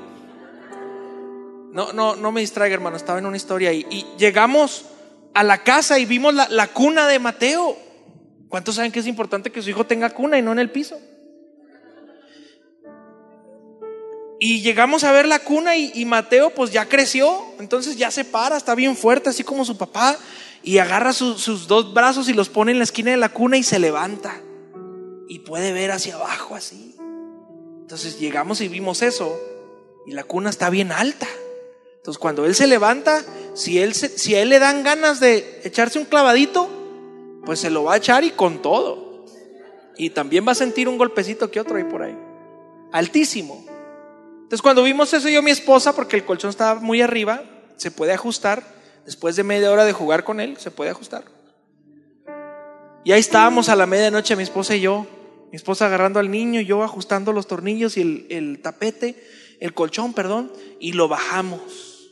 No, 1.72 1.92
no, 1.92 2.16
no 2.16 2.32
me 2.32 2.40
distraiga, 2.40 2.74
hermano. 2.74 2.96
Estaba 2.96 3.18
en 3.18 3.26
una 3.26 3.36
historia 3.36 3.72
y, 3.72 4.07
llegamos 4.16 4.86
a 5.34 5.42
la 5.42 5.59
casa 5.59 5.98
y 5.98 6.05
vimos 6.05 6.34
la, 6.34 6.48
la, 6.48 6.68
cuna 6.68 7.07
de 7.09 7.18
Mateo. 7.18 7.76
¿Cuántos 8.48 8.76
saben 8.76 8.92
que 8.92 9.01
es 9.01 9.07
importante 9.07 9.51
que 9.51 9.62
su 9.62 9.70
hijo 9.70 9.86
tenga 9.86 10.11
cuna 10.11 10.38
y 10.38 10.42
no 10.42 10.53
en 10.53 10.59
el 10.59 10.70
piso? 10.70 11.01
Y 14.43 14.62
llegamos 14.62 15.05
a 15.05 15.12
ver 15.12 15.28
la 15.28 15.38
cuna 15.41 15.76
y, 15.76 16.05
Mateo 16.07 16.49
pues 16.49 16.72
ya 16.72 16.88
creció, 16.88 17.45
entonces 17.59 17.99
ya 17.99 18.11
se 18.11 18.24
para, 18.24 18.57
está 18.57 18.74
bien 18.74 18.97
fuerte, 18.97 19.28
así 19.28 19.45
como 19.45 19.66
su 19.66 19.76
papá, 19.76 20.16
y 20.62 20.78
agarra 20.78 21.12
sus 21.12 21.68
dos 21.68 21.93
brazos 21.93 22.26
y 22.30 22.32
los 22.32 22.49
pone 22.49 22.72
en 22.72 22.78
la 22.78 22.84
esquina 22.84 23.11
de 23.11 23.18
la 23.18 23.28
cuna 23.28 23.59
y 23.59 23.62
se 23.62 23.78
levanta. 23.78 24.41
y 25.28 25.41
puede 25.41 25.72
ver 25.72 25.93
hacia 25.93 26.16
abajo 26.16 26.57
así. 26.57 26.97
Entonces 27.82 28.18
llegamos 28.18 28.61
y 28.62 28.68
vimos 28.68 29.03
eso 29.03 29.38
y 30.07 30.12
la 30.12 30.24
cuna 30.24 30.51
está 30.51 30.70
bien 30.70 30.91
alta. 30.91 31.28
Entonces 31.99 32.18
cuando 32.18 32.47
él 32.47 32.55
se 32.55 32.66
levanta, 32.66 33.22
si, 33.55 33.78
él 33.78 33.95
si 33.95 34.34
a 34.34 34.41
él 34.43 34.49
le 34.49 34.59
dan 34.59 34.82
ganas 34.82 35.20
de 35.20 35.61
echarse 35.64 35.99
un 35.99 36.07
clavadito, 36.07 36.68
pues 37.45 37.61
se 37.61 37.70
lo 37.70 37.84
va 37.84 37.95
a 37.95 37.97
echar 37.99 38.24
y 38.24 38.30
con 38.30 38.62
todo. 38.62 39.26
Y 39.99 40.11
también 40.11 40.49
va 40.49 40.53
a 40.53 40.57
sentir 40.57 40.88
un 40.88 40.99
golpecito 40.99 41.51
que 41.51 41.61
otro 41.61 41.76
ahí 41.76 41.84
por 41.84 42.03
ahí. 42.03 42.16
Altísimo. 42.91 43.69
Entonces 44.51 44.62
cuando 44.62 44.82
vimos 44.82 45.14
eso 45.14 45.28
yo 45.28 45.44
mi 45.44 45.53
esposa, 45.53 45.94
porque 45.94 46.16
el 46.16 46.24
colchón 46.24 46.51
estaba 46.51 46.80
muy 46.80 47.01
arriba, 47.01 47.44
se 47.76 47.92
puede 47.92 48.12
ajustar. 48.12 48.64
Después 49.07 49.36
de 49.36 49.44
media 49.44 49.70
hora 49.70 49.84
de 49.84 49.92
jugar 49.92 50.24
con 50.24 50.40
él, 50.40 50.57
se 50.57 50.72
puede 50.72 50.90
ajustar. 50.90 51.22
Y 53.05 53.12
ahí 53.12 53.20
estábamos 53.20 53.68
a 53.68 53.76
la 53.76 53.86
medianoche 53.86 54.34
mi 54.34 54.42
esposa 54.42 54.74
y 54.74 54.80
yo. 54.80 55.07
Mi 55.53 55.57
esposa 55.57 55.86
agarrando 55.86 56.18
al 56.18 56.32
niño, 56.32 56.61
yo 56.62 56.82
ajustando 56.82 57.32
los 57.32 57.46
tornillos 57.46 57.96
y 57.96 58.01
el, 58.01 58.26
el 58.28 58.61
tapete, 58.61 59.24
el 59.61 59.72
colchón, 59.72 60.14
perdón, 60.14 60.51
y 60.80 60.94
lo 60.94 61.07
bajamos. 61.07 62.11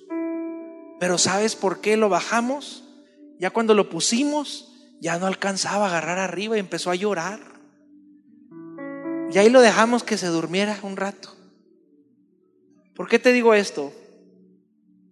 Pero 1.01 1.19
¿sabes 1.19 1.57
por 1.57 1.81
qué 1.81 1.97
lo 1.97 2.09
bajamos? 2.09 2.85
Ya 3.41 3.51
cuando 3.51 3.75
lo 3.75 3.91
pusimos, 3.91 4.73
ya 5.01 5.19
no 5.19 5.27
alcanzaba 5.27 5.87
a 5.87 5.89
agarrar 5.89 6.19
arriba 6.19 6.57
y 6.57 6.61
empezó 6.61 6.93
a 6.93 6.95
llorar. 6.95 7.41
Y 9.33 9.39
ahí 9.39 9.51
lo 9.51 9.61
dejamos 9.61 10.05
que 10.05 10.17
se 10.17 10.29
durmiera 10.29 10.79
un 10.85 10.97
rato. 10.97 11.38
¿Por 12.99 13.09
qué 13.09 13.21
te 13.21 13.33
digo 13.33 13.55
esto? 13.55 13.93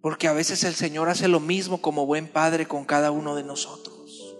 Porque 0.01 0.27
a 0.27 0.33
veces 0.33 0.65
el 0.65 0.75
Señor 0.75 1.07
hace 1.07 1.29
lo 1.29 1.39
mismo 1.39 1.81
como 1.81 2.05
buen 2.05 2.27
padre 2.27 2.67
con 2.67 2.83
cada 2.83 3.11
uno 3.11 3.33
de 3.33 3.43
nosotros. 3.43 4.35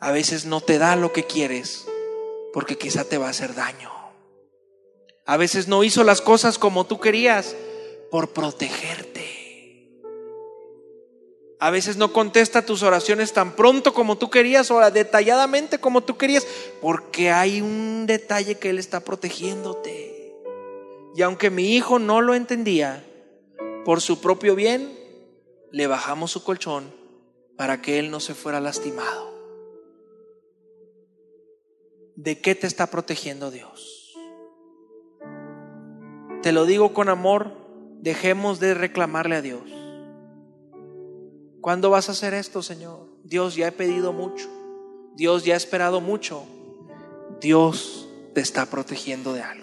A 0.00 0.10
veces 0.10 0.44
no 0.44 0.60
te 0.60 0.78
da 0.78 0.96
lo 0.96 1.12
que 1.12 1.22
quieres 1.22 1.86
porque 2.52 2.76
quizá 2.76 3.04
te 3.04 3.16
va 3.16 3.28
a 3.28 3.30
hacer 3.30 3.54
daño. 3.54 3.92
A 5.24 5.36
veces 5.36 5.68
no 5.68 5.84
hizo 5.84 6.02
las 6.02 6.20
cosas 6.20 6.58
como 6.58 6.84
tú 6.84 6.98
querías 6.98 7.54
por 8.10 8.30
protegerte. 8.30 9.92
A 11.60 11.70
veces 11.70 11.96
no 11.96 12.12
contesta 12.12 12.66
tus 12.66 12.82
oraciones 12.82 13.32
tan 13.32 13.54
pronto 13.54 13.94
como 13.94 14.18
tú 14.18 14.30
querías 14.30 14.68
o 14.72 14.80
detalladamente 14.90 15.78
como 15.78 16.02
tú 16.02 16.16
querías 16.16 16.44
porque 16.80 17.30
hay 17.30 17.60
un 17.60 18.04
detalle 18.08 18.58
que 18.58 18.70
Él 18.70 18.80
está 18.80 18.98
protegiéndote. 18.98 20.11
Y 21.14 21.22
aunque 21.22 21.50
mi 21.50 21.74
hijo 21.74 21.98
no 21.98 22.20
lo 22.20 22.34
entendía, 22.34 23.04
por 23.84 24.00
su 24.00 24.20
propio 24.20 24.54
bien, 24.54 24.98
le 25.70 25.86
bajamos 25.86 26.30
su 26.30 26.44
colchón 26.44 26.92
para 27.56 27.82
que 27.82 27.98
él 27.98 28.10
no 28.10 28.20
se 28.20 28.34
fuera 28.34 28.60
lastimado. 28.60 29.32
¿De 32.16 32.40
qué 32.40 32.54
te 32.54 32.66
está 32.66 32.86
protegiendo 32.86 33.50
Dios? 33.50 34.14
Te 36.42 36.52
lo 36.52 36.66
digo 36.66 36.92
con 36.92 37.08
amor, 37.08 37.52
dejemos 38.00 38.58
de 38.58 38.74
reclamarle 38.74 39.36
a 39.36 39.42
Dios. 39.42 39.62
¿Cuándo 41.60 41.90
vas 41.90 42.08
a 42.08 42.12
hacer 42.12 42.34
esto, 42.34 42.62
Señor? 42.62 43.06
Dios 43.22 43.54
ya 43.54 43.68
he 43.68 43.72
pedido 43.72 44.12
mucho. 44.12 44.48
Dios 45.14 45.44
ya 45.44 45.54
ha 45.54 45.56
esperado 45.56 46.00
mucho. 46.00 46.44
Dios 47.40 48.08
te 48.34 48.40
está 48.40 48.66
protegiendo 48.66 49.32
de 49.32 49.42
algo. 49.42 49.61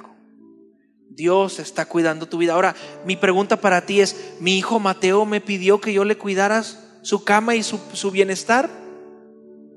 Dios 1.09 1.59
está 1.59 1.85
cuidando 1.85 2.27
tu 2.27 2.37
vida. 2.37 2.53
Ahora, 2.53 2.75
mi 3.05 3.15
pregunta 3.15 3.59
para 3.59 3.85
ti 3.85 4.01
es, 4.01 4.35
¿mi 4.39 4.57
hijo 4.57 4.79
Mateo 4.79 5.25
me 5.25 5.41
pidió 5.41 5.81
que 5.81 5.93
yo 5.93 6.05
le 6.05 6.17
cuidaras 6.17 6.79
su 7.01 7.23
cama 7.23 7.55
y 7.55 7.63
su, 7.63 7.79
su 7.93 8.11
bienestar? 8.11 8.69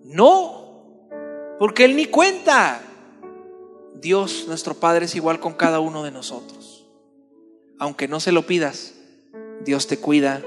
No, 0.05 1.09
porque 1.59 1.85
él 1.85 1.97
ni 1.97 2.07
cuenta. 2.07 2.81
Dios, 3.95 4.47
nuestro 4.49 4.75
Padre, 4.75 5.07
es 5.07 5.15
igual 5.15 5.41
con 5.41 5.55
cada 5.55 5.81
uno 5.81 6.03
de 6.03 6.11
nosotros. 6.11 6.87
Aunque 7.79 8.09
no 8.09 8.21
se 8.21 8.33
lo 8.33 8.47
pidas, 8.47 8.95
Dios 9.65 9.87
te 9.87 9.97
cuida, 9.97 10.43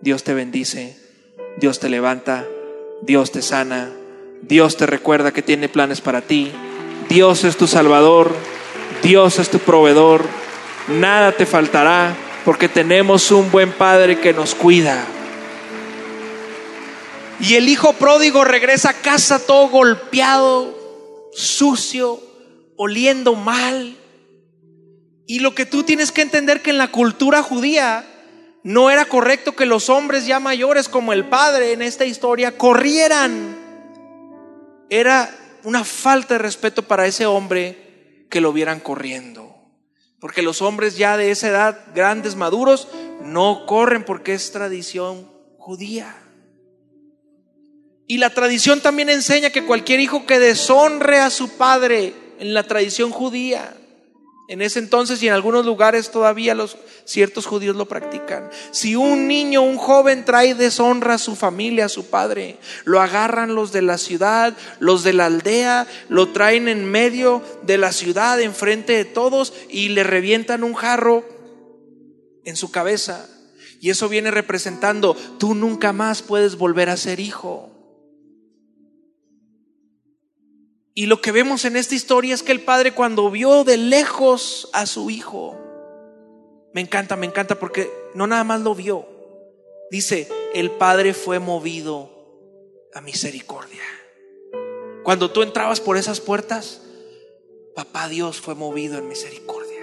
Dios 0.00 0.22
te 0.22 0.32
bendice, 0.32 0.96
Dios 1.58 1.80
te 1.80 1.88
levanta, 1.88 2.46
Dios 3.02 3.32
te 3.32 3.42
sana, 3.42 3.90
Dios 4.42 4.76
te 4.76 4.86
recuerda 4.86 5.32
que 5.32 5.42
tiene 5.42 5.68
planes 5.68 6.00
para 6.00 6.22
ti, 6.22 6.52
Dios 7.08 7.44
es 7.44 7.56
tu 7.56 7.66
Salvador. 7.66 8.53
Dios 9.04 9.38
es 9.38 9.50
tu 9.50 9.58
proveedor, 9.58 10.24
nada 10.88 11.32
te 11.32 11.44
faltará 11.44 12.16
porque 12.42 12.70
tenemos 12.70 13.30
un 13.30 13.50
buen 13.50 13.70
Padre 13.70 14.18
que 14.18 14.32
nos 14.32 14.54
cuida. 14.54 15.04
Y 17.38 17.56
el 17.56 17.68
hijo 17.68 17.92
pródigo 17.92 18.44
regresa 18.44 18.88
a 18.88 18.94
casa 18.94 19.44
todo 19.44 19.68
golpeado, 19.68 20.74
sucio, 21.34 22.18
oliendo 22.78 23.34
mal. 23.34 23.94
Y 25.26 25.40
lo 25.40 25.54
que 25.54 25.66
tú 25.66 25.82
tienes 25.82 26.10
que 26.10 26.22
entender 26.22 26.62
que 26.62 26.70
en 26.70 26.78
la 26.78 26.90
cultura 26.90 27.42
judía 27.42 28.06
no 28.62 28.90
era 28.90 29.04
correcto 29.04 29.54
que 29.54 29.66
los 29.66 29.90
hombres 29.90 30.24
ya 30.24 30.40
mayores 30.40 30.88
como 30.88 31.12
el 31.12 31.26
padre 31.26 31.72
en 31.72 31.82
esta 31.82 32.06
historia 32.06 32.56
corrieran. 32.56 33.54
Era 34.88 35.30
una 35.62 35.84
falta 35.84 36.36
de 36.36 36.38
respeto 36.38 36.82
para 36.82 37.06
ese 37.06 37.26
hombre 37.26 37.83
que 38.28 38.40
lo 38.40 38.52
vieran 38.52 38.80
corriendo. 38.80 39.54
Porque 40.20 40.42
los 40.42 40.62
hombres 40.62 40.96
ya 40.96 41.16
de 41.16 41.30
esa 41.30 41.48
edad, 41.48 41.84
grandes, 41.94 42.36
maduros, 42.36 42.88
no 43.22 43.66
corren 43.66 44.04
porque 44.04 44.34
es 44.34 44.52
tradición 44.52 45.30
judía. 45.58 46.16
Y 48.06 48.18
la 48.18 48.30
tradición 48.30 48.80
también 48.80 49.08
enseña 49.08 49.50
que 49.50 49.64
cualquier 49.64 50.00
hijo 50.00 50.26
que 50.26 50.38
deshonre 50.38 51.20
a 51.20 51.30
su 51.30 51.56
padre 51.56 52.14
en 52.38 52.54
la 52.54 52.64
tradición 52.64 53.10
judía 53.10 53.76
en 54.46 54.60
ese 54.60 54.78
entonces 54.78 55.22
y 55.22 55.28
en 55.28 55.32
algunos 55.32 55.64
lugares 55.64 56.10
todavía 56.10 56.54
los 56.54 56.76
ciertos 57.04 57.46
judíos 57.46 57.76
lo 57.76 57.86
practican. 57.86 58.50
Si 58.72 58.94
un 58.94 59.26
niño, 59.26 59.62
un 59.62 59.78
joven 59.78 60.24
trae 60.24 60.54
deshonra 60.54 61.14
a 61.14 61.18
su 61.18 61.34
familia, 61.34 61.86
a 61.86 61.88
su 61.88 62.06
padre, 62.06 62.58
lo 62.84 63.00
agarran 63.00 63.54
los 63.54 63.72
de 63.72 63.82
la 63.82 63.96
ciudad, 63.96 64.54
los 64.80 65.02
de 65.02 65.14
la 65.14 65.26
aldea, 65.26 65.86
lo 66.08 66.28
traen 66.28 66.68
en 66.68 66.84
medio 66.84 67.42
de 67.62 67.78
la 67.78 67.92
ciudad, 67.92 68.40
enfrente 68.40 68.92
de 68.92 69.06
todos 69.06 69.54
y 69.70 69.88
le 69.88 70.04
revientan 70.04 70.62
un 70.62 70.74
jarro 70.74 71.24
en 72.44 72.56
su 72.56 72.70
cabeza. 72.70 73.26
Y 73.80 73.90
eso 73.90 74.08
viene 74.08 74.30
representando, 74.30 75.14
tú 75.38 75.54
nunca 75.54 75.92
más 75.92 76.22
puedes 76.22 76.56
volver 76.56 76.90
a 76.90 76.96
ser 76.96 77.18
hijo. 77.18 77.73
Y 80.94 81.06
lo 81.06 81.20
que 81.20 81.32
vemos 81.32 81.64
en 81.64 81.76
esta 81.76 81.96
historia 81.96 82.34
es 82.34 82.44
que 82.44 82.52
el 82.52 82.60
padre 82.60 82.94
cuando 82.94 83.28
vio 83.28 83.64
de 83.64 83.76
lejos 83.76 84.70
a 84.72 84.86
su 84.86 85.10
hijo, 85.10 85.58
me 86.72 86.80
encanta, 86.80 87.16
me 87.16 87.26
encanta 87.26 87.58
porque 87.58 87.90
no 88.14 88.28
nada 88.28 88.44
más 88.44 88.60
lo 88.60 88.76
vio. 88.76 89.06
Dice, 89.90 90.28
el 90.54 90.70
padre 90.70 91.12
fue 91.12 91.40
movido 91.40 92.10
a 92.94 93.00
misericordia. 93.00 93.82
Cuando 95.02 95.32
tú 95.32 95.42
entrabas 95.42 95.80
por 95.80 95.96
esas 95.96 96.20
puertas, 96.20 96.80
papá 97.74 98.08
Dios 98.08 98.40
fue 98.40 98.54
movido 98.54 98.96
en 98.96 99.08
misericordia. 99.08 99.82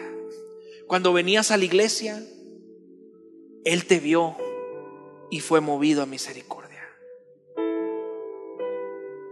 Cuando 0.88 1.12
venías 1.12 1.52
a 1.52 1.58
la 1.58 1.66
iglesia, 1.66 2.24
Él 3.66 3.86
te 3.86 4.00
vio 4.00 4.38
y 5.30 5.42
fue 5.42 5.60
movido 5.60 6.02
a 6.02 6.06
misericordia. 6.06 6.61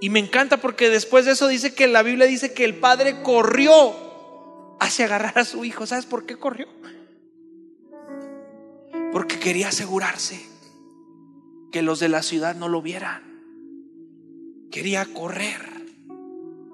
Y 0.02 0.10
me 0.10 0.20
encanta 0.20 0.58
porque 0.58 0.90
después 0.90 1.26
de 1.26 1.32
eso 1.32 1.48
dice 1.48 1.74
que 1.74 1.88
la 1.88 2.04
Biblia 2.04 2.26
dice 2.26 2.54
que 2.54 2.66
el 2.66 2.76
padre 2.76 3.22
corrió 3.22 3.96
hacia 4.80 5.06
agarrar 5.06 5.40
a 5.40 5.46
su 5.46 5.66
hijo. 5.66 5.86
¿Sabes 5.86 6.06
por 6.06 6.26
qué 6.26 6.38
corrió? 6.38 6.68
Porque 9.12 9.40
quería 9.40 9.70
asegurarse 9.70 10.46
que 11.72 11.82
los 11.82 12.00
de 12.00 12.10
la 12.10 12.24
ciudad 12.24 12.56
no 12.56 12.70
lo 12.70 12.82
vieran. 12.82 13.24
Quería 14.72 15.06
correr 15.06 15.80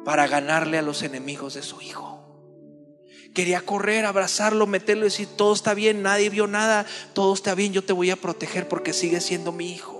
para 0.03 0.27
ganarle 0.27 0.77
a 0.77 0.81
los 0.81 1.01
enemigos 1.01 1.55
de 1.55 1.63
su 1.63 1.81
hijo. 1.81 2.15
Quería 3.33 3.61
correr, 3.61 4.05
abrazarlo, 4.05 4.65
meterlo 4.67 5.01
y 5.01 5.09
decir, 5.09 5.27
todo 5.35 5.53
está 5.53 5.73
bien, 5.73 6.01
nadie 6.01 6.29
vio 6.29 6.47
nada, 6.47 6.85
todo 7.13 7.33
está 7.33 7.53
bien, 7.53 7.73
yo 7.73 7.83
te 7.83 7.91
voy 7.91 8.09
a 8.11 8.15
proteger 8.15 8.67
porque 8.69 8.93
sigue 8.93 9.19
siendo 9.19 9.51
mi 9.51 9.73
hijo. 9.73 9.94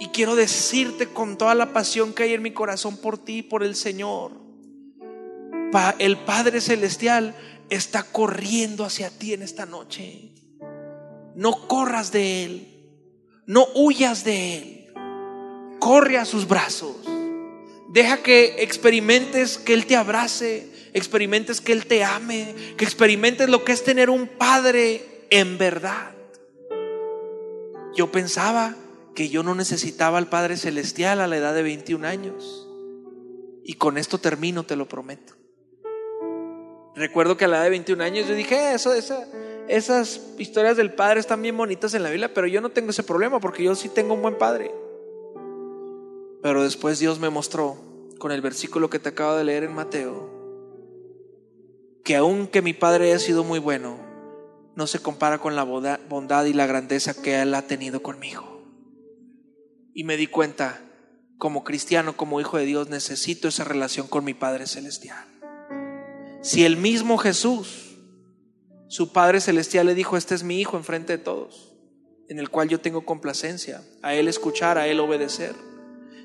Y 0.00 0.08
quiero 0.08 0.34
decirte 0.34 1.08
con 1.08 1.36
toda 1.36 1.54
la 1.54 1.74
pasión 1.74 2.14
que 2.14 2.22
hay 2.22 2.32
en 2.32 2.40
mi 2.40 2.52
corazón 2.52 2.96
por 2.96 3.18
ti, 3.18 3.42
por 3.42 3.62
el 3.62 3.76
Señor. 3.76 4.32
el 5.98 6.16
Padre 6.16 6.62
Celestial 6.62 7.36
está 7.68 8.02
corriendo 8.02 8.86
hacia 8.86 9.10
ti 9.10 9.34
en 9.34 9.42
esta 9.42 9.66
noche. 9.66 10.32
No 11.34 11.68
corras 11.68 12.12
de 12.12 12.44
Él. 12.44 12.66
No 13.44 13.66
huyas 13.74 14.24
de 14.24 14.56
Él. 14.56 14.94
Corre 15.78 16.16
a 16.16 16.24
sus 16.24 16.48
brazos. 16.48 16.96
Deja 17.90 18.22
que 18.22 18.62
experimentes 18.62 19.58
que 19.58 19.74
Él 19.74 19.84
te 19.84 19.96
abrace, 19.96 20.66
experimentes 20.94 21.60
que 21.60 21.72
Él 21.72 21.84
te 21.84 22.04
ame, 22.04 22.54
que 22.78 22.86
experimentes 22.86 23.50
lo 23.50 23.64
que 23.64 23.72
es 23.72 23.84
tener 23.84 24.08
un 24.08 24.28
Padre 24.28 25.26
en 25.28 25.58
verdad. 25.58 26.12
Yo 27.94 28.10
pensaba 28.10 28.76
que 29.14 29.28
yo 29.28 29.42
no 29.42 29.54
necesitaba 29.54 30.18
al 30.18 30.28
Padre 30.28 30.56
Celestial 30.56 31.20
a 31.20 31.26
la 31.26 31.36
edad 31.36 31.54
de 31.54 31.62
21 31.62 32.06
años. 32.06 32.68
Y 33.64 33.74
con 33.74 33.98
esto 33.98 34.18
termino, 34.18 34.64
te 34.64 34.76
lo 34.76 34.88
prometo. 34.88 35.34
Recuerdo 36.94 37.36
que 37.36 37.44
a 37.44 37.48
la 37.48 37.56
edad 37.58 37.64
de 37.64 37.70
21 37.70 38.02
años 38.02 38.28
yo 38.28 38.34
dije, 38.34 38.54
eh, 38.54 38.74
eso, 38.74 38.92
esas 39.68 40.20
historias 40.38 40.76
del 40.76 40.92
padre 40.92 41.20
están 41.20 41.40
bien 41.40 41.56
bonitas 41.56 41.94
en 41.94 42.02
la 42.02 42.10
Biblia, 42.10 42.34
pero 42.34 42.46
yo 42.46 42.60
no 42.60 42.70
tengo 42.70 42.90
ese 42.90 43.02
problema 43.02 43.40
porque 43.40 43.62
yo 43.62 43.74
sí 43.74 43.88
tengo 43.88 44.14
un 44.14 44.22
buen 44.22 44.36
padre. 44.36 44.74
Pero 46.42 46.62
después 46.62 46.98
Dios 46.98 47.20
me 47.20 47.30
mostró 47.30 47.76
con 48.18 48.32
el 48.32 48.40
versículo 48.40 48.90
que 48.90 48.98
te 48.98 49.10
acabo 49.10 49.36
de 49.36 49.44
leer 49.44 49.64
en 49.64 49.74
Mateo, 49.74 50.30
que 52.04 52.16
aunque 52.16 52.62
mi 52.62 52.72
padre 52.72 53.06
haya 53.06 53.18
sido 53.18 53.44
muy 53.44 53.58
bueno, 53.58 53.98
no 54.74 54.86
se 54.86 55.00
compara 55.00 55.38
con 55.38 55.56
la 55.56 55.64
bondad 55.64 56.44
y 56.44 56.52
la 56.52 56.66
grandeza 56.66 57.14
que 57.14 57.40
él 57.40 57.54
ha 57.54 57.62
tenido 57.62 58.02
conmigo. 58.02 58.59
Y 60.00 60.04
me 60.04 60.16
di 60.16 60.28
cuenta, 60.28 60.80
como 61.36 61.62
cristiano, 61.62 62.16
como 62.16 62.40
hijo 62.40 62.56
de 62.56 62.64
Dios, 62.64 62.88
necesito 62.88 63.48
esa 63.48 63.64
relación 63.64 64.06
con 64.06 64.24
mi 64.24 64.32
Padre 64.32 64.66
Celestial. 64.66 65.26
Si 66.40 66.64
el 66.64 66.78
mismo 66.78 67.18
Jesús, 67.18 67.98
su 68.88 69.12
Padre 69.12 69.42
Celestial, 69.42 69.84
le 69.84 69.94
dijo, 69.94 70.16
este 70.16 70.34
es 70.34 70.42
mi 70.42 70.58
Hijo 70.58 70.78
enfrente 70.78 71.18
de 71.18 71.22
todos, 71.22 71.76
en 72.30 72.38
el 72.38 72.48
cual 72.48 72.70
yo 72.70 72.80
tengo 72.80 73.04
complacencia, 73.04 73.82
a 74.00 74.14
Él 74.14 74.26
escuchar, 74.26 74.78
a 74.78 74.86
Él 74.86 75.00
obedecer. 75.00 75.54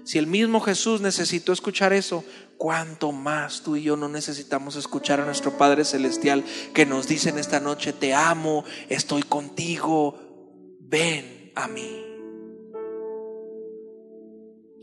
Si 0.05 0.19
el 0.19 0.28
mismo 0.28 0.61
Jesús 0.61 1.01
necesitó 1.01 1.51
escuchar 1.51 1.91
eso, 1.91 2.23
¿cuánto 2.55 3.11
más 3.11 3.61
tú 3.61 3.76
y 3.76 3.84
yo 3.84 3.97
no 3.97 4.07
necesitamos 4.07 4.78
escuchar 4.78 5.19
a 5.19 5.26
nuestro 5.26 5.57
Padre 5.57 5.84
Celestial 5.84 6.45
que 6.73 6.86
nos 6.86 7.09
dice 7.09 7.28
en 7.28 7.39
esta 7.39 7.59
noche, 7.59 7.91
te 7.91 8.13
amo, 8.13 8.63
estoy 8.88 9.23
contigo, 9.23 10.17
ven 10.80 11.51
a 11.55 11.67
mí? 11.67 12.05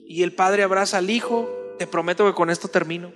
Y 0.06 0.22
el 0.22 0.34
Padre 0.34 0.62
abraza 0.62 0.98
al 0.98 1.10
Hijo, 1.10 1.48
te 1.78 1.86
prometo 1.86 2.26
que 2.26 2.34
con 2.34 2.50
esto 2.50 2.68
termino. 2.68 3.12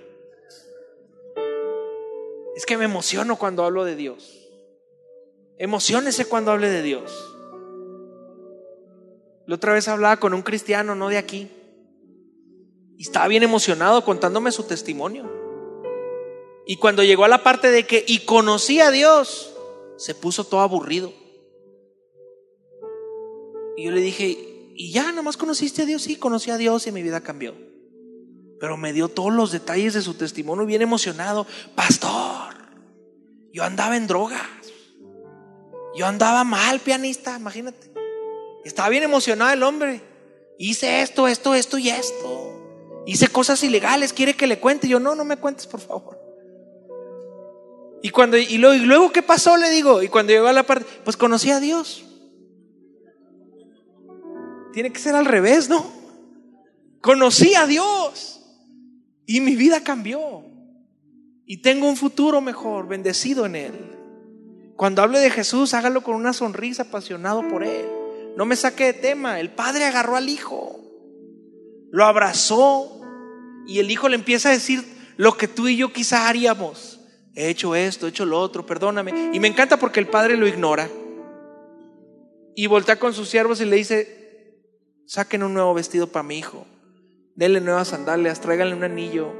Es 2.55 2.65
que 2.65 2.77
me 2.77 2.85
emociono 2.85 3.37
cuando 3.37 3.63
hablo 3.63 3.85
de 3.85 3.95
Dios. 3.95 4.49
Emocionese 5.57 6.25
cuando 6.25 6.51
hable 6.51 6.69
de 6.69 6.81
Dios. 6.81 7.35
La 9.45 9.55
otra 9.55 9.73
vez 9.73 9.87
hablaba 9.87 10.17
con 10.17 10.33
un 10.33 10.41
cristiano, 10.41 10.95
no 10.95 11.09
de 11.09 11.17
aquí. 11.17 11.49
Y 12.97 13.03
estaba 13.03 13.27
bien 13.27 13.43
emocionado 13.43 14.03
contándome 14.03 14.51
su 14.51 14.63
testimonio. 14.63 15.29
Y 16.65 16.77
cuando 16.77 17.03
llegó 17.03 17.23
a 17.23 17.29
la 17.29 17.43
parte 17.43 17.71
de 17.71 17.85
que, 17.85 18.03
y 18.07 18.25
conocí 18.25 18.81
a 18.81 18.91
Dios, 18.91 19.55
se 19.95 20.15
puso 20.15 20.43
todo 20.43 20.61
aburrido. 20.61 21.13
Y 23.77 23.85
yo 23.85 23.91
le 23.91 24.01
dije, 24.01 24.56
¿y 24.77 24.91
ya 24.91 25.11
nomás 25.11 25.35
conociste 25.35 25.81
a 25.81 25.85
Dios? 25.85 26.03
Sí, 26.03 26.15
conocí 26.15 26.51
a 26.51 26.57
Dios 26.57 26.87
y 26.87 26.93
mi 26.93 27.03
vida 27.03 27.19
cambió. 27.21 27.55
Pero 28.59 28.77
me 28.77 28.93
dio 28.93 29.09
todos 29.09 29.33
los 29.33 29.51
detalles 29.51 29.93
de 29.93 30.01
su 30.01 30.13
testimonio 30.13 30.65
bien 30.65 30.81
emocionado. 30.81 31.45
Pastor, 31.75 32.55
yo 33.51 33.63
andaba 33.63 33.97
en 33.97 34.07
drogas. 34.07 34.41
Yo 35.95 36.05
andaba 36.05 36.43
mal, 36.43 36.79
pianista, 36.79 37.37
imagínate. 37.37 37.91
Estaba 38.63 38.87
bien 38.87 39.03
emocionado 39.03 39.51
el 39.51 39.63
hombre. 39.63 40.01
Hice 40.57 41.01
esto, 41.01 41.27
esto, 41.27 41.53
esto 41.53 41.77
y 41.77 41.89
esto 41.89 42.47
hice 43.07 43.29
cosas 43.29 43.63
ilegales, 43.63 44.13
quiere 44.13 44.35
que 44.35 44.45
le 44.45 44.59
cuente. 44.59 44.87
Yo, 44.87 44.99
no, 44.99 45.15
no 45.15 45.23
me 45.23 45.37
cuentes, 45.37 45.65
por 45.65 45.79
favor. 45.79 46.19
Y 48.03 48.09
cuando, 48.09 48.37
y 48.37 48.57
luego, 48.57 48.75
y 48.75 48.85
luego, 48.85 49.11
¿qué 49.11 49.23
pasó? 49.23 49.57
Le 49.57 49.71
digo. 49.71 50.03
Y 50.03 50.09
cuando 50.09 50.33
llegó 50.33 50.47
a 50.47 50.53
la 50.53 50.63
parte, 50.63 50.85
pues 51.03 51.17
conocí 51.17 51.49
a 51.49 51.59
Dios. 51.59 52.03
Tiene 54.77 54.93
que 54.93 54.99
ser 54.99 55.15
al 55.15 55.25
revés, 55.25 55.69
¿no? 55.69 55.83
Conocí 57.01 57.55
a 57.55 57.65
Dios. 57.65 58.43
Y 59.25 59.41
mi 59.41 59.55
vida 59.55 59.83
cambió. 59.83 60.43
Y 61.47 61.63
tengo 61.63 61.89
un 61.89 61.97
futuro 61.97 62.41
mejor, 62.41 62.87
bendecido 62.87 63.47
en 63.47 63.55
Él. 63.55 63.73
Cuando 64.75 65.01
hable 65.01 65.17
de 65.17 65.31
Jesús, 65.31 65.73
hágalo 65.73 66.03
con 66.03 66.13
una 66.13 66.31
sonrisa 66.31 66.83
apasionado 66.83 67.47
por 67.47 67.63
Él. 67.63 67.87
No 68.35 68.45
me 68.45 68.55
saque 68.55 68.85
de 68.85 68.93
tema. 68.93 69.39
El 69.39 69.49
Padre 69.49 69.85
agarró 69.85 70.15
al 70.15 70.29
Hijo, 70.29 70.79
lo 71.89 72.05
abrazó, 72.05 73.01
y 73.65 73.79
el 73.79 73.89
hijo 73.89 74.07
le 74.09 74.15
empieza 74.15 74.49
a 74.49 74.51
decir 74.51 74.85
lo 75.15 75.37
que 75.37 75.47
tú 75.47 75.67
y 75.67 75.75
yo 75.75 75.91
quizás 75.91 76.27
haríamos. 76.27 76.99
He 77.33 77.49
hecho 77.49 77.73
esto, 77.73 78.05
he 78.05 78.09
hecho 78.09 78.27
lo 78.27 78.39
otro, 78.39 78.63
perdóname. 78.67 79.31
Y 79.33 79.39
me 79.39 79.47
encanta 79.47 79.77
porque 79.77 79.99
el 79.99 80.07
padre 80.07 80.37
lo 80.37 80.47
ignora. 80.47 80.87
Y 82.55 82.67
voltea 82.67 82.99
con 82.99 83.15
sus 83.15 83.27
siervos 83.27 83.59
y 83.59 83.65
le 83.65 83.75
dice, 83.75 84.16
saquen 85.07 85.41
un 85.41 85.53
nuevo 85.53 85.73
vestido 85.73 86.07
para 86.07 86.23
mi 86.23 86.37
hijo. 86.37 86.67
Denle 87.35 87.61
nuevas 87.61 87.87
sandalias, 87.87 88.41
tráiganle 88.41 88.75
un 88.75 88.83
anillo 88.83 89.31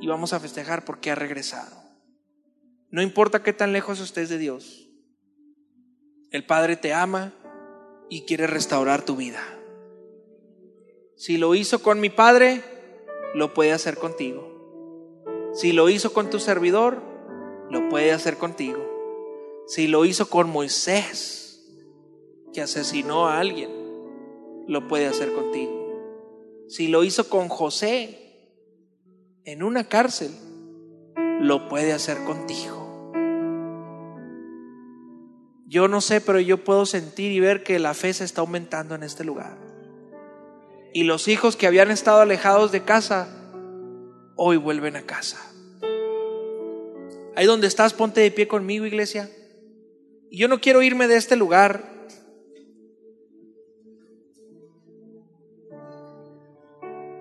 y 0.00 0.08
vamos 0.08 0.32
a 0.32 0.40
festejar 0.40 0.84
porque 0.84 1.10
ha 1.10 1.14
regresado. 1.14 1.76
No 2.90 3.02
importa 3.02 3.42
qué 3.42 3.52
tan 3.52 3.72
lejos 3.72 4.00
estés 4.00 4.28
de 4.28 4.38
Dios. 4.38 4.88
El 6.30 6.44
Padre 6.46 6.76
te 6.76 6.92
ama 6.94 7.32
y 8.08 8.22
quiere 8.22 8.46
restaurar 8.46 9.04
tu 9.04 9.16
vida. 9.16 9.40
Si 11.16 11.36
lo 11.36 11.54
hizo 11.54 11.82
con 11.82 12.00
mi 12.00 12.10
Padre, 12.10 12.62
lo 13.34 13.54
puede 13.54 13.72
hacer 13.72 13.98
contigo. 13.98 14.48
Si 15.52 15.72
lo 15.72 15.90
hizo 15.90 16.12
con 16.12 16.30
tu 16.30 16.38
servidor, 16.38 17.02
lo 17.70 17.88
puede 17.90 18.12
hacer 18.12 18.38
contigo. 18.38 18.82
Si 19.66 19.86
lo 19.86 20.04
hizo 20.04 20.28
con 20.28 20.48
Moisés, 20.48 21.62
que 22.52 22.62
asesinó 22.62 23.28
a 23.28 23.38
alguien, 23.38 23.81
lo 24.66 24.88
puede 24.88 25.06
hacer 25.06 25.32
contigo. 25.32 25.72
Si 26.68 26.88
lo 26.88 27.04
hizo 27.04 27.28
con 27.28 27.48
José 27.48 28.18
en 29.44 29.62
una 29.62 29.88
cárcel, 29.88 30.30
lo 31.40 31.68
puede 31.68 31.92
hacer 31.92 32.24
contigo. 32.24 33.12
Yo 35.66 35.88
no 35.88 36.00
sé, 36.00 36.20
pero 36.20 36.38
yo 36.38 36.64
puedo 36.64 36.84
sentir 36.86 37.32
y 37.32 37.40
ver 37.40 37.62
que 37.62 37.78
la 37.78 37.94
fe 37.94 38.12
se 38.12 38.24
está 38.24 38.42
aumentando 38.42 38.94
en 38.94 39.02
este 39.02 39.24
lugar. 39.24 39.56
Y 40.92 41.04
los 41.04 41.28
hijos 41.28 41.56
que 41.56 41.66
habían 41.66 41.90
estado 41.90 42.20
alejados 42.20 42.72
de 42.72 42.82
casa, 42.82 43.28
hoy 44.36 44.58
vuelven 44.58 44.96
a 44.96 45.02
casa. 45.02 45.38
Ahí 47.34 47.46
donde 47.46 47.66
estás, 47.66 47.94
ponte 47.94 48.20
de 48.20 48.30
pie 48.30 48.46
conmigo, 48.46 48.84
iglesia. 48.84 49.30
Yo 50.30 50.48
no 50.48 50.60
quiero 50.60 50.82
irme 50.82 51.08
de 51.08 51.16
este 51.16 51.36
lugar 51.36 52.01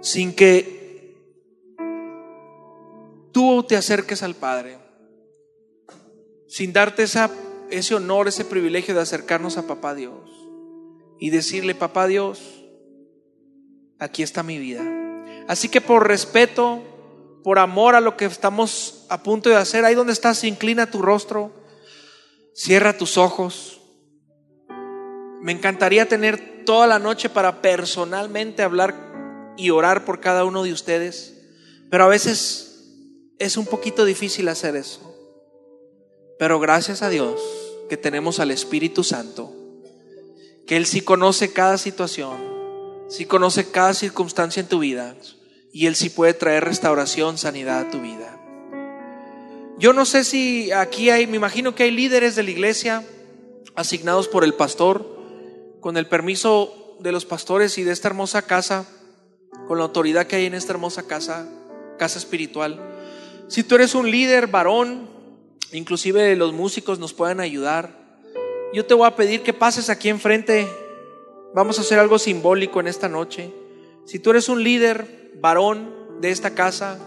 sin 0.01 0.35
que 0.35 1.15
tú 3.31 3.63
te 3.63 3.77
acerques 3.77 4.23
al 4.23 4.35
Padre, 4.35 4.77
sin 6.47 6.73
darte 6.73 7.03
ese 7.03 7.95
honor, 7.95 8.27
ese 8.27 8.43
privilegio 8.43 8.93
de 8.93 9.01
acercarnos 9.01 9.57
a 9.57 9.67
Papá 9.67 9.95
Dios 9.95 10.29
y 11.19 11.29
decirle, 11.29 11.75
Papá 11.75 12.07
Dios, 12.07 12.41
aquí 13.99 14.23
está 14.23 14.43
mi 14.43 14.57
vida. 14.57 14.83
Así 15.47 15.69
que 15.69 15.81
por 15.81 16.07
respeto, 16.07 16.81
por 17.43 17.59
amor 17.59 17.95
a 17.95 18.01
lo 18.01 18.17
que 18.17 18.25
estamos 18.25 19.05
a 19.09 19.23
punto 19.23 19.49
de 19.49 19.55
hacer, 19.55 19.85
ahí 19.85 19.95
donde 19.95 20.13
estás, 20.13 20.43
inclina 20.43 20.89
tu 20.89 21.01
rostro, 21.01 21.51
cierra 22.53 22.97
tus 22.97 23.17
ojos. 23.17 23.81
Me 25.41 25.51
encantaría 25.51 26.07
tener 26.07 26.65
toda 26.65 26.87
la 26.87 26.99
noche 26.99 27.29
para 27.29 27.61
personalmente 27.61 28.63
hablar 28.63 29.10
y 29.57 29.69
orar 29.69 30.05
por 30.05 30.19
cada 30.19 30.45
uno 30.45 30.63
de 30.63 30.73
ustedes, 30.73 31.37
pero 31.89 32.05
a 32.05 32.07
veces 32.07 32.71
es 33.37 33.57
un 33.57 33.65
poquito 33.65 34.05
difícil 34.05 34.47
hacer 34.49 34.75
eso. 34.75 35.11
Pero 36.37 36.59
gracias 36.59 37.01
a 37.01 37.09
Dios 37.09 37.41
que 37.89 37.97
tenemos 37.97 38.39
al 38.39 38.51
Espíritu 38.51 39.03
Santo, 39.03 39.53
que 40.65 40.77
Él 40.77 40.85
sí 40.85 41.01
conoce 41.01 41.51
cada 41.51 41.77
situación, 41.77 42.37
si 43.09 43.25
conoce 43.25 43.69
cada 43.69 43.93
circunstancia 43.93 44.61
en 44.61 44.67
tu 44.67 44.79
vida 44.79 45.15
y 45.73 45.87
Él 45.87 45.95
sí 45.95 46.09
puede 46.09 46.33
traer 46.33 46.63
restauración, 46.63 47.37
sanidad 47.37 47.81
a 47.81 47.91
tu 47.91 47.99
vida. 47.99 48.39
Yo 49.77 49.93
no 49.93 50.05
sé 50.05 50.23
si 50.23 50.71
aquí 50.71 51.09
hay, 51.09 51.27
me 51.27 51.37
imagino 51.37 51.73
que 51.75 51.83
hay 51.83 51.91
líderes 51.91 52.35
de 52.35 52.43
la 52.43 52.51
iglesia 52.51 53.03
asignados 53.75 54.27
por 54.27 54.43
el 54.43 54.53
pastor, 54.53 55.05
con 55.79 55.97
el 55.97 56.07
permiso 56.07 56.97
de 56.99 57.11
los 57.11 57.25
pastores 57.25 57.77
y 57.77 57.83
de 57.83 57.91
esta 57.91 58.07
hermosa 58.07 58.43
casa, 58.43 58.87
con 59.67 59.77
la 59.77 59.85
autoridad 59.85 60.27
que 60.27 60.37
hay 60.37 60.45
en 60.45 60.53
esta 60.53 60.73
hermosa 60.73 61.07
casa, 61.07 61.47
casa 61.97 62.19
espiritual. 62.19 62.79
Si 63.47 63.63
tú 63.63 63.75
eres 63.75 63.95
un 63.95 64.09
líder 64.09 64.47
varón, 64.47 65.09
inclusive 65.71 66.35
los 66.35 66.53
músicos 66.53 66.99
nos 66.99 67.13
pueden 67.13 67.39
ayudar. 67.39 67.99
Yo 68.73 68.85
te 68.85 68.93
voy 68.93 69.07
a 69.07 69.15
pedir 69.15 69.41
que 69.41 69.53
pases 69.53 69.89
aquí 69.89 70.09
enfrente 70.09 70.67
Vamos 71.53 71.77
a 71.77 71.81
hacer 71.81 71.99
algo 71.99 72.17
simbólico 72.17 72.79
en 72.79 72.87
esta 72.87 73.09
noche. 73.09 73.53
Si 74.05 74.19
tú 74.19 74.29
eres 74.29 74.47
un 74.47 74.63
líder 74.63 75.31
varón 75.41 75.93
de 76.21 76.31
esta 76.31 76.55
casa, 76.55 76.97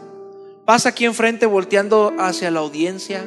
pasa 0.67 0.91
aquí 0.91 1.07
enfrente 1.07 1.47
volteando 1.47 2.13
hacia 2.19 2.51
la 2.51 2.61
audiencia. 2.61 3.27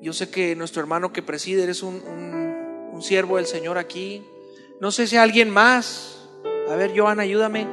Yo 0.00 0.12
sé 0.12 0.30
que 0.30 0.54
nuestro 0.54 0.82
hermano 0.82 1.12
que 1.12 1.22
preside 1.22 1.68
es 1.68 1.82
un, 1.82 2.00
siervo 3.00 3.38
del 3.38 3.46
Señor 3.46 3.76
aquí. 3.76 4.24
No 4.80 4.92
sé 4.92 5.08
si 5.08 5.16
alguien 5.16 5.50
más. 5.50 6.23
A 6.68 6.76
ver, 6.76 6.98
Joan, 6.98 7.20
ayúdame. 7.20 7.66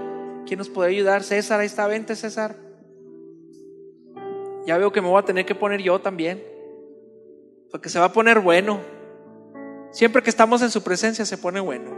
¿Quién 0.45 0.57
nos 0.57 0.69
puede 0.69 0.89
ayudar? 0.91 1.23
César, 1.23 1.59
ahí 1.59 1.67
está, 1.67 1.87
vente 1.87 2.15
César. 2.15 2.55
Ya 4.65 4.77
veo 4.77 4.91
que 4.91 5.01
me 5.01 5.07
voy 5.07 5.19
a 5.19 5.25
tener 5.25 5.45
que 5.45 5.55
poner 5.55 5.81
yo 5.81 5.99
también, 5.99 6.43
porque 7.71 7.89
se 7.89 7.99
va 7.99 8.05
a 8.05 8.13
poner 8.13 8.39
bueno. 8.39 8.79
Siempre 9.91 10.21
que 10.21 10.29
estamos 10.29 10.61
en 10.61 10.71
su 10.71 10.83
presencia 10.83 11.25
se 11.25 11.37
pone 11.37 11.59
bueno. 11.59 11.91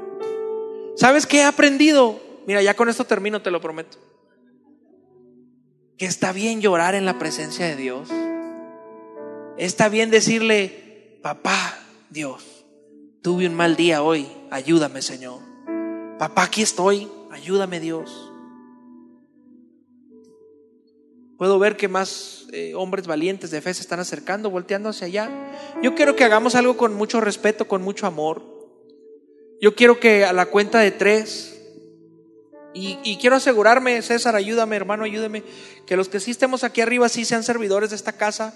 ¿Sabes 0.95 1.25
qué 1.25 1.39
he 1.39 1.43
aprendido? 1.43 2.19
Mira, 2.47 2.61
ya 2.61 2.75
con 2.75 2.89
esto 2.89 3.05
termino, 3.05 3.41
te 3.41 3.51
lo 3.51 3.59
prometo. 3.59 3.97
Que 5.97 6.05
está 6.05 6.31
bien 6.31 6.61
llorar 6.61 6.95
en 6.95 7.05
la 7.05 7.19
presencia 7.19 7.65
de 7.65 7.75
Dios. 7.75 8.09
Está 9.57 9.89
bien 9.89 10.09
decirle, 10.09 11.19
papá, 11.21 11.77
Dios, 12.09 12.65
tuve 13.21 13.47
un 13.47 13.55
mal 13.55 13.75
día 13.75 14.01
hoy, 14.01 14.27
ayúdame 14.49 15.01
Señor. 15.01 15.52
Papá, 16.23 16.43
aquí 16.43 16.61
estoy, 16.61 17.09
ayúdame 17.31 17.81
Dios. 17.81 18.31
Puedo 21.37 21.59
ver 21.59 21.75
que 21.75 21.89
más 21.89 22.47
eh, 22.53 22.75
hombres 22.75 23.07
valientes 23.07 23.51
de 23.51 23.59
fe 23.59 23.73
se 23.73 23.81
están 23.81 23.99
acercando, 23.99 24.49
volteando 24.49 24.87
hacia 24.87 25.07
allá. 25.07 25.29
Yo 25.81 25.95
quiero 25.95 26.15
que 26.15 26.23
hagamos 26.23 26.55
algo 26.55 26.77
con 26.77 26.93
mucho 26.93 27.19
respeto, 27.19 27.67
con 27.67 27.81
mucho 27.81 28.07
amor. 28.07 28.41
Yo 29.59 29.75
quiero 29.75 29.99
que 29.99 30.23
a 30.23 30.31
la 30.31 30.45
cuenta 30.45 30.79
de 30.79 30.91
tres, 30.91 31.61
y, 32.73 33.17
quiero 33.17 33.35
asegurarme, 33.35 34.01
César, 34.01 34.37
ayúdame, 34.37 34.77
hermano, 34.77 35.03
ayúdame, 35.03 35.43
que 35.85 35.97
los 35.97 36.07
que 36.07 36.21
sí 36.21 36.31
estemos 36.31 36.63
aquí 36.63 36.79
arriba 36.79 37.09
sí 37.09 37.25
sean 37.25 37.43
servidores 37.43 37.89
de 37.89 37.97
esta 37.97 38.13
casa 38.13 38.53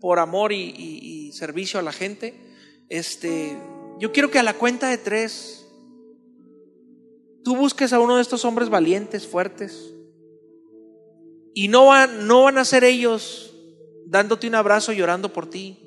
por 0.00 0.20
amor 0.20 0.54
y, 0.54 0.72
y 0.74 1.32
servicio 1.32 1.78
a 1.78 1.82
la 1.82 1.92
gente. 1.92 2.32
Este, 2.88 3.58
yo 3.98 4.10
quiero 4.10 4.30
que 4.30 4.38
a 4.38 4.42
la 4.42 4.54
cuenta 4.54 4.88
de 4.88 4.96
tres 4.96 5.59
tú 7.44 7.56
busques 7.56 7.92
a 7.92 8.00
uno 8.00 8.16
de 8.16 8.22
estos 8.22 8.44
hombres 8.44 8.68
valientes, 8.68 9.26
fuertes, 9.26 9.94
y 11.54 11.68
no 11.68 11.86
van, 11.86 12.26
no 12.26 12.44
van 12.44 12.58
a 12.58 12.64
ser 12.64 12.84
ellos 12.84 13.54
dándote 14.06 14.46
un 14.46 14.54
abrazo 14.54 14.92
llorando 14.92 15.32
por 15.32 15.48
ti. 15.48 15.78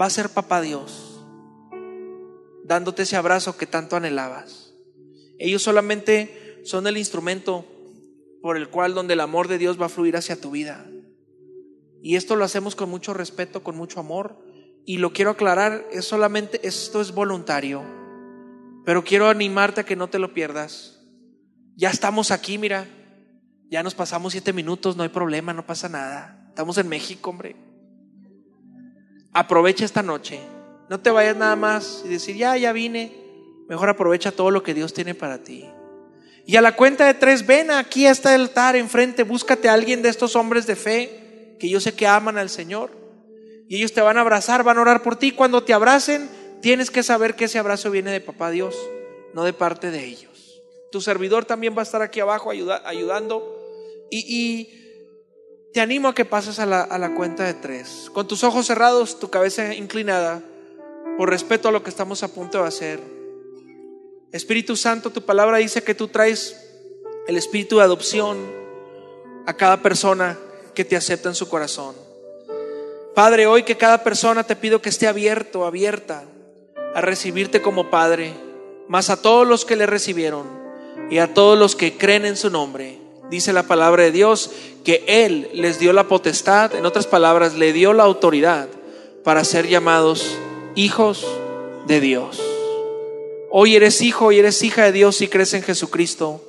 Va 0.00 0.06
a 0.06 0.10
ser 0.10 0.28
papá 0.28 0.60
Dios 0.60 1.08
dándote 2.68 3.02
ese 3.02 3.16
abrazo 3.16 3.56
que 3.56 3.66
tanto 3.66 3.96
anhelabas. 3.96 4.74
Ellos 5.38 5.62
solamente 5.62 6.60
son 6.64 6.86
el 6.86 6.98
instrumento 6.98 7.64
por 8.42 8.56
el 8.56 8.68
cual 8.68 8.94
donde 8.94 9.14
el 9.14 9.20
amor 9.20 9.48
de 9.48 9.58
Dios 9.58 9.80
va 9.80 9.86
a 9.86 9.88
fluir 9.88 10.16
hacia 10.16 10.40
tu 10.40 10.50
vida. 10.50 10.86
Y 12.02 12.16
esto 12.16 12.36
lo 12.36 12.44
hacemos 12.44 12.76
con 12.76 12.90
mucho 12.90 13.14
respeto, 13.14 13.64
con 13.64 13.76
mucho 13.76 13.98
amor. 13.98 14.36
Y 14.84 14.98
lo 14.98 15.12
quiero 15.12 15.30
aclarar, 15.30 15.88
es 15.90 16.04
solamente, 16.04 16.66
esto 16.66 17.00
es 17.00 17.12
voluntario. 17.12 17.82
Pero 18.88 19.04
quiero 19.04 19.28
animarte 19.28 19.82
a 19.82 19.84
que 19.84 19.96
no 19.96 20.08
te 20.08 20.18
lo 20.18 20.32
pierdas. 20.32 20.98
Ya 21.76 21.90
estamos 21.90 22.30
aquí, 22.30 22.56
mira. 22.56 22.86
Ya 23.68 23.82
nos 23.82 23.94
pasamos 23.94 24.32
siete 24.32 24.54
minutos, 24.54 24.96
no 24.96 25.02
hay 25.02 25.10
problema, 25.10 25.52
no 25.52 25.66
pasa 25.66 25.90
nada. 25.90 26.46
Estamos 26.48 26.78
en 26.78 26.88
México, 26.88 27.28
hombre. 27.28 27.54
Aprovecha 29.34 29.84
esta 29.84 30.02
noche. 30.02 30.40
No 30.88 31.00
te 31.00 31.10
vayas 31.10 31.36
nada 31.36 31.54
más 31.54 32.02
y 32.06 32.08
decir, 32.08 32.36
ya, 32.36 32.56
ya 32.56 32.72
vine. 32.72 33.12
Mejor 33.68 33.90
aprovecha 33.90 34.32
todo 34.32 34.50
lo 34.50 34.62
que 34.62 34.72
Dios 34.72 34.94
tiene 34.94 35.14
para 35.14 35.42
ti. 35.42 35.68
Y 36.46 36.56
a 36.56 36.62
la 36.62 36.74
cuenta 36.74 37.04
de 37.04 37.12
tres, 37.12 37.46
ven 37.46 37.70
aquí 37.70 38.06
hasta 38.06 38.34
el 38.34 38.40
altar 38.40 38.74
enfrente, 38.74 39.22
búscate 39.22 39.68
a 39.68 39.74
alguien 39.74 40.00
de 40.00 40.08
estos 40.08 40.34
hombres 40.34 40.66
de 40.66 40.76
fe 40.76 41.56
que 41.60 41.68
yo 41.68 41.78
sé 41.78 41.92
que 41.92 42.06
aman 42.06 42.38
al 42.38 42.48
Señor. 42.48 42.90
Y 43.68 43.76
ellos 43.76 43.92
te 43.92 44.00
van 44.00 44.16
a 44.16 44.22
abrazar, 44.22 44.64
van 44.64 44.78
a 44.78 44.80
orar 44.80 45.02
por 45.02 45.16
ti. 45.16 45.32
Cuando 45.32 45.62
te 45.62 45.74
abracen, 45.74 46.37
tienes 46.60 46.90
que 46.90 47.02
saber 47.02 47.36
que 47.36 47.46
ese 47.46 47.58
abrazo 47.58 47.90
viene 47.90 48.10
de 48.10 48.20
Papá 48.20 48.50
Dios, 48.50 48.76
no 49.34 49.44
de 49.44 49.52
parte 49.52 49.90
de 49.90 50.04
ellos. 50.04 50.62
Tu 50.90 51.00
servidor 51.00 51.44
también 51.44 51.76
va 51.76 51.80
a 51.80 51.84
estar 51.84 52.02
aquí 52.02 52.20
abajo 52.20 52.50
ayudando 52.50 53.56
y, 54.10 54.74
te 55.72 55.82
animo 55.82 56.08
a 56.08 56.14
que 56.14 56.24
pases 56.24 56.58
a 56.60 56.66
la, 56.66 56.80
a 56.80 56.98
la 56.98 57.14
cuenta 57.14 57.44
de 57.44 57.52
tres. 57.52 58.10
Con 58.14 58.26
tus 58.26 58.42
ojos 58.42 58.66
cerrados, 58.66 59.20
tu 59.20 59.28
cabeza 59.28 59.74
inclinada, 59.74 60.42
por 61.18 61.28
respeto 61.28 61.68
a 61.68 61.72
lo 61.72 61.82
que 61.82 61.90
estamos 61.90 62.22
a 62.22 62.28
punto 62.28 62.62
de 62.62 62.68
hacer. 62.68 63.00
Espíritu 64.32 64.76
Santo, 64.76 65.10
tu 65.10 65.22
palabra 65.26 65.58
dice 65.58 65.82
que 65.82 65.94
tú 65.94 66.08
traes 66.08 66.56
el 67.26 67.36
espíritu 67.36 67.76
de 67.76 67.82
adopción 67.82 68.38
a 69.46 69.54
cada 69.54 69.82
persona 69.82 70.38
que 70.74 70.86
te 70.86 70.96
acepta 70.96 71.28
en 71.28 71.34
su 71.34 71.50
corazón. 71.50 71.94
Padre, 73.14 73.46
hoy 73.46 73.62
que 73.62 73.76
cada 73.76 74.02
persona 74.02 74.44
te 74.44 74.56
pido 74.56 74.80
que 74.80 74.88
esté 74.88 75.06
abierto, 75.06 75.66
abierta 75.66 76.24
a 76.98 77.00
recibirte 77.00 77.62
como 77.62 77.90
Padre, 77.90 78.32
más 78.88 79.08
a 79.08 79.22
todos 79.22 79.46
los 79.46 79.64
que 79.64 79.76
le 79.76 79.86
recibieron 79.86 80.46
y 81.10 81.18
a 81.18 81.32
todos 81.32 81.58
los 81.58 81.76
que 81.76 81.96
creen 81.96 82.24
en 82.24 82.36
su 82.36 82.50
nombre 82.50 82.98
dice 83.30 83.52
la 83.52 83.64
palabra 83.64 84.04
de 84.04 84.12
Dios, 84.12 84.50
que 84.84 85.04
Él 85.06 85.48
les 85.52 85.78
dio 85.78 85.92
la 85.92 86.08
potestad, 86.08 86.74
en 86.74 86.86
otras 86.86 87.06
palabras, 87.06 87.54
le 87.54 87.72
dio 87.72 87.92
la 87.92 88.04
autoridad 88.04 88.68
para 89.24 89.44
ser 89.44 89.68
llamados 89.68 90.36
hijos 90.74 91.26
de 91.86 92.00
Dios. 92.00 92.42
Hoy 93.50 93.76
eres 93.76 94.00
hijo 94.00 94.32
y 94.32 94.38
eres 94.38 94.62
hija 94.62 94.84
de 94.84 94.92
Dios 94.92 95.20
y 95.20 95.28
crees 95.28 95.54
en 95.54 95.62
Jesucristo. 95.62 96.42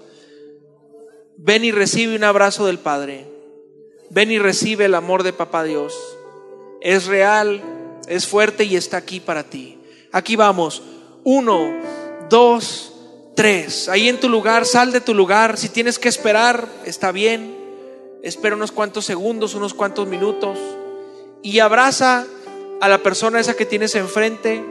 Ven 1.38 1.64
y 1.64 1.72
recibe 1.72 2.16
un 2.16 2.24
abrazo 2.24 2.66
del 2.66 2.80
Padre. 2.80 3.26
Ven 4.10 4.32
y 4.32 4.40
recibe 4.40 4.86
el 4.86 4.96
amor 4.96 5.24
de 5.24 5.34
Papá 5.34 5.64
Dios. 5.64 5.96
Es 6.82 7.06
real, 7.06 7.62
es 8.08 8.28
fuerte 8.28 8.66
y 8.66 8.76
está 8.76 8.98
aquí 8.98 9.20
para 9.20 9.44
ti. 9.44 9.79
Aquí 10.12 10.36
vamos. 10.36 10.82
Uno, 11.24 11.72
dos, 12.30 12.94
tres. 13.36 13.90
Ahí 13.90 14.10
en 14.10 14.20
tu 14.20 14.30
lugar, 14.30 14.66
sal 14.66 14.92
de 14.92 15.02
tu 15.02 15.14
lugar. 15.14 15.58
Si 15.58 15.70
tienes 15.70 16.00
que 16.00 16.10
esperar, 16.10 16.68
está 16.86 17.12
bien. 17.12 17.58
Espera 18.24 18.56
unos 18.56 18.72
cuantos 18.72 19.06
segundos, 19.06 19.56
unos 19.56 19.74
cuantos 19.74 20.08
minutos. 20.08 20.58
Y 21.42 21.60
abraza 21.60 22.26
a 22.82 22.90
la 22.90 22.98
persona 23.04 23.40
esa 23.40 23.56
que 23.56 23.66
tienes 23.66 23.96
enfrente. 23.96 24.64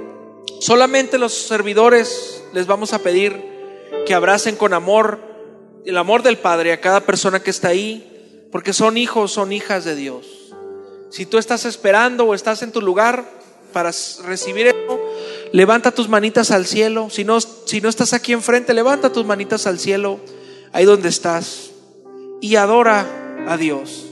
Solamente 0.60 1.18
los 1.18 1.32
servidores 1.32 2.42
les 2.52 2.66
vamos 2.66 2.92
a 2.92 2.98
pedir 2.98 3.58
que 4.06 4.14
abracen 4.14 4.56
con 4.56 4.74
amor 4.74 5.20
el 5.84 5.96
amor 5.96 6.22
del 6.22 6.36
Padre 6.36 6.72
a 6.72 6.80
cada 6.80 7.00
persona 7.00 7.40
que 7.40 7.50
está 7.50 7.68
ahí, 7.68 8.46
porque 8.52 8.74
son 8.74 8.98
hijos, 8.98 9.32
son 9.32 9.52
hijas 9.52 9.84
de 9.84 9.94
Dios. 9.94 10.26
Si 11.10 11.24
tú 11.24 11.38
estás 11.38 11.64
esperando 11.64 12.24
o 12.24 12.34
estás 12.34 12.62
en 12.62 12.72
tu 12.72 12.82
lugar 12.82 13.24
para 13.72 13.90
recibir 14.24 14.74
levanta 15.52 15.92
tus 15.92 16.08
manitas 16.08 16.50
al 16.50 16.66
cielo. 16.66 17.08
Si 17.10 17.24
no, 17.24 17.40
si 17.40 17.80
no 17.80 17.88
estás 17.88 18.12
aquí 18.12 18.32
enfrente, 18.32 18.74
levanta 18.74 19.12
tus 19.12 19.24
manitas 19.24 19.66
al 19.66 19.78
cielo, 19.78 20.20
ahí 20.72 20.84
donde 20.84 21.08
estás, 21.08 21.70
y 22.40 22.56
adora 22.56 23.06
a 23.46 23.56
Dios. 23.56 24.06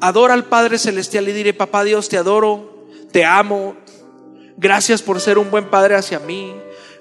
Adora 0.00 0.34
al 0.34 0.44
Padre 0.44 0.78
Celestial 0.78 1.28
y 1.28 1.32
diré, 1.32 1.54
papá 1.54 1.84
Dios, 1.84 2.08
te 2.08 2.18
adoro, 2.18 2.86
te 3.10 3.24
amo. 3.24 3.76
Gracias 4.56 5.02
por 5.02 5.20
ser 5.20 5.38
un 5.38 5.50
buen 5.50 5.70
Padre 5.70 5.94
hacia 5.94 6.18
mí. 6.18 6.54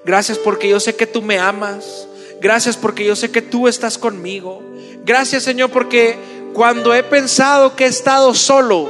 Gracias 0.05 0.38
porque 0.38 0.69
yo 0.69 0.80
sé 0.80 0.95
que 0.95 1.07
tú 1.07 1.21
me 1.21 1.39
amas. 1.39 2.07
Gracias 2.41 2.78
porque 2.78 3.05
yo 3.05 3.15
sé 3.15 3.32
que 3.32 3.41
tú 3.41 3.67
estás 3.67 3.97
conmigo. 3.97 4.61
Gracias 5.05 5.43
Señor 5.43 5.69
porque 5.69 6.17
cuando 6.53 6.93
he 6.93 7.03
pensado 7.03 7.76
que 7.76 7.86
he 7.86 7.88
estado 7.88 8.34
solo, 8.34 8.89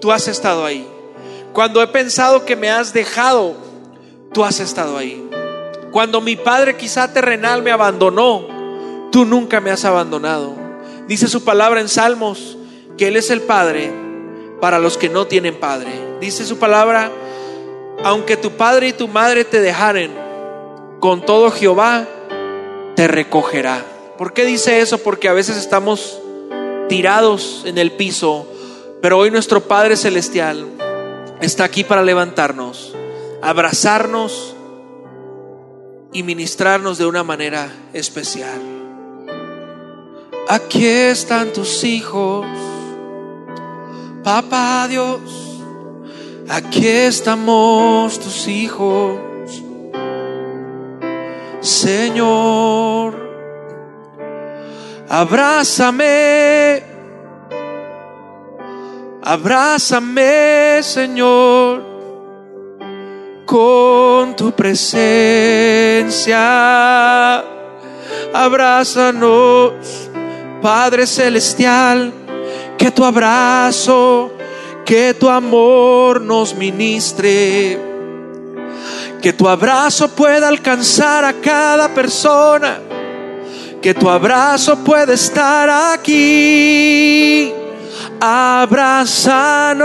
tú 0.00 0.12
has 0.12 0.28
estado 0.28 0.64
ahí. 0.64 0.86
Cuando 1.52 1.82
he 1.82 1.88
pensado 1.88 2.44
que 2.44 2.56
me 2.56 2.70
has 2.70 2.92
dejado, 2.92 3.69
tú 4.32 4.44
has 4.44 4.60
estado 4.60 4.96
ahí. 4.96 5.28
Cuando 5.90 6.20
mi 6.20 6.36
padre 6.36 6.76
quizá 6.76 7.12
terrenal 7.12 7.62
me 7.62 7.72
abandonó, 7.72 8.46
tú 9.10 9.24
nunca 9.24 9.60
me 9.60 9.70
has 9.70 9.84
abandonado. 9.84 10.54
Dice 11.08 11.28
su 11.28 11.44
palabra 11.44 11.80
en 11.80 11.88
Salmos 11.88 12.56
que 12.96 13.08
Él 13.08 13.16
es 13.16 13.30
el 13.30 13.42
Padre 13.42 13.90
para 14.60 14.78
los 14.78 14.96
que 14.96 15.08
no 15.08 15.26
tienen 15.26 15.58
Padre. 15.58 15.90
Dice 16.20 16.44
su 16.44 16.58
palabra, 16.58 17.10
aunque 18.04 18.36
tu 18.36 18.52
padre 18.52 18.88
y 18.88 18.92
tu 18.92 19.08
madre 19.08 19.44
te 19.44 19.60
dejaren, 19.60 20.12
con 21.00 21.24
todo 21.24 21.50
Jehová 21.50 22.06
te 22.94 23.08
recogerá. 23.08 23.84
¿Por 24.16 24.32
qué 24.32 24.44
dice 24.44 24.80
eso? 24.80 24.98
Porque 24.98 25.28
a 25.28 25.32
veces 25.32 25.56
estamos 25.56 26.20
tirados 26.88 27.62
en 27.66 27.78
el 27.78 27.92
piso, 27.92 28.46
pero 29.00 29.18
hoy 29.18 29.30
nuestro 29.30 29.62
Padre 29.62 29.96
Celestial 29.96 30.66
está 31.40 31.64
aquí 31.64 31.84
para 31.84 32.02
levantarnos 32.02 32.94
abrazarnos 33.42 34.54
y 36.12 36.22
ministrarnos 36.22 36.98
de 36.98 37.06
una 37.06 37.22
manera 37.22 37.70
especial. 37.92 38.60
Aquí 40.48 40.84
están 40.86 41.52
tus 41.52 41.84
hijos, 41.84 42.44
papá 44.24 44.86
Dios, 44.88 45.20
aquí 46.48 46.86
estamos 46.86 48.18
tus 48.18 48.48
hijos, 48.48 49.20
Señor, 51.60 53.14
abrázame, 55.08 56.82
abrázame, 59.22 60.80
Señor 60.82 61.89
con 63.50 64.36
tu 64.36 64.52
presencia. 64.52 66.38
abrázanos, 68.32 69.72
Padre 70.62 71.04
Celestial, 71.04 72.12
que 72.78 72.92
tu 72.92 73.04
abrazo, 73.04 74.30
que 74.84 75.14
tu 75.14 75.28
amor 75.28 76.20
nos 76.20 76.54
ministre, 76.54 77.76
que 79.20 79.32
tu 79.32 79.48
abrazo 79.48 80.06
pueda 80.14 80.46
alcanzar 80.46 81.24
a 81.24 81.32
cada 81.32 81.92
persona, 81.92 82.78
que 83.82 83.92
tu 83.94 84.08
abrazo 84.08 84.76
pueda 84.84 85.12
estar 85.12 85.68
aquí. 85.92 87.52
Abrazanos, 88.20 89.80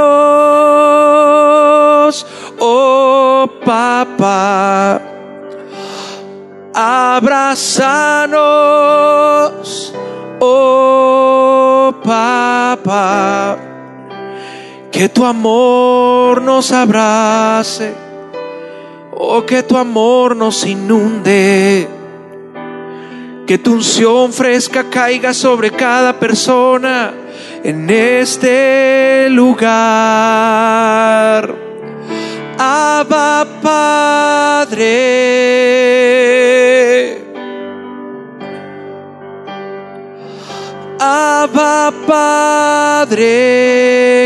oh 2.60 3.50
papá 3.66 5.02
abrazanos, 6.76 8.36
oh 10.42 11.94
papá, 12.04 13.58
que 14.92 15.08
tu 15.08 15.24
amor 15.24 16.42
nos 16.42 16.74
abrace, 16.74 17.94
oh 19.14 19.46
que 19.46 19.64
tu 19.64 19.78
amor 19.78 20.36
nos 20.36 20.66
inunde, 20.66 21.88
que 23.48 23.58
tu 23.58 23.76
unción 23.76 24.34
fresca 24.34 24.84
caiga 24.90 25.34
sobre 25.34 25.72
cada 25.72 26.20
persona 26.20 27.14
en 27.66 27.90
este 27.90 29.28
lugar. 29.32 29.66
Abba 32.60 33.48
Padre. 33.60 34.86
Abba 41.00 41.92
Padre, 42.06 43.26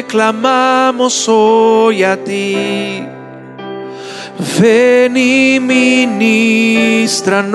clamamos 0.10 1.30
hoy 1.30 2.04
a 2.04 2.22
ti. 2.22 3.06
Ven 4.60 5.16
y 5.16 5.62
ministranos. 5.62 7.54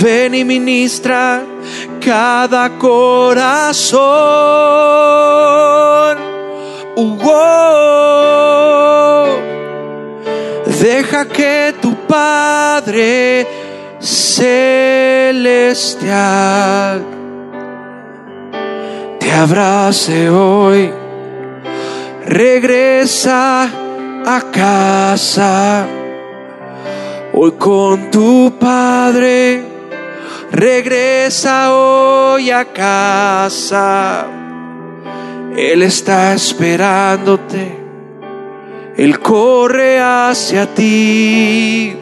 Ven 0.00 0.34
y 0.36 0.44
ministra 0.44 1.44
cada 2.00 2.70
corazón 2.78 4.16
Deja 10.80 11.26
que 11.26 11.74
tu 11.80 11.94
Padre 12.06 13.46
celestial 13.98 14.76
te 19.18 19.32
abrace 19.32 20.28
hoy. 20.30 20.92
Regresa 22.26 23.64
a 24.26 24.42
casa. 24.52 25.86
Hoy 27.32 27.52
con 27.52 28.10
tu 28.10 28.52
Padre. 28.58 29.75
Regresa 30.52 31.74
hoy 31.74 32.50
a 32.50 32.64
casa 32.64 34.26
él 35.56 35.82
está 35.82 36.34
esperándote. 36.34 37.78
Él 38.98 39.18
corre 39.20 39.98
hacia 39.98 40.66
ti. 40.74 41.96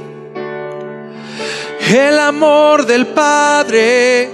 El 1.88 2.18
amor 2.18 2.84
del 2.84 3.06
Padre 3.06 4.28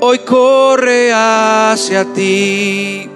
hoy 0.00 0.18
corre 0.20 1.12
hacia 1.14 2.04
ti. 2.12 3.08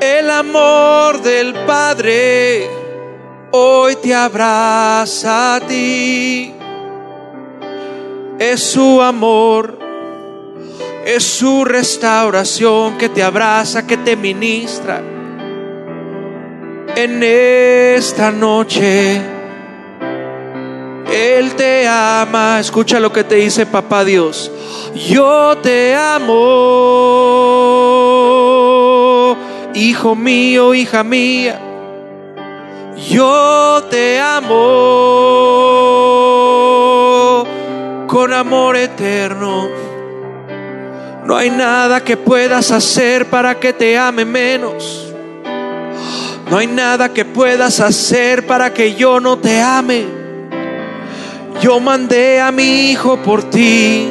El 0.00 0.28
amor 0.28 1.22
del 1.22 1.54
Padre 1.66 2.68
hoy 3.52 3.94
te 3.96 4.12
abraza 4.12 5.56
a 5.56 5.60
ti. 5.60 6.52
Es 8.38 8.62
su 8.62 9.00
amor 9.00 9.86
es 11.06 11.24
su 11.24 11.64
restauración 11.64 12.98
que 12.98 13.08
te 13.08 13.22
abraza, 13.22 13.86
que 13.86 13.96
te 13.96 14.16
ministra. 14.16 15.00
En 16.96 17.22
esta 17.22 18.32
noche, 18.32 19.22
Él 21.12 21.54
te 21.54 21.86
ama. 21.86 22.58
Escucha 22.58 22.98
lo 22.98 23.12
que 23.12 23.22
te 23.22 23.36
dice 23.36 23.66
papá 23.66 24.04
Dios. 24.04 24.50
Yo 24.96 25.56
te 25.58 25.94
amo, 25.94 26.34
hijo 29.74 30.16
mío, 30.16 30.74
hija 30.74 31.04
mía. 31.04 31.60
Yo 33.08 33.84
te 33.88 34.18
amo 34.18 35.76
amor 38.32 38.76
eterno 38.76 39.86
no 41.26 41.36
hay 41.36 41.50
nada 41.50 42.04
que 42.04 42.16
puedas 42.16 42.70
hacer 42.70 43.28
para 43.28 43.58
que 43.58 43.72
te 43.72 43.98
ame 43.98 44.24
menos. 44.24 45.12
No 46.48 46.56
hay 46.58 46.68
nada 46.68 47.12
que 47.12 47.24
puedas 47.24 47.80
hacer 47.80 48.46
para 48.46 48.72
que 48.72 48.94
yo 48.94 49.18
no 49.18 49.36
te 49.36 49.60
ame. 49.60 50.04
Yo 51.60 51.80
mandé 51.80 52.40
a 52.40 52.52
mi 52.52 52.92
hijo 52.92 53.16
por 53.16 53.50
ti. 53.50 54.06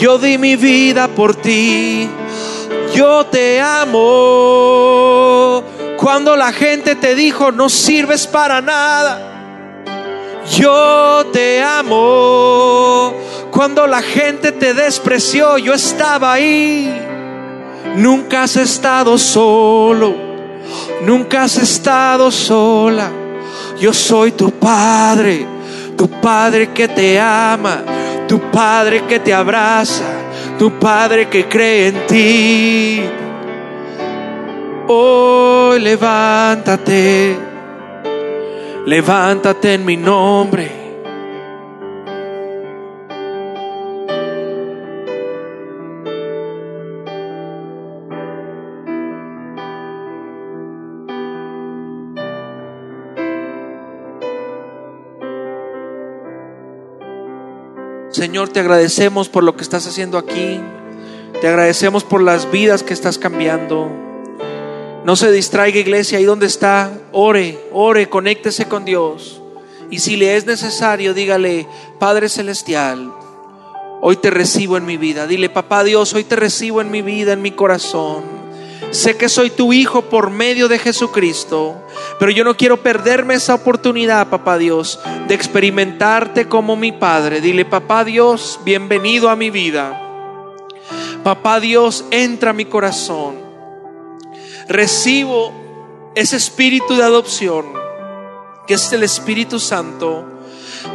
Yo 0.00 0.18
di 0.18 0.36
mi 0.36 0.56
vida 0.56 1.06
por 1.06 1.36
ti. 1.36 2.10
Yo 2.92 3.24
te 3.26 3.60
amo. 3.60 4.02
Cuando 5.96 6.34
la 6.34 6.50
gente 6.52 6.96
te 6.96 7.14
dijo 7.14 7.52
no 7.52 7.68
sirves 7.68 8.26
para 8.26 8.60
nada. 8.60 9.35
Yo 10.50 11.26
te 11.32 11.62
amo 11.62 13.12
cuando 13.50 13.86
la 13.86 14.02
gente 14.02 14.52
te 14.52 14.74
despreció, 14.74 15.58
yo 15.58 15.74
estaba 15.74 16.34
ahí. 16.34 16.94
Nunca 17.96 18.42
has 18.42 18.56
estado 18.56 19.16
solo, 19.16 20.14
nunca 21.02 21.44
has 21.44 21.56
estado 21.56 22.30
sola. 22.30 23.10
Yo 23.80 23.92
soy 23.92 24.32
tu 24.32 24.50
padre, 24.50 25.46
tu 25.96 26.08
padre 26.08 26.70
que 26.72 26.88
te 26.88 27.18
ama, 27.18 27.82
tu 28.28 28.38
padre 28.50 29.04
que 29.04 29.18
te 29.18 29.32
abraza, 29.32 30.04
tu 30.58 30.78
padre 30.78 31.28
que 31.28 31.48
cree 31.48 31.88
en 31.88 32.06
ti. 32.06 33.02
Hoy 34.88 35.80
levántate, 35.80 37.36
levántate 38.86 39.74
en 39.74 39.84
mi 39.84 39.96
nombre 39.96 40.86
Señor, 58.16 58.48
te 58.48 58.60
agradecemos 58.60 59.28
por 59.28 59.44
lo 59.44 59.56
que 59.56 59.62
estás 59.62 59.86
haciendo 59.86 60.16
aquí. 60.16 60.58
Te 61.42 61.48
agradecemos 61.48 62.02
por 62.02 62.22
las 62.22 62.50
vidas 62.50 62.82
que 62.82 62.94
estás 62.94 63.18
cambiando. 63.18 64.05
No 65.06 65.14
se 65.14 65.30
distraiga 65.30 65.78
iglesia, 65.78 66.18
ahí 66.18 66.24
donde 66.24 66.46
está, 66.46 66.90
ore, 67.12 67.60
ore, 67.72 68.08
conéctese 68.08 68.66
con 68.66 68.84
Dios. 68.84 69.40
Y 69.88 70.00
si 70.00 70.16
le 70.16 70.34
es 70.34 70.46
necesario, 70.46 71.14
dígale, 71.14 71.68
Padre 72.00 72.28
Celestial, 72.28 73.12
hoy 74.00 74.16
te 74.16 74.30
recibo 74.30 74.76
en 74.76 74.84
mi 74.84 74.96
vida. 74.96 75.28
Dile, 75.28 75.48
Papá 75.48 75.84
Dios, 75.84 76.12
hoy 76.12 76.24
te 76.24 76.34
recibo 76.34 76.80
en 76.80 76.90
mi 76.90 77.02
vida, 77.02 77.34
en 77.34 77.40
mi 77.40 77.52
corazón. 77.52 78.24
Sé 78.90 79.16
que 79.16 79.28
soy 79.28 79.50
tu 79.50 79.72
hijo 79.72 80.02
por 80.02 80.30
medio 80.30 80.66
de 80.66 80.80
Jesucristo. 80.80 81.76
Pero 82.18 82.32
yo 82.32 82.42
no 82.42 82.56
quiero 82.56 82.78
perderme 82.82 83.34
esa 83.34 83.54
oportunidad, 83.54 84.28
papá 84.28 84.58
Dios, 84.58 84.98
de 85.28 85.36
experimentarte 85.36 86.48
como 86.48 86.74
mi 86.74 86.90
Padre. 86.90 87.40
Dile, 87.40 87.64
papá 87.64 88.02
Dios, 88.02 88.58
bienvenido 88.64 89.30
a 89.30 89.36
mi 89.36 89.50
vida. 89.50 90.02
Papá 91.22 91.60
Dios, 91.60 92.04
entra 92.10 92.50
a 92.50 92.54
mi 92.54 92.64
corazón. 92.64 93.45
Recibo 94.68 95.52
ese 96.14 96.36
espíritu 96.36 96.96
de 96.96 97.02
adopción, 97.02 97.66
que 98.66 98.74
es 98.74 98.92
el 98.92 99.02
Espíritu 99.02 99.58
Santo. 99.60 100.24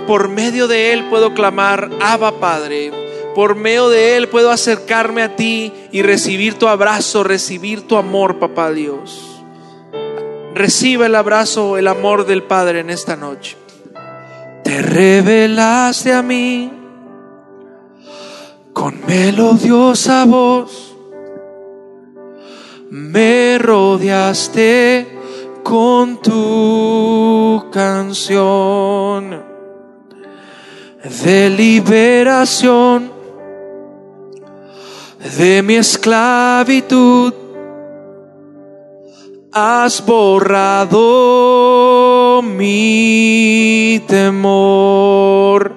Por 0.08 0.30
medio 0.30 0.68
de 0.68 0.94
él 0.94 1.08
puedo 1.10 1.34
clamar, 1.34 1.90
Abba 2.02 2.40
Padre. 2.40 2.92
Por 3.36 3.56
medio 3.56 3.90
de 3.90 4.18
él 4.18 4.28
puedo 4.28 4.52
acercarme 4.52 5.22
a 5.22 5.36
ti 5.36 5.72
y 5.92 6.02
recibir 6.02 6.56
tu 6.56 6.68
abrazo, 6.68 7.24
recibir 7.24 7.88
tu 7.88 7.96
amor, 7.96 8.40
papá 8.40 8.72
Dios. 8.72 9.42
Recibe 10.54 11.06
el 11.06 11.16
abrazo, 11.16 11.78
el 11.78 11.88
amor 11.88 12.26
del 12.26 12.44
Padre 12.44 12.82
en 12.82 12.90
esta 12.90 13.16
noche. 13.16 13.58
Te 14.64 14.72
te 14.72 14.82
revelaste 14.82 16.14
a 16.14 16.22
mí 16.22 16.72
con 18.74 19.00
melodiosa 19.06 20.26
voz. 20.26 20.91
Me 22.94 23.58
rodeaste 23.58 25.08
con 25.64 26.22
tu 26.22 27.70
canción 27.72 29.42
de 31.24 31.50
liberación 31.52 33.10
de 35.38 35.64
mi 35.64 35.76
esclavitud. 35.76 37.34
Has 39.54 40.06
borrado 40.06 41.00
mi 42.42 44.04
temor. 44.06 45.74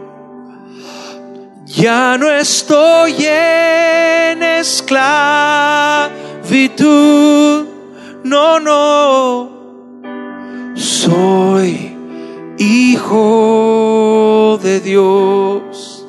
Ya 1.66 2.18
no 2.18 2.28
estoy 2.28 3.14
en 3.24 4.42
esclavitud. 4.42 6.23
No, 8.22 8.61
no. 8.61 9.50
Soy 10.76 11.96
hijo 12.59 13.11
de 14.62 14.78
Dios. 14.78 16.07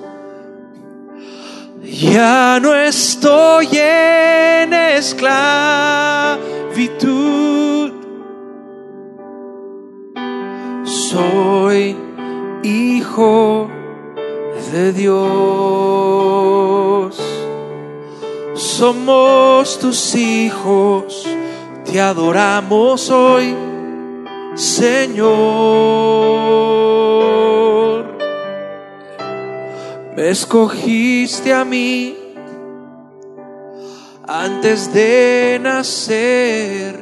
Ya 1.83 2.59
no 2.61 2.75
estoy 2.75 3.69
en 3.73 4.71
esclavitud. 4.71 5.23
Soy 10.83 11.97
hijo 12.61 13.67
de 14.71 14.93
Dios. 14.93 16.05
Somos 18.77 19.79
tus 19.79 20.15
hijos, 20.15 21.25
te 21.85 22.01
adoramos 22.01 23.09
hoy, 23.09 23.55
Señor. 24.53 25.25
Me 30.17 30.29
escogiste 30.29 31.53
a 31.53 31.63
mí 31.63 32.17
antes 34.27 34.93
de 34.93 35.57
nacer. 35.63 37.01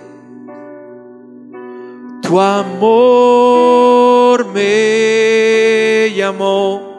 Tu 2.21 2.39
amor 2.39 4.45
me 4.45 6.13
llamó 6.15 6.93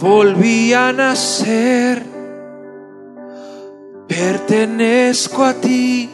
volví 0.00 0.72
a 0.72 0.92
nacer, 0.92 2.02
pertenezco 4.16 5.44
a 5.44 5.52
ti, 5.52 6.08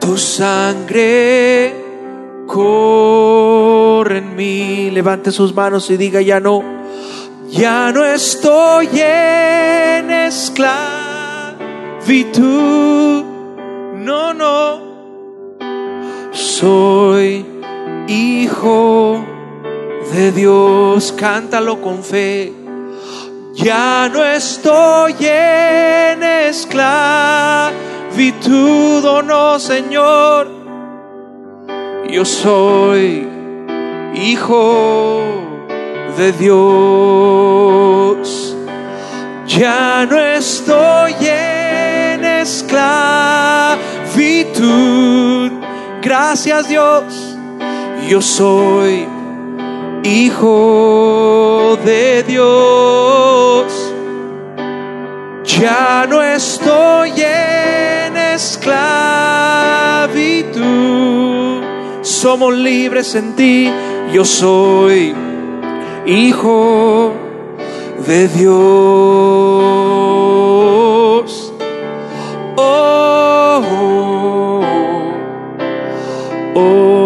tu 0.00 0.16
sangre 0.16 1.72
corre 2.46 4.18
en 4.18 4.34
mí. 4.34 4.90
Levante 4.90 5.30
sus 5.30 5.54
manos 5.54 5.88
y 5.90 5.96
diga, 5.96 6.20
ya 6.20 6.40
no, 6.40 6.64
ya 7.48 7.92
no 7.92 8.04
estoy 8.04 8.88
en 8.94 10.10
esclavitud, 10.10 10.74
no, 13.94 14.34
no, 14.34 14.80
soy 16.32 17.46
hijo 18.08 19.24
de 20.12 20.32
Dios, 20.32 21.14
cántalo 21.16 21.80
con 21.80 22.02
fe. 22.02 22.59
Ya 23.54 24.08
no 24.12 24.24
estoy 24.24 25.14
en 25.20 26.22
esclavitud, 26.22 27.74
oh 29.04 29.22
no, 29.22 29.58
Señor. 29.58 30.48
Yo 32.08 32.24
soy 32.24 33.28
hijo 34.14 35.20
de 36.16 36.32
Dios. 36.32 36.56
Ya 39.46 40.06
no 40.08 40.16
estoy 40.18 41.14
en 41.20 42.24
esclavitud. 42.24 42.70
Gracias 46.00 46.68
Dios. 46.68 47.36
Yo 48.08 48.22
soy 48.22 49.19
Hijo 50.02 51.78
de 51.84 52.22
Dios, 52.22 53.92
ya 55.44 56.06
no 56.08 56.22
estoy 56.22 57.12
en 57.16 58.16
esclavitud, 58.16 58.80
somos 62.02 62.54
libres 62.54 63.14
en 63.14 63.36
ti, 63.36 63.70
yo 64.12 64.24
soy 64.24 65.14
hijo 66.06 67.12
de 68.06 68.28
Dios. 68.28 68.50
Oh, 72.56 73.62
oh, 73.70 74.64
oh. 76.54 76.99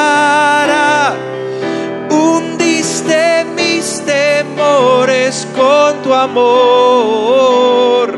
Hundiste 2.09 3.45
mis 3.55 4.03
temores 4.07 5.47
con 5.55 6.01
tu 6.03 6.15
amor. 6.15 8.09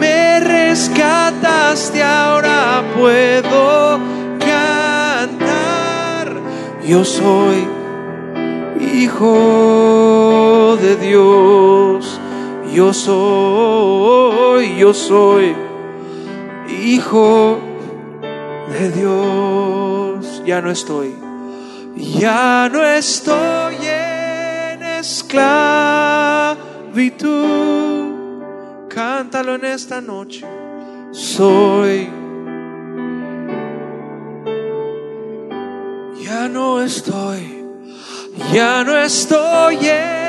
Me 0.00 0.40
rescataste, 0.40 2.02
ahora 2.02 2.82
puedo 2.96 3.98
yo 6.84 7.04
soy 7.04 7.68
hijo 8.80 10.78
de 10.80 10.96
Dios. 10.96 12.18
Yo 12.72 12.94
soy, 12.94 14.76
yo 14.78 14.94
soy 14.94 15.67
hijo 16.94 17.58
de 18.70 18.90
Dios. 18.92 20.42
Ya 20.46 20.60
no 20.60 20.70
estoy, 20.70 21.14
ya 21.96 22.68
no 22.72 22.84
estoy 22.84 23.76
en 23.82 24.82
esclavitud. 24.82 26.58
Cántalo 28.88 29.54
en 29.56 29.64
esta 29.64 30.00
noche. 30.00 30.46
Soy 31.10 32.08
ya 36.28 36.48
no 36.48 36.82
estoy, 36.82 37.64
ya 38.52 38.84
no 38.84 38.96
estoy 38.98 39.78
en... 39.88 40.27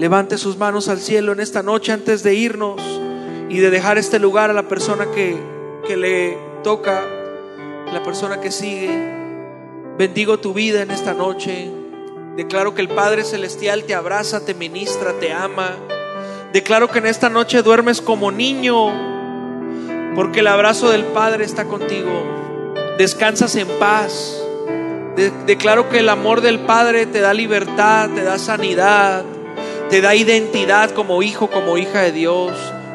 levante 0.00 0.38
sus 0.38 0.56
manos 0.56 0.88
al 0.88 0.98
cielo 0.98 1.32
en 1.32 1.40
esta 1.40 1.62
noche 1.62 1.92
antes 1.92 2.22
de 2.22 2.34
irnos 2.34 2.80
y 3.50 3.58
de 3.58 3.68
dejar 3.68 3.98
este 3.98 4.18
lugar 4.18 4.48
a 4.48 4.54
la 4.54 4.62
persona 4.62 5.10
que, 5.14 5.36
que 5.86 5.98
le 5.98 6.38
toca, 6.64 7.02
la 7.92 8.02
persona 8.02 8.40
que 8.40 8.50
sigue. 8.50 8.88
Bendigo 9.98 10.40
tu 10.40 10.54
vida 10.54 10.80
en 10.80 10.90
esta 10.90 11.12
noche. 11.12 11.70
Declaro 12.34 12.74
que 12.74 12.80
el 12.80 12.88
Padre 12.88 13.24
Celestial 13.24 13.84
te 13.84 13.94
abraza, 13.94 14.42
te 14.42 14.54
ministra, 14.54 15.12
te 15.20 15.34
ama. 15.34 15.76
Declaro 16.54 16.88
que 16.88 17.00
en 17.00 17.06
esta 17.06 17.28
noche 17.28 17.60
duermes 17.60 18.00
como 18.00 18.32
niño, 18.32 18.86
porque 20.14 20.40
el 20.40 20.46
abrazo 20.46 20.88
del 20.88 21.04
Padre 21.04 21.44
está 21.44 21.66
contigo. 21.66 22.24
Descansas 22.96 23.54
en 23.54 23.68
paz. 23.78 24.42
declaro 25.46 25.90
que 25.90 25.98
el 25.98 26.08
amor 26.08 26.40
del 26.40 26.60
Padre 26.60 27.04
te 27.04 27.20
da 27.20 27.34
libertad, 27.34 28.08
te 28.14 28.22
da 28.22 28.38
sanidad, 28.38 29.24
te 29.90 30.00
da 30.00 30.14
identidad 30.14 30.90
como 30.90 31.22
hijo, 31.22 31.50
como 31.50 31.76
hija 31.76 32.02
de 32.02 32.12
Dios. 32.12 32.52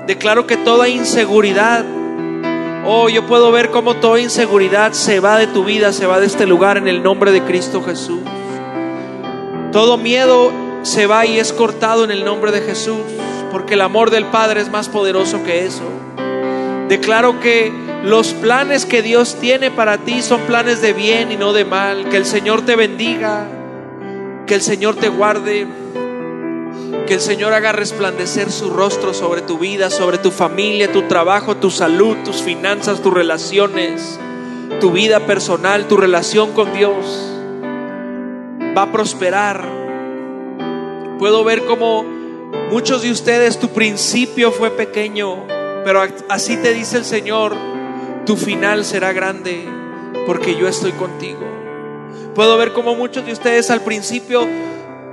Declaro 0.08 0.48
que 0.48 0.56
toda 0.56 0.88
inseguridad, 0.88 1.84
oh, 2.86 3.10
yo 3.10 3.26
puedo 3.28 3.52
ver 3.52 3.70
cómo 3.70 3.96
toda 3.96 4.20
inseguridad 4.22 4.93
se 4.93 5.20
va 5.20 5.38
de 5.38 5.48
tu 5.48 5.66
vida, 5.66 5.91
se 5.91 6.06
va 6.06 6.22
de 6.22 6.28
este 6.28 6.46
lugar 6.46 6.78
en 6.78 6.88
el 6.88 7.04
nombre 7.04 7.32
de 7.32 7.41
Cristo 7.41 7.84
Jesús. 7.84 8.22
Todo 9.74 9.98
miedo 9.98 10.54
se 10.84 11.06
va 11.06 11.26
y 11.26 11.38
es 11.38 11.52
cortado 11.52 12.06
en 12.06 12.12
el 12.12 12.24
nombre 12.24 12.54
de 12.54 12.62
Jesús, 12.62 13.02
porque 13.52 13.74
el 13.74 13.82
amor 13.82 14.10
del 14.10 14.26
Padre 14.26 14.62
es 14.62 14.70
más 14.70 14.88
poderoso 14.88 15.43
que 15.43 15.66
eso. 15.66 15.84
Declaro 16.88 17.41
que 17.41 17.74
los 18.04 18.34
planes 18.34 18.86
que 18.86 19.02
Dios 19.02 19.36
tiene 19.41 19.70
para 19.70 19.98
ti 19.98 20.22
son 20.22 20.39
planes 20.41 20.82
de 20.82 20.93
bien 20.93 21.32
y 21.32 21.36
no 21.36 21.52
de 21.52 21.66
mal. 21.66 22.08
Que 22.10 22.18
el 22.18 22.26
Señor 22.26 22.62
te 22.62 22.76
bendiga, 22.76 23.48
que 24.46 24.56
el 24.56 24.62
Señor 24.62 24.96
te 24.96 25.10
guarde, 25.10 25.68
que 27.08 27.16
el 27.16 27.22
Señor 27.22 27.54
haga 27.54 27.72
resplandecer 27.72 28.52
su 28.52 28.70
rostro 28.70 29.14
sobre 29.14 29.41
tu 29.41 29.58
vida, 29.60 29.89
sobre 29.89 30.18
tu 30.18 30.32
familia, 30.32 30.91
tu 30.91 31.04
trabajo, 31.04 31.58
tu 31.58 31.70
salud, 31.70 32.18
tus 32.24 32.41
finanzas, 32.41 33.02
tus 33.02 33.14
relaciones, 33.14 34.20
tu 34.80 34.91
vida 34.91 35.20
personal, 35.28 35.88
tu 35.88 35.98
relación 35.98 36.52
con 36.54 36.74
Dios 36.74 37.32
va 38.76 38.84
a 38.84 38.91
prosperar. 38.91 39.64
Puedo 41.20 41.43
ver 41.43 41.66
cómo 41.66 42.04
muchos 42.72 43.04
de 43.04 43.12
ustedes 43.12 43.60
tu 43.60 43.70
principio 43.70 44.52
fue 44.52 44.72
pequeño, 44.72 45.46
pero 45.84 46.04
así 46.30 46.58
te 46.58 46.74
dice 46.74 46.98
el 46.98 47.06
Señor, 47.06 47.56
tu 48.26 48.36
final 48.36 48.84
será 48.84 49.14
grande 49.14 49.66
porque 50.26 50.56
yo 50.56 50.68
estoy 50.68 50.91
contigo. 50.93 51.41
Puedo 52.34 52.58
ver 52.58 52.74
cómo 52.74 52.96
muchos 52.96 53.26
de 53.26 53.32
ustedes 53.32 53.70
al 53.70 53.82
principio 53.82 54.46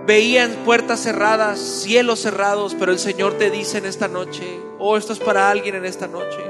veían 0.06 0.50
puertas 0.64 1.00
cerradas, 1.00 1.58
cielos 1.58 2.20
cerrados, 2.20 2.74
pero 2.78 2.92
el 2.92 2.98
Señor 2.98 3.38
te 3.38 3.50
dice 3.50 3.78
en 3.78 3.86
esta 3.86 4.08
noche, 4.08 4.44
oh, 4.78 4.96
esto 4.96 5.12
es 5.12 5.18
para 5.18 5.50
alguien 5.50 5.74
en 5.74 5.84
esta 5.84 6.06
noche. 6.06 6.40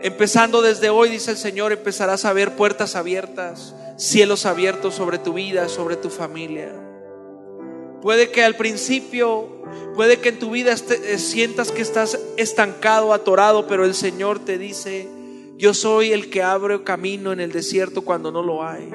Empezando 0.00 0.62
desde 0.62 0.90
hoy, 0.90 1.08
dice 1.08 1.32
el 1.32 1.36
Señor, 1.36 1.72
empezarás 1.72 2.24
a 2.24 2.32
ver 2.32 2.54
puertas 2.54 2.96
abiertas 2.96 3.74
cielos 3.96 4.44
abiertos 4.46 4.94
sobre 4.94 5.18
tu 5.18 5.32
vida, 5.32 5.68
sobre 5.68 5.96
tu 5.96 6.10
familia. 6.10 6.72
Puede 8.02 8.30
que 8.30 8.44
al 8.44 8.54
principio, 8.54 9.62
puede 9.94 10.20
que 10.20 10.28
en 10.28 10.38
tu 10.38 10.50
vida 10.50 10.72
eh, 10.74 11.18
sientas 11.18 11.72
que 11.72 11.82
estás 11.82 12.18
estancado, 12.36 13.12
atorado, 13.12 13.66
pero 13.66 13.84
el 13.84 13.94
Señor 13.94 14.38
te 14.38 14.58
dice, 14.58 15.08
yo 15.56 15.74
soy 15.74 16.12
el 16.12 16.30
que 16.30 16.42
abre 16.42 16.84
camino 16.84 17.32
en 17.32 17.40
el 17.40 17.52
desierto 17.52 18.02
cuando 18.02 18.30
no 18.30 18.42
lo 18.42 18.64
hay. 18.64 18.90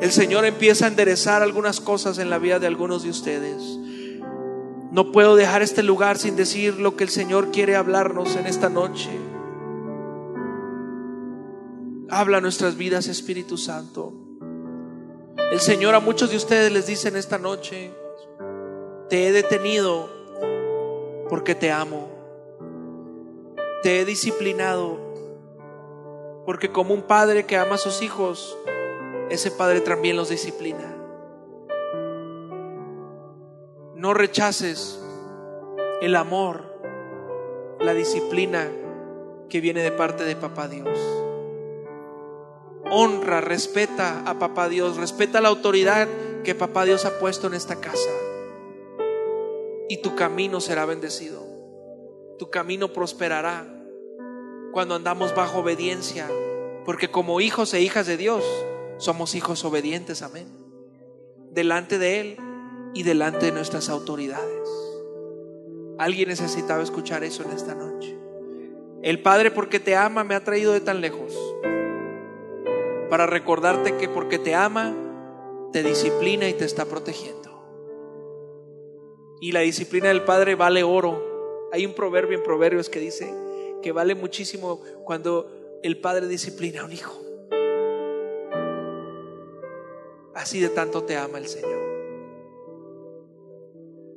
El 0.00 0.12
Señor 0.12 0.46
empieza 0.46 0.86
a 0.86 0.88
enderezar 0.88 1.42
algunas 1.42 1.80
cosas 1.80 2.18
en 2.18 2.30
la 2.30 2.38
vida 2.38 2.58
de 2.58 2.66
algunos 2.66 3.02
de 3.02 3.10
ustedes. 3.10 3.62
No 4.90 5.12
puedo 5.12 5.36
dejar 5.36 5.62
este 5.62 5.82
lugar 5.82 6.16
sin 6.16 6.36
decir 6.36 6.80
lo 6.80 6.96
que 6.96 7.04
el 7.04 7.10
Señor 7.10 7.50
quiere 7.50 7.76
hablarnos 7.76 8.34
en 8.36 8.46
esta 8.46 8.68
noche. 8.70 9.10
Habla 12.08 12.40
nuestras 12.40 12.76
vidas, 12.76 13.08
Espíritu 13.08 13.58
Santo. 13.58 14.14
El 15.52 15.60
Señor 15.60 15.94
a 15.94 16.00
muchos 16.00 16.30
de 16.30 16.38
ustedes 16.38 16.72
les 16.72 16.86
dice 16.86 17.08
en 17.08 17.16
esta 17.16 17.38
noche, 17.38 17.92
te 19.08 19.28
he 19.28 19.32
detenido 19.32 20.08
porque 21.28 21.54
te 21.54 21.70
amo. 21.70 22.08
Te 23.82 24.00
he 24.00 24.04
disciplinado 24.04 24.98
porque 26.46 26.72
como 26.72 26.94
un 26.94 27.02
padre 27.02 27.46
que 27.46 27.56
ama 27.56 27.76
a 27.76 27.78
sus 27.78 28.02
hijos, 28.02 28.56
ese 29.30 29.50
padre 29.50 29.80
también 29.80 30.16
los 30.16 30.28
disciplina. 30.28 30.96
No 33.94 34.14
rechaces 34.14 35.00
el 36.02 36.16
amor, 36.16 36.62
la 37.78 37.94
disciplina 37.94 38.70
que 39.48 39.60
viene 39.60 39.82
de 39.82 39.92
parte 39.92 40.24
de 40.24 40.36
Papá 40.36 40.68
Dios 40.68 40.98
honra, 42.90 43.40
respeta 43.40 44.22
a 44.26 44.38
papá 44.38 44.68
Dios, 44.68 44.96
respeta 44.96 45.40
la 45.40 45.48
autoridad 45.48 46.08
que 46.44 46.54
papá 46.54 46.84
Dios 46.84 47.04
ha 47.04 47.18
puesto 47.18 47.46
en 47.46 47.54
esta 47.54 47.80
casa. 47.80 48.10
Y 49.88 49.98
tu 49.98 50.14
camino 50.16 50.60
será 50.60 50.84
bendecido. 50.84 51.46
Tu 52.38 52.50
camino 52.50 52.92
prosperará 52.92 53.66
cuando 54.72 54.94
andamos 54.94 55.34
bajo 55.34 55.60
obediencia, 55.60 56.28
porque 56.84 57.10
como 57.10 57.40
hijos 57.40 57.74
e 57.74 57.80
hijas 57.80 58.06
de 58.06 58.16
Dios 58.16 58.44
somos 59.00 59.34
hijos 59.34 59.64
obedientes, 59.64 60.20
amén. 60.20 60.46
Delante 61.50 61.98
de 61.98 62.20
Él 62.20 62.36
y 62.92 63.02
delante 63.02 63.46
de 63.46 63.52
nuestras 63.52 63.88
autoridades. 63.88 64.68
Alguien 65.98 66.28
necesitaba 66.28 66.82
escuchar 66.82 67.24
eso 67.24 67.42
en 67.42 67.50
esta 67.50 67.74
noche. 67.74 68.16
El 69.02 69.22
Padre 69.22 69.50
porque 69.50 69.80
te 69.80 69.96
ama 69.96 70.22
me 70.22 70.34
ha 70.34 70.44
traído 70.44 70.72
de 70.72 70.80
tan 70.82 71.00
lejos 71.00 71.34
para 73.08 73.26
recordarte 73.26 73.96
que 73.96 74.08
porque 74.08 74.38
te 74.38 74.54
ama, 74.54 74.94
te 75.72 75.82
disciplina 75.82 76.46
y 76.48 76.52
te 76.52 76.66
está 76.66 76.84
protegiendo. 76.84 77.40
Y 79.40 79.52
la 79.52 79.60
disciplina 79.60 80.08
del 80.08 80.24
Padre 80.24 80.56
vale 80.56 80.82
oro. 80.82 81.68
Hay 81.72 81.86
un 81.86 81.94
proverbio 81.94 82.36
en 82.36 82.44
Proverbios 82.44 82.90
que 82.90 83.00
dice 83.00 83.34
que 83.82 83.92
vale 83.92 84.14
muchísimo 84.14 84.82
cuando 85.04 85.80
el 85.82 85.98
Padre 85.98 86.28
disciplina 86.28 86.82
a 86.82 86.84
un 86.84 86.92
hijo. 86.92 87.29
Así 90.34 90.60
de 90.60 90.68
tanto 90.68 91.04
te 91.04 91.16
ama 91.16 91.38
el 91.38 91.48
Señor. 91.48 91.80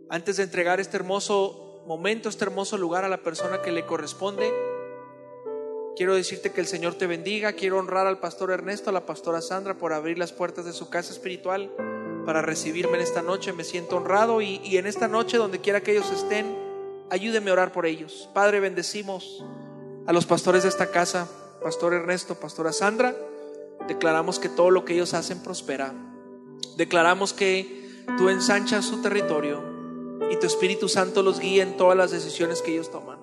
Antes 0.09 0.37
de 0.37 0.43
entregar 0.43 0.79
este 0.79 0.97
hermoso 0.97 1.83
momento, 1.87 2.29
este 2.29 2.45
hermoso 2.45 2.77
lugar 2.77 3.03
a 3.03 3.09
la 3.09 3.23
persona 3.23 3.61
que 3.61 3.71
le 3.71 3.85
corresponde, 3.85 4.51
Quiero 5.95 6.15
decirte 6.15 6.51
que 6.51 6.59
el 6.59 6.65
Señor 6.65 6.95
te 6.95 7.05
bendiga. 7.05 7.53
Quiero 7.53 7.77
honrar 7.77 8.07
al 8.07 8.19
pastor 8.19 8.49
Ernesto, 8.49 8.89
a 8.89 8.93
la 8.93 9.05
pastora 9.05 9.41
Sandra 9.41 9.77
por 9.77 9.93
abrir 9.93 10.17
las 10.17 10.33
puertas 10.33 10.65
de 10.65 10.73
su 10.73 10.89
casa 10.89 11.13
espiritual 11.13 11.71
para 12.25 12.41
recibirme 12.41 12.95
en 12.95 13.03
esta 13.03 13.21
noche. 13.21 13.53
Me 13.53 13.63
siento 13.63 13.97
honrado 13.97 14.41
y, 14.41 14.77
en 14.77 14.87
esta 14.87 15.07
noche, 15.07 15.37
donde 15.37 15.59
quiera 15.61 15.81
que 15.81 15.91
ellos 15.91 16.11
estén, 16.11 16.57
ayúdeme 17.11 17.51
a 17.51 17.53
orar 17.53 17.71
por 17.71 17.85
ellos. 17.85 18.27
Padre, 18.33 18.59
bendecimos 18.59 19.45
a 20.07 20.13
los 20.13 20.25
pastores 20.25 20.63
de 20.63 20.69
esta 20.69 20.89
casa, 20.89 21.29
pastor 21.61 21.93
Ernesto, 21.93 22.35
pastora 22.35 22.73
Sandra. 22.73 23.15
Declaramos 23.87 24.39
que 24.39 24.49
todo 24.49 24.71
lo 24.71 24.85
que 24.85 24.93
ellos 24.93 25.13
hacen 25.13 25.41
prospera. 25.41 25.93
Declaramos 26.77 27.33
que 27.33 28.03
tú 28.17 28.29
ensanchas 28.29 28.85
su 28.85 29.01
territorio 29.01 29.61
y 30.31 30.37
tu 30.37 30.47
Espíritu 30.47 30.89
Santo 30.89 31.21
los 31.21 31.39
guía 31.39 31.63
en 31.63 31.77
todas 31.77 31.97
las 31.97 32.11
decisiones 32.11 32.61
que 32.61 32.71
ellos 32.71 32.91
toman. 32.91 33.19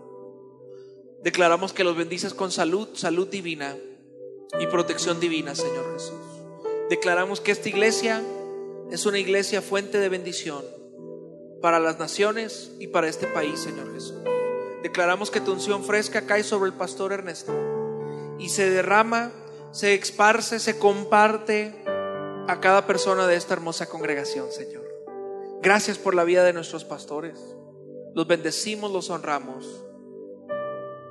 Declaramos 1.22 1.72
que 1.72 1.84
los 1.84 1.96
bendices 1.96 2.34
con 2.34 2.50
salud, 2.50 2.88
salud 2.94 3.28
divina 3.28 3.76
y 4.58 4.66
protección 4.66 5.20
divina, 5.20 5.54
Señor 5.54 5.92
Jesús. 5.92 6.18
Declaramos 6.88 7.40
que 7.40 7.52
esta 7.52 7.68
iglesia 7.68 8.22
es 8.90 9.06
una 9.06 9.18
iglesia 9.18 9.62
fuente 9.62 9.98
de 9.98 10.08
bendición 10.08 10.64
para 11.60 11.78
las 11.78 11.98
naciones 11.98 12.72
y 12.80 12.88
para 12.88 13.08
este 13.08 13.26
país, 13.26 13.60
Señor 13.60 13.92
Jesús. 13.92 14.16
Declaramos 14.82 15.30
que 15.30 15.40
tu 15.40 15.52
unción 15.52 15.84
fresca 15.84 16.22
cae 16.26 16.42
sobre 16.42 16.70
el 16.70 16.76
pastor 16.76 17.12
Ernesto 17.12 17.52
y 18.38 18.48
se 18.48 18.70
derrama, 18.70 19.30
se 19.72 19.94
esparce, 19.94 20.58
se 20.58 20.78
comparte 20.78 21.74
a 22.48 22.58
cada 22.60 22.86
persona 22.86 23.26
de 23.26 23.36
esta 23.36 23.54
hermosa 23.54 23.88
congregación, 23.88 24.50
Señor. 24.50 24.84
Gracias 25.62 25.98
por 25.98 26.14
la 26.14 26.24
vida 26.24 26.44
de 26.44 26.52
nuestros 26.52 26.84
pastores. 26.84 27.38
Los 28.14 28.26
bendecimos, 28.26 28.90
los 28.90 29.10
honramos 29.10 29.84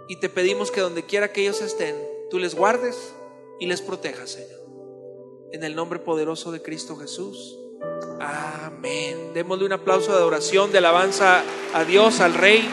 y 0.10 0.16
te 0.16 0.28
pedimos 0.28 0.72
que 0.72 0.82
donde 0.82 1.06
quiera 1.06 1.32
que 1.32 1.42
ellos 1.42 1.62
estén, 1.62 1.96
tú 2.32 2.40
les 2.40 2.56
guardes 2.56 3.14
y 3.60 3.68
les 3.68 3.82
protejas, 3.82 4.32
Señor. 4.32 4.60
En 5.52 5.64
el 5.64 5.76
nombre 5.76 6.00
poderoso 6.00 6.52
de 6.52 6.62
Cristo 6.64 6.96
Jesús. 6.96 7.60
Amén. 8.20 9.34
Démosle 9.36 9.66
un 9.66 9.74
aplauso 9.74 10.12
de 10.12 10.18
adoración, 10.18 10.72
de 10.72 10.80
alabanza 10.80 11.44
a 11.74 11.84
Dios, 11.86 12.22
al 12.22 12.34
Rey. 12.34 12.68